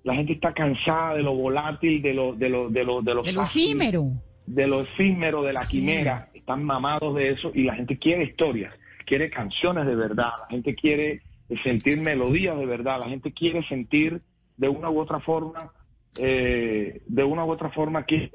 la 0.04 0.14
gente 0.16 0.34
está 0.34 0.54
cansada 0.54 1.16
de 1.16 1.24
lo 1.24 1.34
volátil, 1.34 2.02
de 2.02 2.14
lo 2.14 2.34
de 2.34 2.48
lo 2.50 2.70
de 2.70 2.84
lo 2.86 3.02
de 3.02 3.14
lo 3.16 3.24
De 3.24 3.34
lo 3.34 3.42
fácil, 3.42 3.64
efímero. 3.64 4.06
De 4.46 4.68
lo 4.68 4.82
efímero, 4.82 5.42
de 5.44 5.54
la 5.54 5.62
Sí. 5.62 5.80
quimera, 5.80 6.30
están 6.34 6.64
mamados 6.64 7.16
de 7.16 7.30
eso 7.30 7.52
y 7.54 7.64
la 7.64 7.76
gente 7.76 7.98
quiere 7.98 8.24
historias, 8.26 8.74
quiere 9.06 9.30
canciones 9.30 9.86
de 9.86 9.96
verdad, 9.96 10.30
la 10.42 10.48
gente 10.50 10.76
quiere 10.76 11.22
sentir 11.64 12.00
melodías 12.02 12.58
de 12.58 12.66
verdad, 12.66 13.00
la 13.00 13.10
gente 13.10 13.32
quiere 13.32 13.64
sentir 13.68 14.22
de 14.58 14.68
una 14.70 14.90
u 14.90 15.00
otra 15.00 15.20
forma, 15.20 15.72
eh, 16.20 17.02
de 17.08 17.24
una 17.24 17.46
u 17.46 17.52
otra 17.52 17.70
forma 17.70 18.04
quiere 18.04 18.30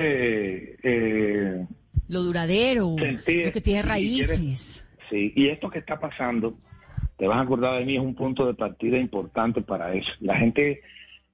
eh, 0.83 1.67
Lo 2.09 2.23
duradero, 2.23 2.95
sentir 2.99 3.47
lo 3.47 3.53
que 3.53 3.61
tiene 3.61 3.81
y 3.81 4.15
quiere- 4.15 4.27
raíces. 4.35 4.85
Sí, 5.11 5.33
y 5.37 5.49
esto 5.49 5.71
que 5.71 5.79
está 5.79 5.99
pasando, 5.99 6.59
te 7.17 7.27
vas 7.27 7.39
a 7.39 7.43
acordar 7.43 7.79
de 7.79 7.85
mí, 7.87 7.95
es 7.97 8.01
un 8.03 8.15
punto 8.15 8.47
de 8.47 8.55
partida 8.55 8.99
importante 8.99 9.63
para 9.63 9.95
eso. 9.95 10.11
La 10.21 10.37
gente 10.37 10.81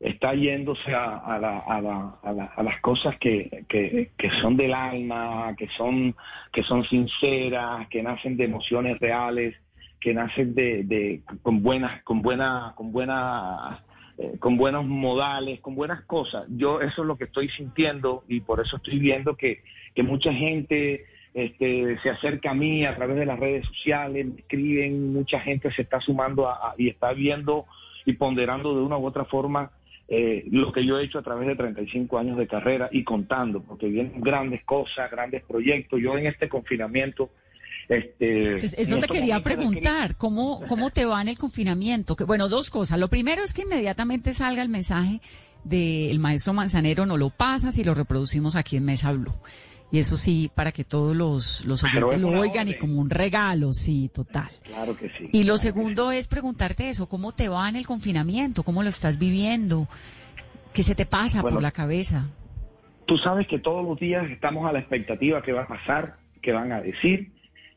está 0.04 0.34
yéndose 0.34 0.94
a, 0.94 1.16
a, 1.16 1.38
la- 1.38 1.60
a 1.60 1.80
la- 1.80 2.18
a 2.22 2.32
la- 2.32 2.52
las 2.62 2.80
cosas 2.82 3.16
que, 3.18 3.64
que- 3.68 4.10
son 4.42 4.56
del 4.56 4.74
alma, 4.74 5.54
que 5.56 5.66
son, 5.78 6.14
que 6.52 6.62
son 6.62 6.84
sinceras, 6.84 7.88
que 7.88 8.02
nacen 8.02 8.36
de 8.36 8.44
emociones 8.44 8.98
reales, 9.00 9.54
que 10.00 10.12
nacen 10.12 10.54
de, 10.54 10.82
de- 10.84 11.22
con 11.42 11.62
buenas, 11.62 12.02
con 12.02 12.20
buena, 12.20 12.74
con 12.76 12.92
buena, 12.92 13.82
eh, 14.18 14.36
con 14.38 14.58
buenos 14.58 14.84
modales, 14.84 15.60
con 15.60 15.74
buenas 15.74 16.02
cosas. 16.04 16.44
Yo 16.50 16.82
eso 16.82 17.02
es 17.02 17.08
lo 17.08 17.16
que 17.16 17.24
estoy 17.24 17.48
sintiendo 17.48 18.24
y 18.28 18.40
por 18.40 18.60
eso 18.60 18.76
estoy 18.76 18.98
viendo 18.98 19.36
que, 19.36 19.62
que 19.94 20.02
mucha 20.02 20.32
gente 20.34 21.06
este, 21.32 21.98
se 22.00 22.10
acerca 22.10 22.50
a 22.50 22.54
mí 22.54 22.84
a 22.84 22.94
través 22.94 23.16
de 23.16 23.24
las 23.26 23.40
redes 23.40 23.66
sociales, 23.66 24.26
me 24.26 24.40
escriben, 24.40 25.14
mucha 25.14 25.40
gente 25.40 25.72
se 25.72 25.80
está 25.82 25.98
sumando 26.00 26.46
y 26.76 26.88
está 26.90 27.12
viendo 27.14 27.64
y 28.04 28.12
ponderando 28.12 28.74
de 28.76 28.82
una 28.82 28.98
u 28.98 29.06
otra 29.06 29.24
forma 29.24 29.70
eh, 30.08 30.44
lo 30.50 30.70
que 30.72 30.84
yo 30.84 30.98
he 30.98 31.04
hecho 31.04 31.18
a 31.18 31.22
través 31.22 31.46
de 31.48 31.56
35 31.56 32.18
años 32.18 32.36
de 32.36 32.46
carrera 32.46 32.88
y 32.92 33.04
contando, 33.04 33.62
porque 33.62 33.86
vienen 33.88 34.20
grandes 34.20 34.62
cosas, 34.64 35.10
grandes 35.10 35.42
proyectos. 35.44 36.00
Yo 36.02 36.16
en 36.18 36.26
este 36.26 36.48
confinamiento, 36.48 37.30
este, 37.88 38.58
Es- 38.64 38.74
en 38.74 38.80
Eso 38.80 38.98
te 38.98 39.06
quería 39.08 39.42
preguntar, 39.42 40.16
¿cómo, 40.16 40.60
¿cómo 40.68 40.90
te 40.90 41.04
va 41.06 41.20
en 41.22 41.28
el 41.28 41.38
confinamiento? 41.38 42.16
Que, 42.16 42.24
bueno, 42.24 42.48
dos 42.48 42.70
cosas. 42.70 42.98
Lo 42.98 43.08
primero 43.08 43.42
es 43.42 43.52
que 43.54 43.62
inmediatamente 43.62 44.34
salga 44.34 44.62
el 44.62 44.68
mensaje 44.68 45.20
del 45.64 46.18
maestro 46.18 46.52
Manzanero, 46.52 47.06
no 47.06 47.16
lo 47.16 47.30
pasas 47.30 47.78
y 47.78 47.84
lo 47.84 47.94
reproducimos 47.94 48.56
aquí 48.56 48.76
en 48.76 48.84
Mesa 48.84 49.12
Blue. 49.12 49.32
Y 49.90 49.98
eso 49.98 50.16
sí, 50.16 50.50
para 50.54 50.72
que 50.72 50.82
todos 50.82 51.14
los, 51.14 51.64
los 51.66 51.84
oyentes 51.84 52.14
es 52.14 52.20
lo 52.20 52.30
oigan 52.30 52.68
y 52.68 52.74
como 52.74 53.00
un 53.00 53.10
regalo, 53.10 53.72
sí, 53.72 54.10
total. 54.12 54.48
Claro 54.64 54.96
que 54.96 55.08
sí. 55.10 55.28
Y 55.32 55.44
lo 55.44 55.56
segundo 55.56 56.10
es 56.10 56.26
preguntarte 56.26 56.88
eso, 56.88 57.08
¿cómo 57.08 57.32
te 57.32 57.48
va 57.48 57.68
en 57.68 57.76
el 57.76 57.86
confinamiento? 57.86 58.64
¿Cómo 58.64 58.82
lo 58.82 58.88
estás 58.88 59.18
viviendo? 59.18 59.86
¿Qué 60.72 60.82
se 60.82 60.96
te 60.96 61.06
pasa 61.06 61.42
Bueno, 61.42 61.56
por 61.56 61.62
la 61.62 61.70
cabeza? 61.70 62.26
Tú 63.06 63.18
sabes 63.18 63.46
que 63.46 63.60
todos 63.60 63.84
los 63.84 63.98
días 64.00 64.28
estamos 64.30 64.68
a 64.68 64.72
la 64.72 64.80
expectativa 64.80 65.42
que 65.42 65.52
va 65.52 65.62
a 65.62 65.68
pasar, 65.68 66.16
que 66.42 66.52
van 66.52 66.72
a 66.72 66.80
decir, 66.80 67.33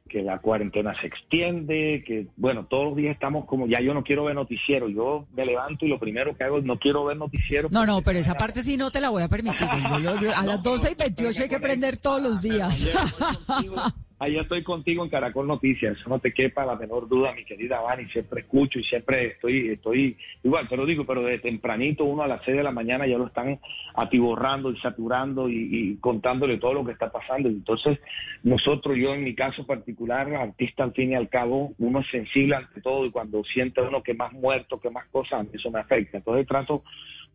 que 0.07 0.21
la 0.21 0.39
cuarentena 0.39 0.93
se 0.99 1.07
extiende, 1.07 2.03
que 2.05 2.27
bueno, 2.37 2.65
todos 2.65 2.85
los 2.85 2.95
días 2.95 3.13
estamos 3.13 3.45
como 3.45 3.67
ya 3.67 3.81
yo 3.81 3.93
no 3.93 4.03
quiero 4.03 4.25
ver 4.25 4.35
noticiero, 4.35 4.89
yo 4.89 5.25
me 5.35 5.45
levanto 5.45 5.85
y 5.85 5.89
lo 5.89 5.99
primero 5.99 6.35
que 6.35 6.43
hago 6.43 6.57
es 6.59 6.63
no 6.63 6.77
quiero 6.79 7.05
ver 7.05 7.17
noticiero. 7.17 7.69
No, 7.71 7.85
no, 7.85 8.01
pero 8.01 8.19
esa 8.19 8.35
parte 8.35 8.63
sí 8.63 8.77
no 8.77 8.91
te 8.91 9.01
la 9.01 9.09
voy 9.09 9.23
a 9.23 9.27
permitir. 9.27 9.67
Yo- 9.91 9.99
yo- 9.99 10.21
yo- 10.21 10.35
a 10.35 10.43
las 10.45 10.61
12 10.63 10.91
y 10.91 10.95
28 10.95 11.43
hay 11.43 11.49
que 11.49 11.59
prender 11.59 11.97
todos 11.97 12.21
los 12.21 12.41
días. 12.41 12.87
Allá 14.19 14.41
estoy 14.41 14.63
contigo 14.63 15.03
en 15.03 15.11
Caracol 15.11 15.45
Noticias, 15.45 15.95
eso 15.95 16.09
no 16.09 16.17
te 16.17 16.33
quepa 16.33 16.65
la 16.65 16.75
menor 16.75 17.07
duda, 17.07 17.33
mi 17.33 17.45
querida 17.45 17.81
Vani, 17.81 18.05
siempre 18.09 18.41
escucho 18.41 18.79
y 18.79 18.83
siempre 18.83 19.27
estoy, 19.27 19.69
estoy, 19.69 20.17
igual 20.43 20.67
te 20.67 20.75
lo 20.75 20.87
digo, 20.87 21.05
pero 21.05 21.21
de 21.21 21.37
tempranito, 21.37 22.03
uno 22.03 22.23
a 22.23 22.27
las 22.27 22.43
6 22.43 22.57
de 22.57 22.63
la 22.63 22.71
mañana 22.71 23.05
ya 23.05 23.19
lo 23.19 23.27
están 23.27 23.59
atiborrando 23.93 24.71
y 24.71 24.79
saturando 24.79 25.47
y, 25.47 25.97
contándole 26.01 26.57
todo 26.57 26.73
lo 26.73 26.83
que 26.83 26.93
está 26.93 27.11
pasando. 27.11 27.47
Entonces, 27.47 27.99
nosotros, 28.41 28.97
yo 28.97 29.13
en 29.13 29.23
mi 29.23 29.35
caso 29.35 29.67
particular, 29.67 30.33
artista 30.33 30.83
al 30.83 30.93
fin 30.93 31.11
y 31.11 31.15
al 31.15 31.29
cabo, 31.29 31.75
uno 31.77 31.99
es 31.99 32.07
sensible 32.09 32.55
ante 32.55 32.81
todo 32.81 33.05
y 33.05 33.11
cuando 33.11 33.43
siente 33.43 33.81
uno 33.81 34.01
que 34.01 34.15
más 34.15 34.33
muerto, 34.33 34.79
que 34.79 34.89
más 34.89 35.05
cosas, 35.09 35.45
eso 35.53 35.69
me 35.69 35.79
afecta. 35.79 36.17
Entonces 36.17 36.47
trato 36.47 36.81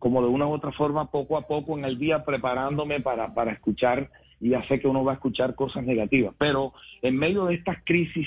como 0.00 0.20
de 0.20 0.28
una 0.28 0.48
u 0.48 0.52
otra 0.52 0.72
forma, 0.72 1.12
poco 1.12 1.36
a 1.36 1.46
poco 1.46 1.78
en 1.78 1.84
el 1.84 1.96
día, 1.96 2.24
preparándome 2.24 3.00
para, 3.00 3.32
para 3.34 3.52
escuchar, 3.52 4.10
y 4.42 4.50
ya 4.50 4.62
sé 4.66 4.80
que 4.80 4.88
uno 4.88 5.04
va 5.04 5.12
a 5.12 5.14
escuchar 5.14 5.54
cosas 5.54 5.84
negativas, 5.84 6.34
pero 6.36 6.74
en 7.00 7.16
medio 7.16 7.46
de 7.46 7.54
estas 7.54 7.78
crisis, 7.84 8.26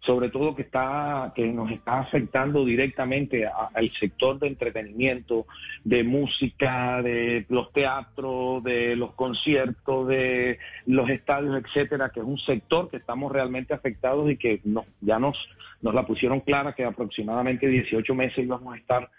sobre 0.00 0.28
todo 0.28 0.54
que 0.54 0.62
está 0.62 1.32
que 1.34 1.44
nos 1.48 1.72
está 1.72 1.98
afectando 1.98 2.64
directamente 2.64 3.44
al 3.46 3.90
sector 3.98 4.38
de 4.38 4.46
entretenimiento, 4.46 5.46
de 5.82 6.04
música, 6.04 7.02
de 7.02 7.46
los 7.48 7.72
teatros, 7.72 8.62
de 8.62 8.94
los 8.94 9.14
conciertos, 9.14 10.06
de 10.06 10.60
los 10.86 11.10
estadios, 11.10 11.60
etcétera, 11.64 12.10
que 12.14 12.20
es 12.20 12.26
un 12.26 12.38
sector 12.38 12.88
que 12.88 12.98
estamos 12.98 13.32
realmente 13.32 13.74
afectados 13.74 14.30
y 14.30 14.36
que 14.36 14.60
nos, 14.62 14.86
ya 15.00 15.18
nos, 15.18 15.36
nos 15.82 15.92
la 15.92 16.06
pusieron 16.06 16.40
clara 16.40 16.74
que 16.76 16.84
aproximadamente 16.84 17.66
18 17.66 18.14
meses 18.14 18.38
íbamos 18.38 18.72
a 18.72 18.78
estar 18.78 19.10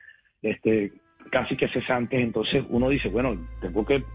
este, 0.42 0.94
casi 1.30 1.58
que 1.58 1.68
cesantes, 1.68 2.22
entonces 2.22 2.64
uno 2.70 2.88
dice, 2.88 3.10
bueno, 3.10 3.38
tengo 3.60 3.86
que 3.86 4.06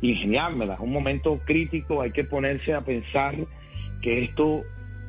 ingeniármela, 0.00 0.74
es 0.74 0.80
un 0.80 0.92
momento 0.92 1.40
crítico, 1.44 2.02
hay 2.02 2.10
que 2.10 2.24
ponerse 2.24 2.74
a 2.74 2.82
pensar 2.82 3.34
que 4.02 4.24
esto, 4.24 4.62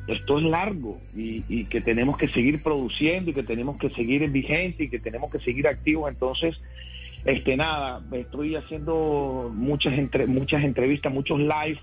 esto 0.06 0.38
es 0.38 0.44
largo 0.44 1.00
y, 1.14 1.64
que 1.64 1.80
tenemos 1.80 2.16
que 2.16 2.28
seguir 2.28 2.62
produciendo 2.62 3.30
y 3.30 3.34
que 3.34 3.42
tenemos 3.42 3.76
que 3.78 3.90
seguir 3.90 4.22
en 4.22 4.32
vigente 4.32 4.84
y 4.84 4.88
que 4.88 4.98
tenemos 4.98 5.30
que 5.30 5.40
seguir 5.40 5.68
activos, 5.68 6.10
entonces 6.10 6.58
este 7.24 7.56
nada, 7.56 8.02
estoy 8.12 8.56
haciendo 8.56 9.50
muchas 9.54 9.98
entre, 9.98 10.26
muchas 10.26 10.62
entrevistas, 10.64 11.12
muchos 11.12 11.38
live 11.38 11.78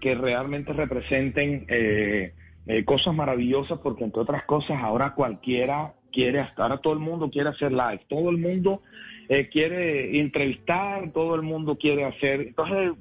que 0.00 0.14
realmente 0.14 0.72
representen 0.72 1.66
eh, 1.68 2.32
eh, 2.66 2.84
cosas 2.84 3.14
maravillosas 3.14 3.78
porque 3.80 4.04
entre 4.04 4.22
otras 4.22 4.44
cosas 4.44 4.82
ahora 4.82 5.14
cualquiera 5.14 5.94
quiere 6.12 6.46
ahora 6.56 6.78
todo 6.78 6.92
el 6.94 6.98
mundo 7.00 7.30
quiere 7.30 7.48
hacer 7.48 7.72
live, 7.72 8.00
todo 8.08 8.30
el 8.30 8.38
mundo 8.38 8.82
eh, 9.28 9.48
quiere 9.48 10.18
entrevistar, 10.20 11.10
todo 11.12 11.34
el 11.34 11.42
mundo 11.42 11.76
quiere 11.76 12.04
hacer, 12.04 12.40
entonces 12.40 12.92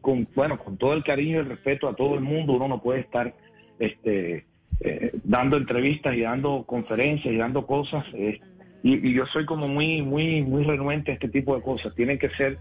con 0.00 0.26
bueno 0.34 0.58
con 0.58 0.78
todo 0.78 0.94
el 0.94 1.04
cariño 1.04 1.36
y 1.36 1.40
el 1.40 1.48
respeto 1.48 1.86
a 1.88 1.94
todo 1.94 2.14
el 2.14 2.22
mundo 2.22 2.54
uno 2.54 2.68
no 2.68 2.82
puede 2.82 3.00
estar 3.00 3.34
este 3.78 4.46
eh, 4.80 5.12
dando 5.24 5.58
entrevistas 5.58 6.16
y 6.16 6.22
dando 6.22 6.64
conferencias 6.64 7.34
y 7.34 7.36
dando 7.36 7.66
cosas 7.66 8.04
eh, 8.14 8.40
y, 8.82 9.12
yo 9.12 9.26
soy 9.26 9.44
como 9.44 9.68
muy 9.68 10.00
muy 10.02 10.42
muy 10.42 10.64
renuente 10.64 11.10
a 11.10 11.14
este 11.14 11.28
tipo 11.28 11.54
de 11.54 11.62
cosas. 11.62 11.94
Tienen 11.94 12.18
que 12.18 12.30
ser 12.30 12.58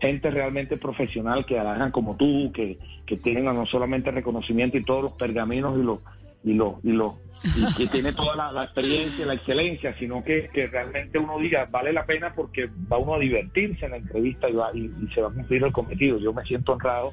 gente 0.00 0.30
realmente 0.30 0.76
profesional 0.76 1.46
que 1.46 1.58
hagan 1.58 1.92
como 1.92 2.16
tú 2.16 2.50
que, 2.52 2.78
que 3.06 3.16
tengan 3.16 3.56
no 3.56 3.66
solamente 3.66 4.10
reconocimiento 4.10 4.76
y 4.76 4.84
todos 4.84 5.02
los 5.02 5.12
pergaminos 5.12 5.78
y 5.78 5.82
los 5.82 6.00
y 6.44 6.54
los 6.54 6.74
y 6.84 6.92
los 6.92 7.14
y 7.44 7.74
que 7.74 7.86
tiene 7.88 8.12
toda 8.12 8.36
la, 8.36 8.52
la 8.52 8.64
experiencia, 8.64 9.26
la 9.26 9.34
excelencia, 9.34 9.96
sino 9.98 10.22
que, 10.22 10.48
que 10.54 10.68
realmente 10.68 11.18
uno 11.18 11.38
diga, 11.40 11.64
vale 11.72 11.92
la 11.92 12.06
pena 12.06 12.32
porque 12.34 12.68
va 12.90 12.98
uno 12.98 13.14
a 13.14 13.18
divertirse 13.18 13.84
en 13.86 13.90
la 13.92 13.96
entrevista 13.96 14.48
y, 14.48 14.52
va, 14.52 14.70
y, 14.72 14.84
y 15.02 15.08
se 15.12 15.20
va 15.22 15.28
a 15.28 15.32
cumplir 15.32 15.64
el 15.64 15.72
cometido. 15.72 16.18
Yo 16.20 16.32
me 16.32 16.44
siento 16.44 16.72
honrado 16.74 17.12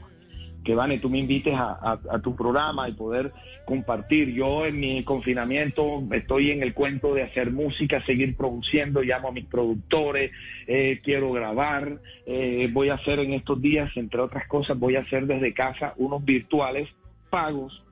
que, 0.63 0.75
Vane, 0.75 0.99
tú 0.99 1.09
me 1.09 1.17
invites 1.17 1.55
a, 1.55 1.71
a- 1.81 1.99
a 2.11 2.19
tu 2.19 2.35
programa 2.35 2.87
y 2.87 2.91
poder 2.91 3.31
compartir. 3.65 4.31
Yo 4.33 4.67
en 4.67 4.79
mi 4.79 5.03
confinamiento 5.03 6.03
estoy 6.11 6.51
en 6.51 6.61
el 6.61 6.75
cuento 6.75 7.15
de 7.15 7.23
hacer 7.23 7.49
música, 7.51 8.05
seguir 8.05 8.35
produciendo, 8.37 9.01
llamo 9.01 9.29
a 9.29 9.31
mis 9.31 9.45
productores, 9.45 10.31
eh, 10.67 10.99
quiero 11.03 11.31
grabar, 11.31 12.01
eh, 12.27 12.69
voy 12.71 12.89
a 12.89 12.95
hacer 12.95 13.17
en 13.19 13.33
estos 13.33 13.59
días, 13.61 13.89
entre 13.95 14.21
otras 14.21 14.47
cosas, 14.47 14.77
voy 14.77 14.95
a 14.95 14.99
hacer 15.01 15.25
desde 15.25 15.55
casa 15.55 15.93
unos 15.97 16.23
virtuales 16.23 16.87
pagos 17.31 17.83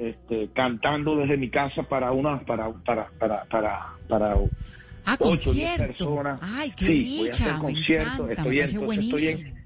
este, 0.00 0.48
cantando 0.54 1.14
desde 1.16 1.36
mi 1.36 1.50
casa 1.50 1.82
para 1.82 2.10
una 2.12 2.40
para 2.46 2.72
para 2.84 3.10
para 3.18 3.44
para 3.44 3.80
para 4.08 4.34
Ah, 5.04 5.16
ocho, 5.18 5.50
concierto. 5.50 5.86
personas. 5.86 6.40
Ay, 6.42 6.70
qué 6.76 6.86
Sí, 6.86 7.16
voy 7.18 7.28
a 7.28 7.32
hacer 7.32 7.46
me 7.46 7.52
encanta, 7.72 8.22
me 8.22 8.32
estoy 8.32 8.60
en- 8.60 8.68
entonces 8.70 8.98
estoy 9.04 9.26
en-. 9.28 9.60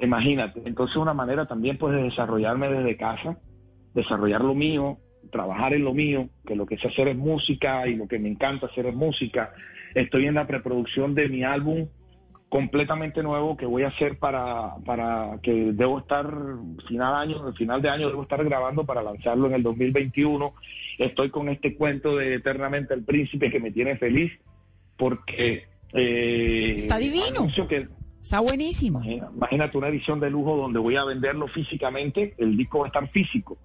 Imagínate, 0.00 0.62
entonces 0.64 0.96
una 0.96 1.14
manera 1.14 1.46
también 1.46 1.78
pues 1.78 1.94
de 1.96 2.02
desarrollarme 2.02 2.68
desde 2.68 2.96
casa, 2.96 3.38
desarrollar 3.94 4.42
lo 4.42 4.54
mío, 4.54 4.98
trabajar 5.32 5.72
en 5.72 5.84
lo 5.84 5.94
mío, 5.94 6.28
que 6.46 6.54
lo 6.54 6.66
que 6.66 6.76
sé 6.78 6.88
hacer 6.88 7.08
es 7.08 7.16
música 7.16 7.86
y 7.88 7.96
lo 7.96 8.06
que 8.06 8.18
me 8.18 8.28
encanta 8.28 8.66
hacer 8.66 8.86
es 8.86 8.94
música. 8.94 9.52
Estoy 9.94 10.26
en 10.26 10.34
la 10.34 10.46
preproducción 10.46 11.14
de 11.14 11.28
mi 11.28 11.42
álbum 11.44 11.88
completamente 12.48 13.22
nuevo 13.22 13.56
que 13.56 13.66
voy 13.66 13.82
a 13.82 13.88
hacer 13.88 14.18
para, 14.18 14.76
para 14.86 15.38
que 15.42 15.52
debo 15.72 15.98
estar 15.98 16.26
final 16.88 17.14
año, 17.14 17.52
final 17.54 17.82
de 17.82 17.90
año 17.90 18.08
debo 18.08 18.22
estar 18.22 18.42
grabando 18.44 18.84
para 18.84 19.02
lanzarlo 19.02 19.48
en 19.48 19.54
el 19.54 19.62
2021. 19.62 20.54
Estoy 20.98 21.30
con 21.30 21.48
este 21.50 21.76
cuento 21.76 22.16
de 22.16 22.34
Eternamente 22.34 22.94
el 22.94 23.04
Príncipe 23.04 23.50
que 23.50 23.60
me 23.60 23.70
tiene 23.70 23.96
feliz 23.96 24.32
porque 24.96 25.64
eh, 25.92 26.74
Está 26.76 26.98
divino. 26.98 27.46
que 27.68 27.88
Está 28.22 28.40
buenísimo. 28.40 28.98
Imagina- 29.00 29.30
Imagínate 29.34 29.78
una 29.78 29.88
edición 29.88 30.20
de 30.20 30.30
lujo 30.30 30.56
donde 30.56 30.78
voy 30.78 30.96
a 30.96 31.04
venderlo 31.04 31.48
físicamente, 31.48 32.34
el 32.38 32.56
disco 32.56 32.80
va 32.80 32.86
a 32.86 32.88
estar 32.88 33.08
físico. 33.10 33.56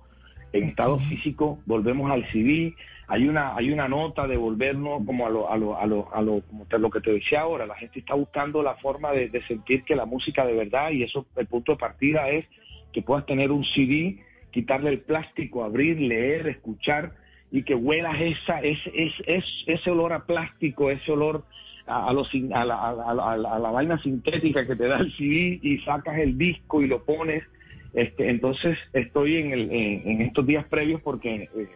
En 0.54 0.66
estado 0.66 1.00
físico, 1.00 1.60
volvemos 1.66 2.12
al 2.12 2.26
CD, 2.32 2.76
hay 3.08 3.28
una, 3.28 3.56
hay 3.56 3.72
una 3.72 3.88
nota 3.88 4.28
de 4.28 4.38
volvernos 4.38 5.06
como 5.06 5.26
a 5.28 5.30
lo, 5.30 5.52
a 5.52 5.58
lo, 5.58 5.78
a 5.78 5.86
lo, 5.86 6.14
a 6.14 6.22
lo, 6.22 6.42
como 6.42 6.66
te- 6.66 6.80
lo 6.80 6.90
que 6.90 7.02
te 7.02 7.12
decía 7.12 7.42
ahora, 7.42 7.66
la 7.66 7.76
gente 7.76 8.00
está 8.00 8.14
buscando 8.14 8.64
la 8.64 8.76
forma 8.76 9.12
de, 9.12 9.30
sentir 9.48 9.84
que 9.84 9.96
la 9.96 10.06
música 10.06 10.46
de 10.46 10.54
verdad, 10.54 10.92
y 10.92 11.04
eso, 11.04 11.26
el 11.36 11.48
punto 11.48 11.74
de 11.74 11.78
partida 11.78 12.30
es 12.30 12.46
que 12.94 13.02
puedas 13.02 13.26
tener 13.26 13.52
un 13.52 13.66
CD, 13.66 14.20
quitarle 14.52 14.90
el 14.92 15.00
plástico, 15.00 15.64
abrir, 15.64 16.00
leer, 16.00 16.48
escuchar, 16.48 17.12
y 17.52 17.64
que 17.64 17.76
huelas 17.76 18.20
esa, 18.20 18.62
ese, 18.62 18.92
ese, 18.96 19.44
ese, 19.68 19.92
olor 19.92 20.14
a 20.14 20.26
plástico, 20.26 20.90
ese 20.90 21.12
olor 21.12 21.44
a, 21.86 22.08
a, 22.10 22.14
lo 22.14 22.24
sin- 22.26 22.54
a 22.54 22.64
la, 22.66 22.76
a 22.90 22.94
la- 22.94 23.04
a 23.32 23.38
la- 23.38 23.54
a 23.56 23.60
la 23.60 23.70
vaina 23.72 23.98
sintética 24.02 24.66
que 24.66 24.76
te 24.76 24.88
da 24.88 24.98
el 25.00 25.12
CD 25.18 25.60
y 25.62 25.78
sacas 25.80 26.18
el 26.20 26.38
disco 26.38 26.82
y 26.82 26.88
lo 26.88 27.04
pones. 27.04 27.44
Este, 27.94 28.30
entonces 28.30 28.78
estoy 28.94 29.38
en, 29.38 29.52
el, 29.52 29.72
en, 29.72 30.02
en 30.10 30.22
estos 30.22 30.48
días 30.48 30.66
previos 30.68 31.00
porque 31.02 31.48
eh, 31.56 31.68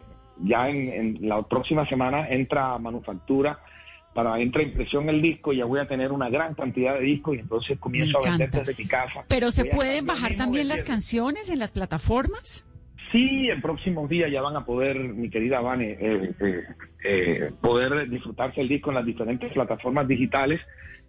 ya 0.43 0.69
en, 0.69 0.89
en 0.89 1.29
la 1.29 1.41
próxima 1.43 1.88
semana 1.88 2.27
entra 2.29 2.73
a 2.73 2.79
manufactura 2.79 3.59
para 4.17 4.39
entra 4.39 4.63
impresión 4.63 5.07
el 5.09 5.21
disco, 5.21 5.53
ya 5.53 5.65
voy 5.65 5.79
a 5.79 5.88
tener 5.88 6.11
una 6.11 6.27
gran 6.27 6.55
cantidad 6.55 6.95
de 6.95 7.01
discos 7.01 7.35
y 7.35 7.39
entonces 7.39 7.77
comienzo 7.77 8.17
a 8.17 8.31
vender 8.31 8.49
desde 8.49 8.83
mi 8.83 8.89
casa. 8.89 9.23
Pero 9.27 9.51
se 9.51 9.61
Voy 9.61 9.73
pueden 9.73 10.07
bajar 10.07 10.33
también 10.33 10.67
las 10.67 10.83
canciones 10.83 11.51
en 11.51 11.59
las 11.59 11.71
plataformas. 11.71 12.65
Sí, 13.11 13.47
en 13.47 13.61
próximos 13.61 14.09
días 14.09 14.31
ya 14.31 14.41
van 14.41 14.55
a 14.55 14.65
poder, 14.65 14.97
mi 14.97 15.29
querida 15.29 15.61
Vane, 15.61 15.91
eh, 15.91 16.33
eh, 16.39 16.63
eh, 17.03 17.51
poder 17.61 18.09
disfrutarse 18.09 18.59
el 18.59 18.67
disco 18.67 18.89
en 18.89 18.95
las 18.95 19.05
diferentes 19.05 19.53
plataformas 19.53 20.07
digitales. 20.07 20.61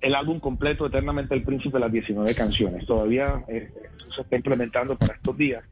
El 0.02 0.14
álbum 0.14 0.38
completo, 0.38 0.86
Eternamente 0.86 1.34
el 1.34 1.44
Príncipe, 1.44 1.78
las 1.78 1.90
19 1.90 2.34
canciones. 2.34 2.84
Todavía 2.84 3.42
eh, 3.48 3.70
se 4.14 4.20
está 4.20 4.36
implementando 4.36 4.96
para 4.98 5.14
estos 5.14 5.34
días. 5.36 5.64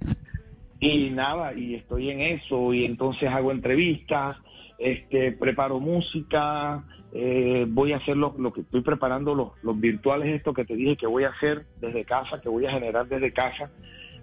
Y 0.80 1.10
nada, 1.10 1.54
y 1.54 1.74
estoy 1.74 2.10
en 2.10 2.20
eso, 2.20 2.72
y 2.74 2.84
entonces 2.84 3.28
hago 3.30 3.50
entrevistas, 3.52 4.36
este, 4.78 5.32
preparo 5.32 5.80
música, 5.80 6.84
eh, 7.12 7.64
voy 7.68 7.92
a 7.92 7.96
hacer 7.96 8.16
lo, 8.16 8.34
lo 8.38 8.52
que 8.52 8.60
estoy 8.60 8.82
preparando, 8.82 9.34
los, 9.34 9.52
los 9.62 9.80
virtuales, 9.80 10.34
esto 10.34 10.52
que 10.52 10.64
te 10.66 10.74
dije 10.76 10.96
que 10.96 11.06
voy 11.06 11.24
a 11.24 11.30
hacer 11.30 11.64
desde 11.80 12.04
casa, 12.04 12.40
que 12.42 12.48
voy 12.50 12.66
a 12.66 12.70
generar 12.72 13.08
desde 13.08 13.32
casa 13.32 13.70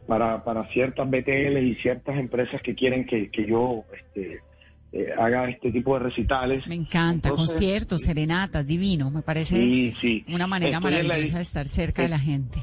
para, 0.08 0.44
para 0.44 0.68
ciertas 0.74 1.10
BTL 1.10 1.58
y 1.58 1.76
ciertas 1.82 2.18
empresas 2.18 2.62
que 2.62 2.76
quieren 2.76 3.06
que, 3.08 3.32
que 3.32 3.48
yo 3.48 3.84
este, 3.98 4.42
eh, 4.92 5.08
haga 5.18 5.50
este 5.50 5.72
tipo 5.72 5.96
de 5.98 6.02
recitales. 6.04 6.68
Me 6.68 6.76
encanta, 6.76 7.30
Entonces, 7.30 7.58
conciertos, 7.58 8.02
serenatas, 8.02 8.68
divino. 8.68 9.10
Me 9.10 9.24
parece 9.24 9.56
Sí, 9.56 9.92
sí. 10.00 10.26
una 10.28 10.46
manera 10.46 10.78
Estoy 10.78 10.94
en 10.94 10.98
la- 11.00 11.04
maravillosa 11.08 11.38
de 11.38 11.42
estar 11.44 11.66
cerca 11.66 12.04
de 12.04 12.10
la 12.10 12.20
gente. 12.20 12.60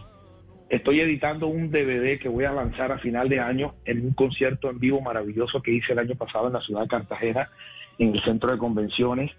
Estoy 0.70 1.00
editando 1.00 1.48
un 1.48 1.72
DVD 1.72 2.20
que 2.20 2.28
voy 2.28 2.44
a 2.44 2.52
lanzar 2.52 2.92
a 2.92 2.98
final 2.98 3.28
de 3.28 3.40
año 3.40 3.74
en 3.84 4.06
un 4.06 4.12
concierto 4.12 4.70
en 4.70 4.78
vivo 4.78 5.00
maravilloso 5.00 5.60
que 5.60 5.72
hice 5.72 5.94
el 5.94 5.98
año 5.98 6.14
pasado 6.14 6.46
en 6.46 6.52
la 6.52 6.60
ciudad 6.60 6.82
de 6.82 6.88
Cartagena, 6.88 7.50
en 7.98 8.14
el 8.14 8.22
centro 8.22 8.52
de 8.52 8.58
convenciones, 8.58 9.32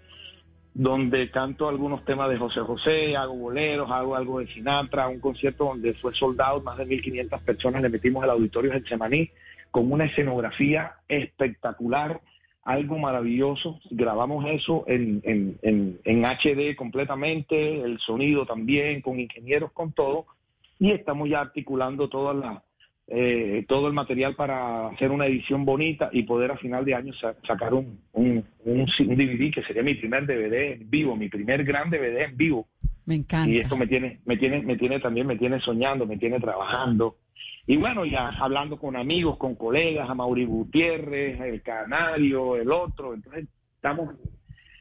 donde 0.74 1.30
canto 1.30 1.70
algunos 1.70 2.04
temas 2.04 2.28
de 2.28 2.36
José 2.36 2.60
José, 2.60 3.16
hago 3.16 3.34
boleros, 3.34 3.90
hago 3.90 4.14
algo 4.14 4.40
de 4.40 4.46
Sinatra, 4.48 5.08
un 5.08 5.20
concierto 5.20 5.64
donde 5.64 5.94
fue 5.94 6.14
soldado, 6.14 6.60
más 6.60 6.76
de 6.76 6.86
1.500 6.86 7.40
personas 7.40 7.80
le 7.80 7.88
metimos 7.88 8.22
el 8.24 8.30
auditorio 8.30 8.70
del 8.70 8.86
Semaní, 8.86 9.30
con 9.70 9.90
una 9.90 10.04
escenografía 10.04 10.96
espectacular, 11.08 12.20
algo 12.62 12.98
maravilloso. 12.98 13.80
Grabamos 13.90 14.44
eso 14.50 14.84
en, 14.86 15.22
en 15.62 16.24
HD 16.26 16.76
completamente, 16.76 17.80
el 17.80 17.98
sonido 18.00 18.44
también, 18.44 19.00
con 19.00 19.18
ingenieros, 19.18 19.72
con 19.72 19.92
todo 19.92 20.26
y 20.82 20.90
estamos 20.90 21.28
ya 21.28 21.40
articulando 21.40 22.08
toda 22.08 22.34
la, 22.34 22.62
eh, 23.06 23.64
todo 23.68 23.86
el 23.86 23.92
material 23.92 24.34
para 24.34 24.88
hacer 24.88 25.12
una 25.12 25.26
edición 25.26 25.64
bonita 25.64 26.10
y 26.12 26.24
poder 26.24 26.50
a 26.50 26.56
final 26.56 26.84
de 26.84 26.94
año 26.94 27.12
sa- 27.14 27.36
sacar 27.46 27.72
un, 27.72 28.00
un, 28.12 28.44
un, 28.64 28.80
un 28.80 29.16
DVD 29.16 29.52
que 29.54 29.62
sería 29.62 29.82
mi 29.84 29.94
primer 29.94 30.26
DVD 30.26 30.72
en 30.72 30.90
vivo, 30.90 31.14
mi 31.14 31.28
primer 31.28 31.62
gran 31.62 31.88
DVD 31.88 32.24
en 32.24 32.36
vivo. 32.36 32.66
Me 33.06 33.14
encanta. 33.14 33.48
Y 33.48 33.58
esto 33.58 33.76
me 33.76 33.86
tiene, 33.86 34.18
me 34.24 34.36
tiene, 34.36 34.62
me 34.62 34.76
tiene 34.76 34.98
también, 34.98 35.26
me 35.28 35.36
tiene 35.36 35.60
soñando, 35.60 36.04
me 36.06 36.16
tiene 36.16 36.40
trabajando. 36.40 37.16
Y 37.66 37.76
bueno, 37.76 38.04
ya 38.04 38.30
hablando 38.30 38.76
con 38.76 38.96
amigos, 38.96 39.36
con 39.36 39.54
colegas, 39.54 40.10
a 40.10 40.14
Mauri 40.14 40.44
Gutiérrez, 40.46 41.40
el 41.40 41.62
Canario, 41.62 42.56
el 42.56 42.72
otro, 42.72 43.14
entonces 43.14 43.46
estamos, 43.76 44.14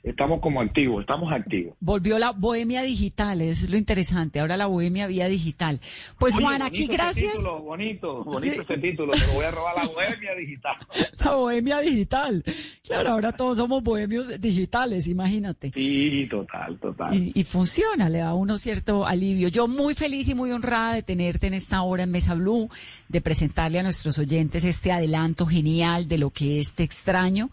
estamos 0.03 0.41
como 0.41 0.61
activos, 0.61 1.01
estamos 1.01 1.31
activos. 1.31 1.75
Volvió 1.79 2.17
la 2.17 2.31
bohemia 2.31 2.81
digital, 2.81 3.41
es 3.41 3.69
lo 3.69 3.77
interesante. 3.77 4.39
Ahora 4.39 4.57
la 4.57 4.65
bohemia 4.65 5.07
vía 5.07 5.27
digital. 5.27 5.79
Pues 6.17 6.35
Oye, 6.35 6.43
Juan, 6.43 6.61
aquí 6.61 6.87
gracias. 6.87 7.33
título, 7.33 7.61
bonito, 7.61 8.23
bonito 8.23 8.61
ese 8.61 8.77
título, 8.77 9.11
pero 9.13 9.33
voy 9.33 9.45
a 9.45 9.51
robar 9.51 9.75
la 9.75 9.87
bohemia 9.87 10.35
digital. 10.35 10.75
La 11.23 11.35
bohemia 11.35 11.79
digital. 11.79 12.43
Claro, 12.83 13.11
ahora 13.11 13.31
todos 13.31 13.57
somos 13.57 13.83
bohemios 13.83 14.41
digitales, 14.41 15.07
imagínate. 15.07 15.71
Sí, 15.73 16.27
total, 16.29 16.77
total. 16.79 17.13
Y, 17.13 17.31
y 17.35 17.43
funciona, 17.43 18.09
le 18.09 18.19
da 18.19 18.33
uno 18.33 18.57
cierto 18.57 19.05
alivio. 19.05 19.47
Yo 19.47 19.67
muy 19.67 19.93
feliz 19.93 20.27
y 20.29 20.35
muy 20.35 20.51
honrada 20.51 20.95
de 20.95 21.03
tenerte 21.03 21.47
en 21.47 21.53
esta 21.53 21.81
hora 21.83 22.03
en 22.03 22.11
Mesa 22.11 22.33
Blue, 22.33 22.69
de 23.07 23.21
presentarle 23.21 23.79
a 23.79 23.83
nuestros 23.83 24.17
oyentes 24.19 24.63
este 24.63 24.91
adelanto 24.91 25.45
genial 25.45 26.07
de 26.07 26.17
lo 26.17 26.31
que 26.31 26.59
es 26.59 26.73
Te 26.73 26.83
extraño 26.83 27.51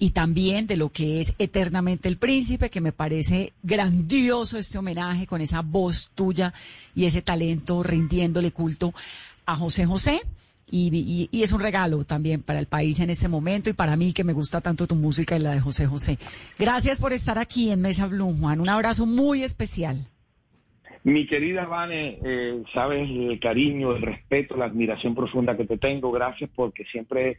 y 0.00 0.10
también 0.10 0.66
de 0.66 0.78
lo 0.78 0.88
que 0.88 1.20
es 1.20 1.36
Eternamente 1.38 2.08
el 2.08 2.16
Príncipe, 2.16 2.70
que 2.70 2.80
me 2.80 2.90
parece 2.90 3.52
grandioso 3.62 4.58
este 4.58 4.78
homenaje 4.78 5.26
con 5.26 5.42
esa 5.42 5.60
voz 5.60 6.10
tuya 6.14 6.54
y 6.96 7.04
ese 7.04 7.20
talento 7.20 7.82
rindiéndole 7.82 8.50
culto 8.50 8.94
a 9.44 9.54
José 9.54 9.84
José. 9.84 10.22
Y, 10.72 11.28
es 11.32 11.52
un 11.52 11.60
regalo 11.60 12.04
también 12.04 12.42
para 12.42 12.60
el 12.60 12.66
país 12.66 12.98
en 13.00 13.10
este 13.10 13.28
momento 13.28 13.68
y 13.68 13.74
para 13.74 13.96
mí 13.96 14.12
que 14.14 14.24
me 14.24 14.32
gusta 14.32 14.60
tanto 14.60 14.86
tu 14.86 14.94
música 14.94 15.36
y 15.36 15.40
la 15.40 15.52
de 15.52 15.60
José 15.60 15.86
José. 15.86 16.16
Gracias 16.58 16.98
por 16.98 17.12
estar 17.12 17.38
aquí 17.38 17.70
en 17.70 17.82
Mesa 17.82 18.06
Blue, 18.06 18.34
Juan. 18.40 18.60
Un 18.60 18.68
abrazo 18.70 19.04
muy 19.04 19.42
especial. 19.42 20.06
Mi 21.02 21.26
querida 21.26 21.66
Vane, 21.66 22.18
eh, 22.24 22.62
sabes 22.72 23.08
el 23.10 23.38
cariño, 23.40 23.96
el 23.96 24.02
respeto, 24.02 24.56
la 24.56 24.66
admiración 24.66 25.14
profunda 25.14 25.56
que 25.56 25.64
te 25.64 25.76
tengo. 25.76 26.10
Gracias 26.12 26.48
porque 26.54 26.84
siempre 26.84 27.38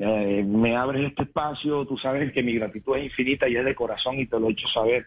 eh, 0.00 0.44
me 0.46 0.76
abres 0.76 1.08
este 1.08 1.24
espacio. 1.24 1.84
Tú 1.84 1.98
sabes 1.98 2.32
que 2.32 2.42
mi 2.42 2.54
gratitud 2.54 2.96
es 2.96 3.04
infinita 3.04 3.48
y 3.48 3.56
es 3.56 3.64
de 3.64 3.74
corazón 3.74 4.18
y 4.18 4.26
te 4.26 4.38
lo 4.38 4.48
he 4.48 4.52
hecho 4.52 4.68
saber 4.68 5.06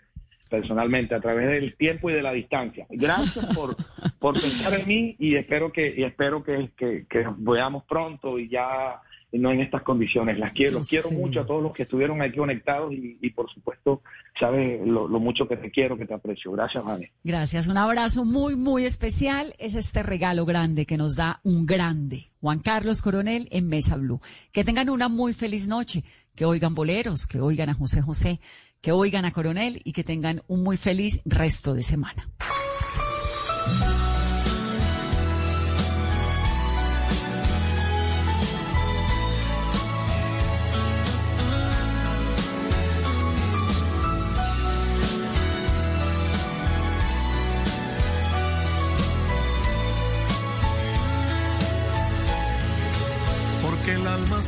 personalmente 0.50 1.16
a 1.16 1.22
través 1.22 1.48
del 1.48 1.76
tiempo 1.78 2.10
y 2.10 2.14
de 2.14 2.22
la 2.22 2.34
distancia. 2.34 2.86
Gracias 2.90 3.46
por, 3.56 3.76
por 4.20 4.34
pensar 4.34 4.74
en 4.74 4.88
mí 4.88 5.16
y 5.18 5.36
espero 5.36 5.72
que 5.72 5.94
y 5.96 6.04
espero 6.04 6.44
que, 6.44 6.72
que, 6.78 7.26
veamos 7.38 7.86
pronto 7.86 8.38
y 8.38 8.50
ya 8.50 9.02
no 9.40 9.52
en 9.52 9.62
estas 9.62 9.84
condiciones. 9.84 10.38
Las 10.38 10.54
quiero, 10.54 10.80
los 10.80 10.90
quiero 10.90 11.12
mucho 11.12 11.42
a 11.42 11.46
todos 11.46 11.64
los 11.64 11.74
que 11.74 11.84
estuvieron 11.84 12.22
aquí 12.22 12.38
conectados 12.38 12.94
y, 12.94 13.18
y 13.22 13.30
por 13.32 13.52
supuesto 13.52 14.02
sabes 14.40 14.86
lo, 14.86 15.08
lo 15.08 15.20
mucho 15.20 15.48
que 15.48 15.58
te 15.58 15.72
quiero, 15.72 15.98
que 15.98 16.06
te 16.06 16.14
aprecio. 16.14 16.52
Gracias, 16.52 16.84
Vane. 16.84 17.12
Gracias. 17.24 17.68
Un 17.68 17.78
abrazo 17.78 18.26
muy, 18.26 18.56
muy 18.56 18.86
especial. 18.86 19.54
Es 19.58 19.76
este 19.76 20.04
regalo 20.04 20.46
grande 20.46 20.86
que 20.86 20.98
nos 20.98 21.16
da 21.16 21.40
un 21.44 21.66
grande. 21.66 22.32
Juan 22.42 22.60
Carlos 22.60 23.02
Coronel 23.02 23.48
en 23.52 23.68
Mesa 23.68 23.96
Blue. 23.96 24.20
Que 24.52 24.64
tengan 24.64 24.90
una 24.90 25.10
muy 25.10 25.34
feliz 25.34 25.68
noche. 25.68 26.04
Que 26.36 26.46
oigan 26.46 26.76
boleros, 26.76 27.28
que 27.28 27.40
oigan 27.42 27.70
a 27.70 27.74
José 27.74 28.02
José, 28.02 28.40
que 28.82 28.92
oigan 28.92 29.26
a 29.26 29.32
Coronel 29.32 29.82
y 29.84 29.92
que 29.92 30.04
tengan 30.04 30.42
un 30.48 30.64
muy 30.64 30.78
feliz 30.78 31.22
resto 31.26 31.74
de 31.74 31.84
semana. 31.84 32.28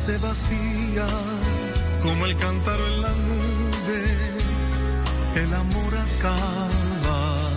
Se 0.06 0.18
vacía 0.18 1.08
como 2.02 2.26
el 2.26 2.36
cántaro 2.36 2.88
en 2.88 3.02
la 3.02 3.12
nube, 3.12 4.04
el 5.36 5.54
amor 5.54 5.94
acaba, 5.96 7.50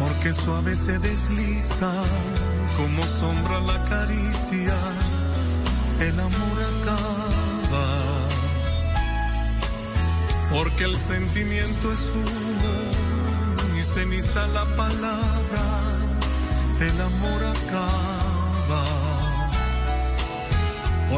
porque 0.00 0.32
suave 0.32 0.74
se 0.76 0.98
desliza 0.98 1.92
como 2.78 3.02
sombra 3.20 3.60
la 3.60 3.84
caricia, 3.84 4.78
el 6.00 6.18
amor 6.18 6.58
acaba, 6.72 7.86
porque 10.50 10.84
el 10.84 10.96
sentimiento 10.96 11.92
es 11.92 12.00
humo 12.14 13.78
y 13.78 13.82
ceniza 13.82 14.46
la 14.46 14.64
palabra, 14.74 15.64
el 16.80 16.98
amor 16.98 17.27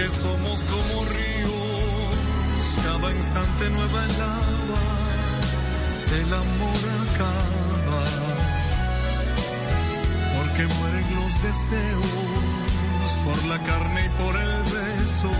porque 0.00 0.16
somos 0.22 0.60
como 0.60 1.04
ríos, 1.04 2.64
cada 2.84 3.12
instante 3.12 3.70
nueva 3.70 4.04
el 4.04 4.20
agua, 4.22 4.84
el 6.20 6.32
amor 6.32 6.82
acaba, 7.06 8.04
porque 10.36 10.66
mueren 10.66 11.14
los 11.16 11.42
deseos 11.42 13.10
por 13.24 13.44
la 13.46 13.58
carne 13.58 14.06
y 14.06 14.22
por 14.22 14.36
el 14.36 14.62
beso, 14.62 15.32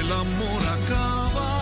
el 0.00 0.12
amor 0.12 0.62
acaba. 0.82 1.59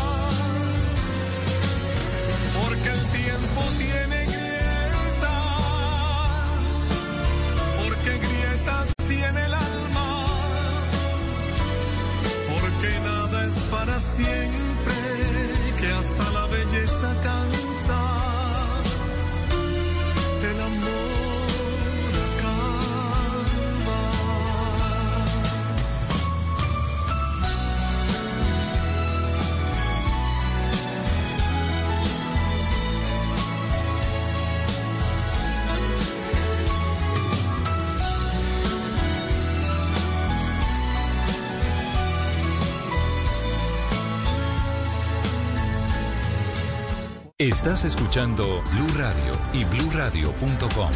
Estás 47.59 47.84
escuchando 47.84 48.62
Blue 48.70 48.92
Radio 48.96 49.36
y 49.52 49.64
bluradio.com. 49.64 50.90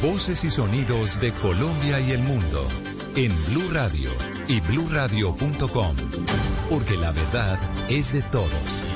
Voces 0.00 0.44
y 0.44 0.52
sonidos 0.52 1.18
de 1.20 1.32
Colombia 1.32 1.98
y 1.98 2.12
el 2.12 2.22
mundo 2.22 2.64
en 3.16 3.32
Blue 3.46 3.70
Radio 3.72 4.12
y 4.46 4.60
bluradio.com, 4.60 5.96
porque 6.70 6.96
la 6.96 7.10
verdad 7.10 7.58
es 7.88 8.12
de 8.12 8.22
todos. 8.22 8.91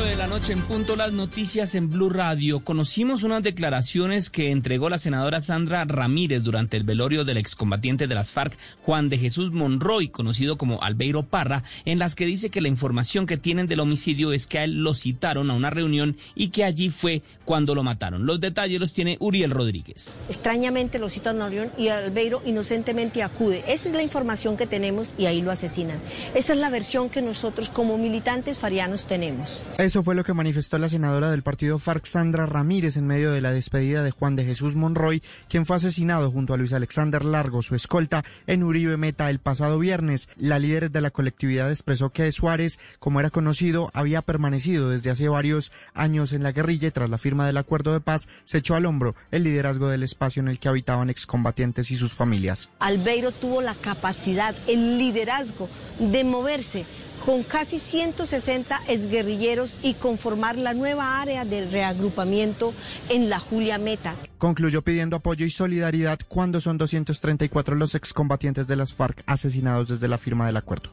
9 0.00 0.12
de 0.12 0.16
la 0.16 0.26
noche 0.28 0.54
en 0.54 0.62
punto 0.62 0.96
las 0.96 1.12
noticias 1.12 1.74
en 1.74 1.90
Blue 1.90 2.08
Radio. 2.08 2.60
Conocimos 2.60 3.22
unas 3.22 3.42
declaraciones 3.42 4.30
que 4.30 4.50
entregó 4.50 4.88
la 4.88 4.98
senadora 4.98 5.42
Sandra 5.42 5.84
Ramírez 5.84 6.42
durante 6.42 6.78
el 6.78 6.84
velorio 6.84 7.26
del 7.26 7.36
excombatiente 7.36 8.06
de 8.06 8.14
las 8.14 8.30
FARC, 8.30 8.56
Juan 8.82 9.10
de 9.10 9.18
Jesús 9.18 9.52
Monroy, 9.52 10.08
conocido 10.08 10.56
como 10.56 10.82
Albeiro 10.82 11.24
Parra, 11.24 11.64
en 11.84 11.98
las 11.98 12.14
que 12.14 12.24
dice 12.24 12.48
que 12.48 12.62
la 12.62 12.68
información 12.68 13.26
que 13.26 13.36
tienen 13.36 13.66
del 13.66 13.80
homicidio 13.80 14.32
es 14.32 14.46
que 14.46 14.60
a 14.60 14.64
él 14.64 14.82
lo 14.82 14.94
citaron 14.94 15.50
a 15.50 15.54
una 15.54 15.68
reunión 15.68 16.16
y 16.34 16.48
que 16.48 16.64
allí 16.64 16.88
fue 16.88 17.22
cuando 17.44 17.74
lo 17.74 17.82
mataron. 17.82 18.24
Los 18.24 18.40
detalles 18.40 18.80
los 18.80 18.94
tiene 18.94 19.18
Uriel 19.20 19.50
Rodríguez. 19.50 20.16
Extrañamente 20.28 20.98
lo 20.98 21.10
citan 21.10 21.34
a 21.42 21.46
una 21.46 21.48
reunión 21.50 21.72
y 21.76 21.88
Albeiro 21.88 22.42
inocentemente 22.46 23.22
acude. 23.22 23.64
Esa 23.66 23.88
es 23.88 23.94
la 23.94 24.02
información 24.02 24.56
que 24.56 24.66
tenemos 24.66 25.14
y 25.18 25.26
ahí 25.26 25.42
lo 25.42 25.50
asesinan. 25.50 26.00
Esa 26.34 26.54
es 26.54 26.58
la 26.58 26.70
versión 26.70 27.10
que 27.10 27.20
nosotros 27.20 27.68
como 27.68 27.98
militantes 27.98 28.58
farianos 28.58 29.06
tenemos. 29.06 29.60
Eso 29.90 30.04
fue 30.04 30.14
lo 30.14 30.22
que 30.22 30.34
manifestó 30.34 30.78
la 30.78 30.88
senadora 30.88 31.32
del 31.32 31.42
partido 31.42 31.80
FARC, 31.80 32.06
Sandra 32.06 32.46
Ramírez, 32.46 32.96
en 32.96 33.08
medio 33.08 33.32
de 33.32 33.40
la 33.40 33.50
despedida 33.50 34.04
de 34.04 34.12
Juan 34.12 34.36
de 34.36 34.44
Jesús 34.44 34.76
Monroy, 34.76 35.20
quien 35.48 35.66
fue 35.66 35.74
asesinado 35.74 36.30
junto 36.30 36.54
a 36.54 36.56
Luis 36.56 36.72
Alexander 36.72 37.24
Largo, 37.24 37.60
su 37.60 37.74
escolta, 37.74 38.24
en 38.46 38.62
Uribe 38.62 38.96
Meta 38.96 39.28
el 39.30 39.40
pasado 39.40 39.80
viernes. 39.80 40.28
La 40.36 40.60
líder 40.60 40.92
de 40.92 41.00
la 41.00 41.10
colectividad 41.10 41.68
expresó 41.72 42.10
que 42.10 42.30
Suárez, 42.30 42.78
como 43.00 43.18
era 43.18 43.30
conocido, 43.30 43.90
había 43.92 44.22
permanecido 44.22 44.90
desde 44.90 45.10
hace 45.10 45.26
varios 45.26 45.72
años 45.92 46.32
en 46.32 46.44
la 46.44 46.52
guerrilla 46.52 46.86
y 46.86 46.92
tras 46.92 47.10
la 47.10 47.18
firma 47.18 47.44
del 47.44 47.56
acuerdo 47.56 47.92
de 47.92 48.00
paz 48.00 48.28
se 48.44 48.58
echó 48.58 48.76
al 48.76 48.86
hombro 48.86 49.16
el 49.32 49.42
liderazgo 49.42 49.88
del 49.88 50.04
espacio 50.04 50.38
en 50.38 50.46
el 50.46 50.60
que 50.60 50.68
habitaban 50.68 51.10
excombatientes 51.10 51.90
y 51.90 51.96
sus 51.96 52.14
familias. 52.14 52.70
Albeiro 52.78 53.32
tuvo 53.32 53.60
la 53.60 53.74
capacidad, 53.74 54.54
el 54.68 54.98
liderazgo 54.98 55.68
de 55.98 56.22
moverse 56.22 56.86
con 57.24 57.42
casi 57.42 57.78
160 57.78 58.82
exguerrilleros 58.88 59.76
y 59.82 59.94
conformar 59.94 60.58
la 60.58 60.74
nueva 60.74 61.20
área 61.20 61.44
de 61.44 61.66
reagrupamiento 61.66 62.74
en 63.08 63.30
la 63.30 63.38
Julia 63.38 63.78
Meta. 63.78 64.14
Concluyó 64.38 64.80
pidiendo 64.82 65.16
apoyo 65.16 65.44
y 65.44 65.50
solidaridad 65.50 66.18
cuando 66.26 66.62
son 66.62 66.78
234 66.78 67.76
los 67.76 67.94
excombatientes 67.94 68.66
de 68.66 68.76
las 68.76 68.94
FARC 68.94 69.22
asesinados 69.26 69.88
desde 69.88 70.08
la 70.08 70.16
firma 70.16 70.46
del 70.46 70.56
acuerdo. 70.56 70.90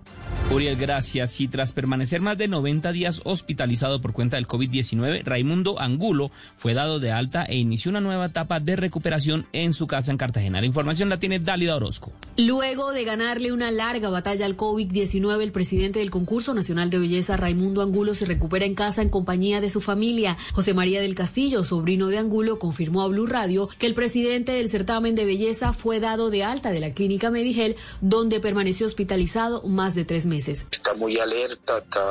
Uriel, 0.52 0.76
gracias. 0.76 1.40
Y 1.40 1.48
tras 1.48 1.72
permanecer 1.72 2.20
más 2.20 2.38
de 2.38 2.48
90 2.48 2.92
días 2.92 3.22
hospitalizado 3.24 4.02
por 4.02 4.12
cuenta 4.14 4.36
del 4.36 4.48
COVID-19, 4.48 5.24
Raimundo 5.24 5.80
Angulo 5.80 6.32
fue 6.58 6.74
dado 6.74 7.00
de 7.00 7.12
alta 7.12 7.44
e 7.44 7.56
inició 7.56 7.90
una 7.92 8.02
nueva 8.02 8.26
etapa 8.26 8.60
de 8.60 8.76
recuperación 8.76 9.48
en 9.54 9.74
su 9.74 9.88
casa 9.88 10.12
en 10.12 10.18
Cartagena. 10.18 10.60
La 10.60 10.68
información 10.68 11.10
la 11.10 11.20
tiene 11.20 11.40
Dálida 11.40 11.76
Orozco. 11.76 12.12
Luego 12.38 12.92
de 12.92 13.06
ganarle 13.06 13.52
una 13.52 13.72
larga 13.72 14.10
batalla 14.10 14.46
al 14.46 14.58
COVID-19, 14.58 15.42
el 15.42 15.52
presidente 15.52 16.00
del 16.00 16.12
concurso 16.18 16.56
nacional 16.56 16.90
de 16.90 16.98
belleza, 16.98 17.38
Raimundo 17.38 17.84
Angulo, 17.84 18.16
se 18.16 18.26
recupera 18.26 18.66
en 18.66 18.74
casa 18.74 19.04
en 19.04 19.10
compañía 19.10 19.62
de 19.62 19.70
su 19.70 19.82
familia. 19.82 20.36
José 20.54 20.74
María 20.74 21.00
del 21.00 21.14
Castillo, 21.14 21.64
sobrino 21.64 22.08
de 22.08 22.18
Angulo, 22.18 22.58
confirmó 22.58 23.04
a 23.04 23.08
Blue 23.08 23.28
Radio 23.28 23.70
que 23.78 23.86
el 23.86 23.94
presidente 23.94 24.52
del 24.52 24.68
certamen 24.68 25.14
de 25.14 25.26
belleza 25.26 25.74
fue 25.74 26.00
dado 26.00 26.32
de 26.32 26.44
alta 26.44 26.72
de 26.72 26.80
la 26.80 26.92
clínica 26.96 27.30
Medigel, 27.30 27.76
donde 28.02 28.40
permaneció 28.40 28.88
hospitalizado 28.88 29.62
más 29.62 29.94
de 29.94 30.06
tres 30.06 30.26
meses. 30.26 30.66
Está 30.72 30.96
muy 30.96 31.20
alerta, 31.20 31.78
está 31.78 32.02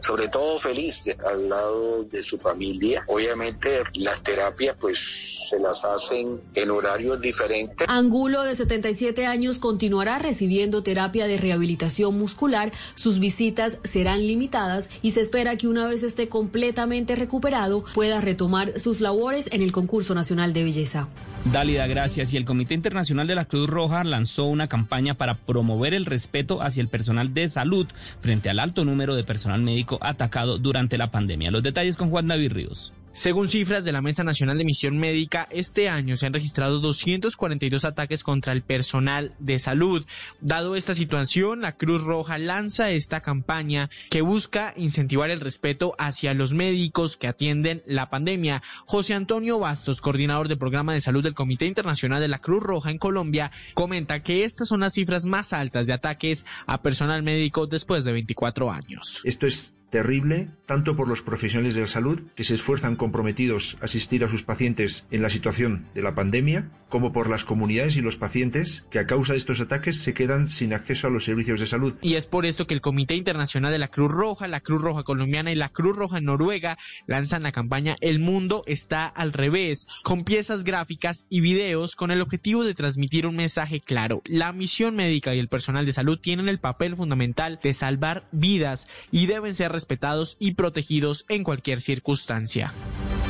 sobre 0.00 0.28
todo 0.28 0.58
feliz 0.58 1.00
al 1.28 1.48
lado 1.48 2.04
de 2.04 2.22
su 2.22 2.38
familia. 2.38 3.02
Obviamente 3.08 3.68
las 3.94 4.22
terapias 4.22 4.76
pues 4.80 5.26
se 5.50 5.58
las 5.58 5.84
hacen 5.84 6.40
en 6.54 6.70
horarios 6.70 7.20
diferentes. 7.20 7.88
Angulo, 7.88 8.42
de 8.42 8.54
77 8.54 9.26
años, 9.26 9.58
continuará 9.58 10.18
recibiendo 10.18 10.82
terapia 10.82 11.26
de 11.26 11.36
rehabilitación 11.36 12.16
muscular. 12.18 12.72
Sus 12.94 13.18
visitas 13.18 13.55
serán 13.84 14.26
limitadas 14.26 14.90
y 15.02 15.12
se 15.12 15.20
espera 15.20 15.56
que 15.56 15.68
una 15.68 15.86
vez 15.88 16.02
esté 16.02 16.28
completamente 16.28 17.16
recuperado 17.16 17.84
pueda 17.94 18.20
retomar 18.20 18.78
sus 18.78 19.00
labores 19.00 19.48
en 19.52 19.62
el 19.62 19.72
concurso 19.72 20.14
nacional 20.14 20.52
de 20.52 20.64
belleza. 20.64 21.08
Dálida, 21.52 21.86
gracias. 21.86 22.32
Y 22.32 22.36
el 22.36 22.44
Comité 22.44 22.74
Internacional 22.74 23.26
de 23.28 23.36
la 23.36 23.44
Cruz 23.44 23.68
Roja 23.68 24.02
lanzó 24.02 24.46
una 24.46 24.66
campaña 24.66 25.14
para 25.14 25.34
promover 25.34 25.94
el 25.94 26.04
respeto 26.04 26.60
hacia 26.60 26.80
el 26.80 26.88
personal 26.88 27.34
de 27.34 27.48
salud 27.48 27.86
frente 28.20 28.50
al 28.50 28.58
alto 28.58 28.84
número 28.84 29.14
de 29.14 29.22
personal 29.22 29.62
médico 29.62 29.98
atacado 30.00 30.58
durante 30.58 30.98
la 30.98 31.10
pandemia. 31.12 31.52
Los 31.52 31.62
detalles 31.62 31.96
con 31.96 32.10
Juan 32.10 32.26
David 32.26 32.52
Ríos. 32.52 32.92
Según 33.16 33.48
cifras 33.48 33.82
de 33.82 33.92
la 33.92 34.02
Mesa 34.02 34.24
Nacional 34.24 34.58
de 34.58 34.66
Misión 34.66 34.98
Médica, 34.98 35.48
este 35.50 35.88
año 35.88 36.18
se 36.18 36.26
han 36.26 36.34
registrado 36.34 36.80
242 36.80 37.86
ataques 37.86 38.22
contra 38.22 38.52
el 38.52 38.60
personal 38.60 39.34
de 39.38 39.58
salud. 39.58 40.04
Dado 40.42 40.76
esta 40.76 40.94
situación, 40.94 41.62
la 41.62 41.78
Cruz 41.78 42.04
Roja 42.04 42.36
lanza 42.36 42.90
esta 42.90 43.22
campaña 43.22 43.88
que 44.10 44.20
busca 44.20 44.74
incentivar 44.76 45.30
el 45.30 45.40
respeto 45.40 45.94
hacia 45.98 46.34
los 46.34 46.52
médicos 46.52 47.16
que 47.16 47.26
atienden 47.26 47.82
la 47.86 48.10
pandemia. 48.10 48.62
José 48.84 49.14
Antonio 49.14 49.58
Bastos, 49.58 50.02
coordinador 50.02 50.48
del 50.48 50.58
programa 50.58 50.92
de 50.92 51.00
salud 51.00 51.24
del 51.24 51.34
Comité 51.34 51.64
Internacional 51.64 52.20
de 52.20 52.28
la 52.28 52.40
Cruz 52.40 52.62
Roja 52.62 52.90
en 52.90 52.98
Colombia, 52.98 53.50
comenta 53.72 54.22
que 54.22 54.44
estas 54.44 54.68
son 54.68 54.80
las 54.80 54.92
cifras 54.92 55.24
más 55.24 55.54
altas 55.54 55.86
de 55.86 55.94
ataques 55.94 56.44
a 56.66 56.82
personal 56.82 57.22
médico 57.22 57.66
después 57.66 58.04
de 58.04 58.12
24 58.12 58.70
años. 58.70 59.22
Esto 59.24 59.46
es 59.46 59.75
terrible, 59.90 60.50
tanto 60.66 60.96
por 60.96 61.08
los 61.08 61.22
profesionales 61.22 61.74
de 61.74 61.82
la 61.82 61.86
salud, 61.86 62.22
que 62.34 62.44
se 62.44 62.54
esfuerzan 62.54 62.96
comprometidos 62.96 63.78
a 63.80 63.84
asistir 63.84 64.24
a 64.24 64.28
sus 64.28 64.42
pacientes 64.42 65.06
en 65.10 65.22
la 65.22 65.30
situación 65.30 65.88
de 65.94 66.02
la 66.02 66.14
pandemia, 66.14 66.70
como 66.88 67.12
por 67.12 67.28
las 67.28 67.44
comunidades 67.44 67.96
y 67.96 68.00
los 68.00 68.16
pacientes 68.16 68.86
que 68.90 68.98
a 68.98 69.06
causa 69.06 69.32
de 69.32 69.38
estos 69.38 69.60
ataques 69.60 69.98
se 69.98 70.14
quedan 70.14 70.48
sin 70.48 70.72
acceso 70.72 71.06
a 71.06 71.10
los 71.10 71.24
servicios 71.24 71.60
de 71.60 71.66
salud. 71.66 71.94
Y 72.00 72.14
es 72.14 72.26
por 72.26 72.46
esto 72.46 72.66
que 72.66 72.74
el 72.74 72.80
Comité 72.80 73.14
Internacional 73.14 73.72
de 73.72 73.78
la 73.78 73.88
Cruz 73.88 74.12
Roja, 74.12 74.48
la 74.48 74.60
Cruz 74.60 74.82
Roja 74.82 75.02
Colombiana 75.02 75.50
y 75.50 75.56
la 75.56 75.68
Cruz 75.68 75.96
Roja 75.96 76.20
Noruega 76.20 76.78
lanzan 77.06 77.42
la 77.42 77.52
campaña 77.52 77.96
El 78.00 78.18
Mundo 78.18 78.62
está 78.66 79.06
al 79.06 79.32
revés, 79.32 79.86
con 80.02 80.24
piezas 80.24 80.64
gráficas 80.64 81.26
y 81.28 81.40
videos 81.40 81.96
con 81.96 82.10
el 82.10 82.20
objetivo 82.20 82.64
de 82.64 82.74
transmitir 82.74 83.26
un 83.26 83.36
mensaje 83.36 83.80
claro. 83.80 84.22
La 84.24 84.52
misión 84.52 84.94
médica 84.94 85.34
y 85.34 85.38
el 85.38 85.48
personal 85.48 85.86
de 85.86 85.92
salud 85.92 86.18
tienen 86.18 86.48
el 86.48 86.60
papel 86.60 86.96
fundamental 86.96 87.58
de 87.62 87.72
salvar 87.72 88.28
vidas 88.32 88.86
y 89.10 89.26
deben 89.26 89.54
ser 89.54 89.72
respetados 89.76 90.38
y 90.40 90.54
protegidos 90.54 91.26
en 91.28 91.44
cualquier 91.44 91.80
circunstancia. 91.80 92.72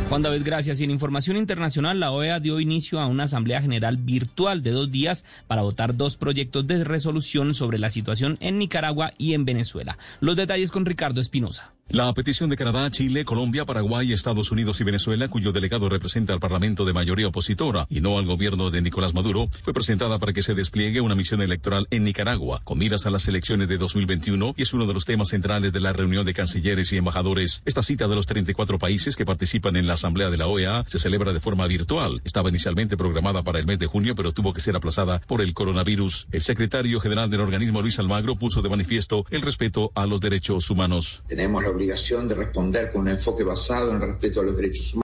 Juan 0.09 0.22
David, 0.22 0.42
gracias. 0.44 0.80
Y 0.80 0.84
en 0.84 0.92
información 0.92 1.36
internacional, 1.36 1.99
la 1.99 2.12
OEA 2.12 2.38
dio 2.38 2.61
inicio 2.61 3.01
a 3.01 3.09
una 3.09 3.24
asamblea 3.24 3.61
general 3.61 3.97
virtual 3.97 4.62
de 4.62 4.70
dos 4.70 4.92
días 4.92 5.24
para 5.49 5.62
votar 5.62 5.97
dos 5.97 6.16
proyectos 6.16 6.64
de 6.68 6.84
resolución 6.84 7.55
sobre 7.55 7.80
la 7.80 7.90
situación 7.90 8.38
en 8.40 8.59
Nicaragua 8.59 9.12
y 9.18 9.34
en 9.34 9.44
Venezuela. 9.44 9.99
Los 10.20 10.36
detalles 10.36 10.70
con 10.70 10.86
Ricardo 10.86 11.20
Espinosa. 11.20 11.76
La 11.89 12.12
petición 12.12 12.51
de 12.51 12.57
Canadá, 12.57 12.91
Chile, 12.91 13.24
Colombia, 13.24 13.64
Paraguay, 13.64 14.12
Estados 14.12 14.51
Unidos 14.51 14.80
y 14.80 14.84
Venezuela, 14.84 15.28
cuyo 15.28 15.53
delegado 15.53 15.89
representa 15.89 16.32
al 16.32 16.41
Parlamento 16.41 16.84
de 16.84 16.93
mayoría 16.93 17.28
opositora 17.28 17.87
y 17.89 18.01
no 18.01 18.18
al 18.18 18.26
gobierno 18.26 18.70
de 18.70 18.82
Nicolás 18.82 19.14
Maduro, 19.14 19.49
fue 19.62 19.72
presentada 19.72 20.18
para 20.18 20.32
que 20.32 20.43
se 20.43 20.55
despliegue 20.55 21.01
una 21.01 21.14
misión 21.14 21.43
electoral 21.43 21.87
en 21.93 22.03
Nicaragua, 22.03 22.61
con 22.64 22.78
miras 22.78 23.07
a 23.07 23.11
las 23.11 23.28
elecciones 23.28 23.68
de 23.68 23.78
2021 23.78 24.55
y 24.57 24.62
es 24.62 24.74
uno 24.74 24.87
de 24.87 24.95
los 24.95 25.05
temas 25.05 25.28
centrales 25.28 25.72
de 25.72 25.78
la 25.78 25.93
reunión 25.93 26.26
de 26.26 26.34
cancilleres 26.34 26.93
y 26.93 26.97
embajadores. 26.97 27.62
Esta 27.64 27.84
cita 27.84 28.09
de 28.09 28.16
los 28.16 28.26
34 28.26 28.78
países 28.80 29.14
que 29.14 29.24
participan 29.24 29.76
en 29.76 29.87
la 29.87 29.95
Asamblea 29.95 30.28
de 30.28 30.39
la 30.39 30.49
OEA 30.49 30.84
se 30.89 30.99
celebra 30.99 31.32
de 31.32 31.39
forma 31.39 31.68
virtual. 31.68 32.20
Estaba 32.24 32.49
inicialmente 32.49 32.97
programada 32.97 33.45
para 33.45 33.61
el 33.61 33.66
mes 33.66 33.78
de 33.78 33.87
junio, 33.87 34.16
pero 34.16 34.32
tuvo 34.32 34.53
que 34.53 34.61
ser 34.61 34.74
aplazada 34.74 35.20
por 35.20 35.41
el 35.41 35.55
coronavirus. 35.55 36.26
El 36.32 36.43
secretario 36.43 36.99
general 36.99 37.30
del 37.30 37.43
organismo, 37.43 37.80
Luis 37.80 38.01
Almagro, 38.01 38.34
puso 38.34 38.61
de 38.61 38.70
manifiesto 38.70 39.24
el 39.30 39.41
respeto 39.41 39.93
a 39.95 40.05
los 40.07 40.20
derechos 40.20 40.68
humanos. 40.68 41.22
Tenemos 41.28 41.64
obligación 41.77 42.27
de 42.27 42.35
responder 42.35 42.91
con 42.91 43.03
un 43.03 43.09
enfoque 43.09 43.45
basado 43.45 43.91
en 43.91 43.97
el 43.97 44.09
respeto 44.09 44.41
a 44.41 44.45
los 44.45 44.57
derechos 44.57 44.93
humanos 44.93 44.95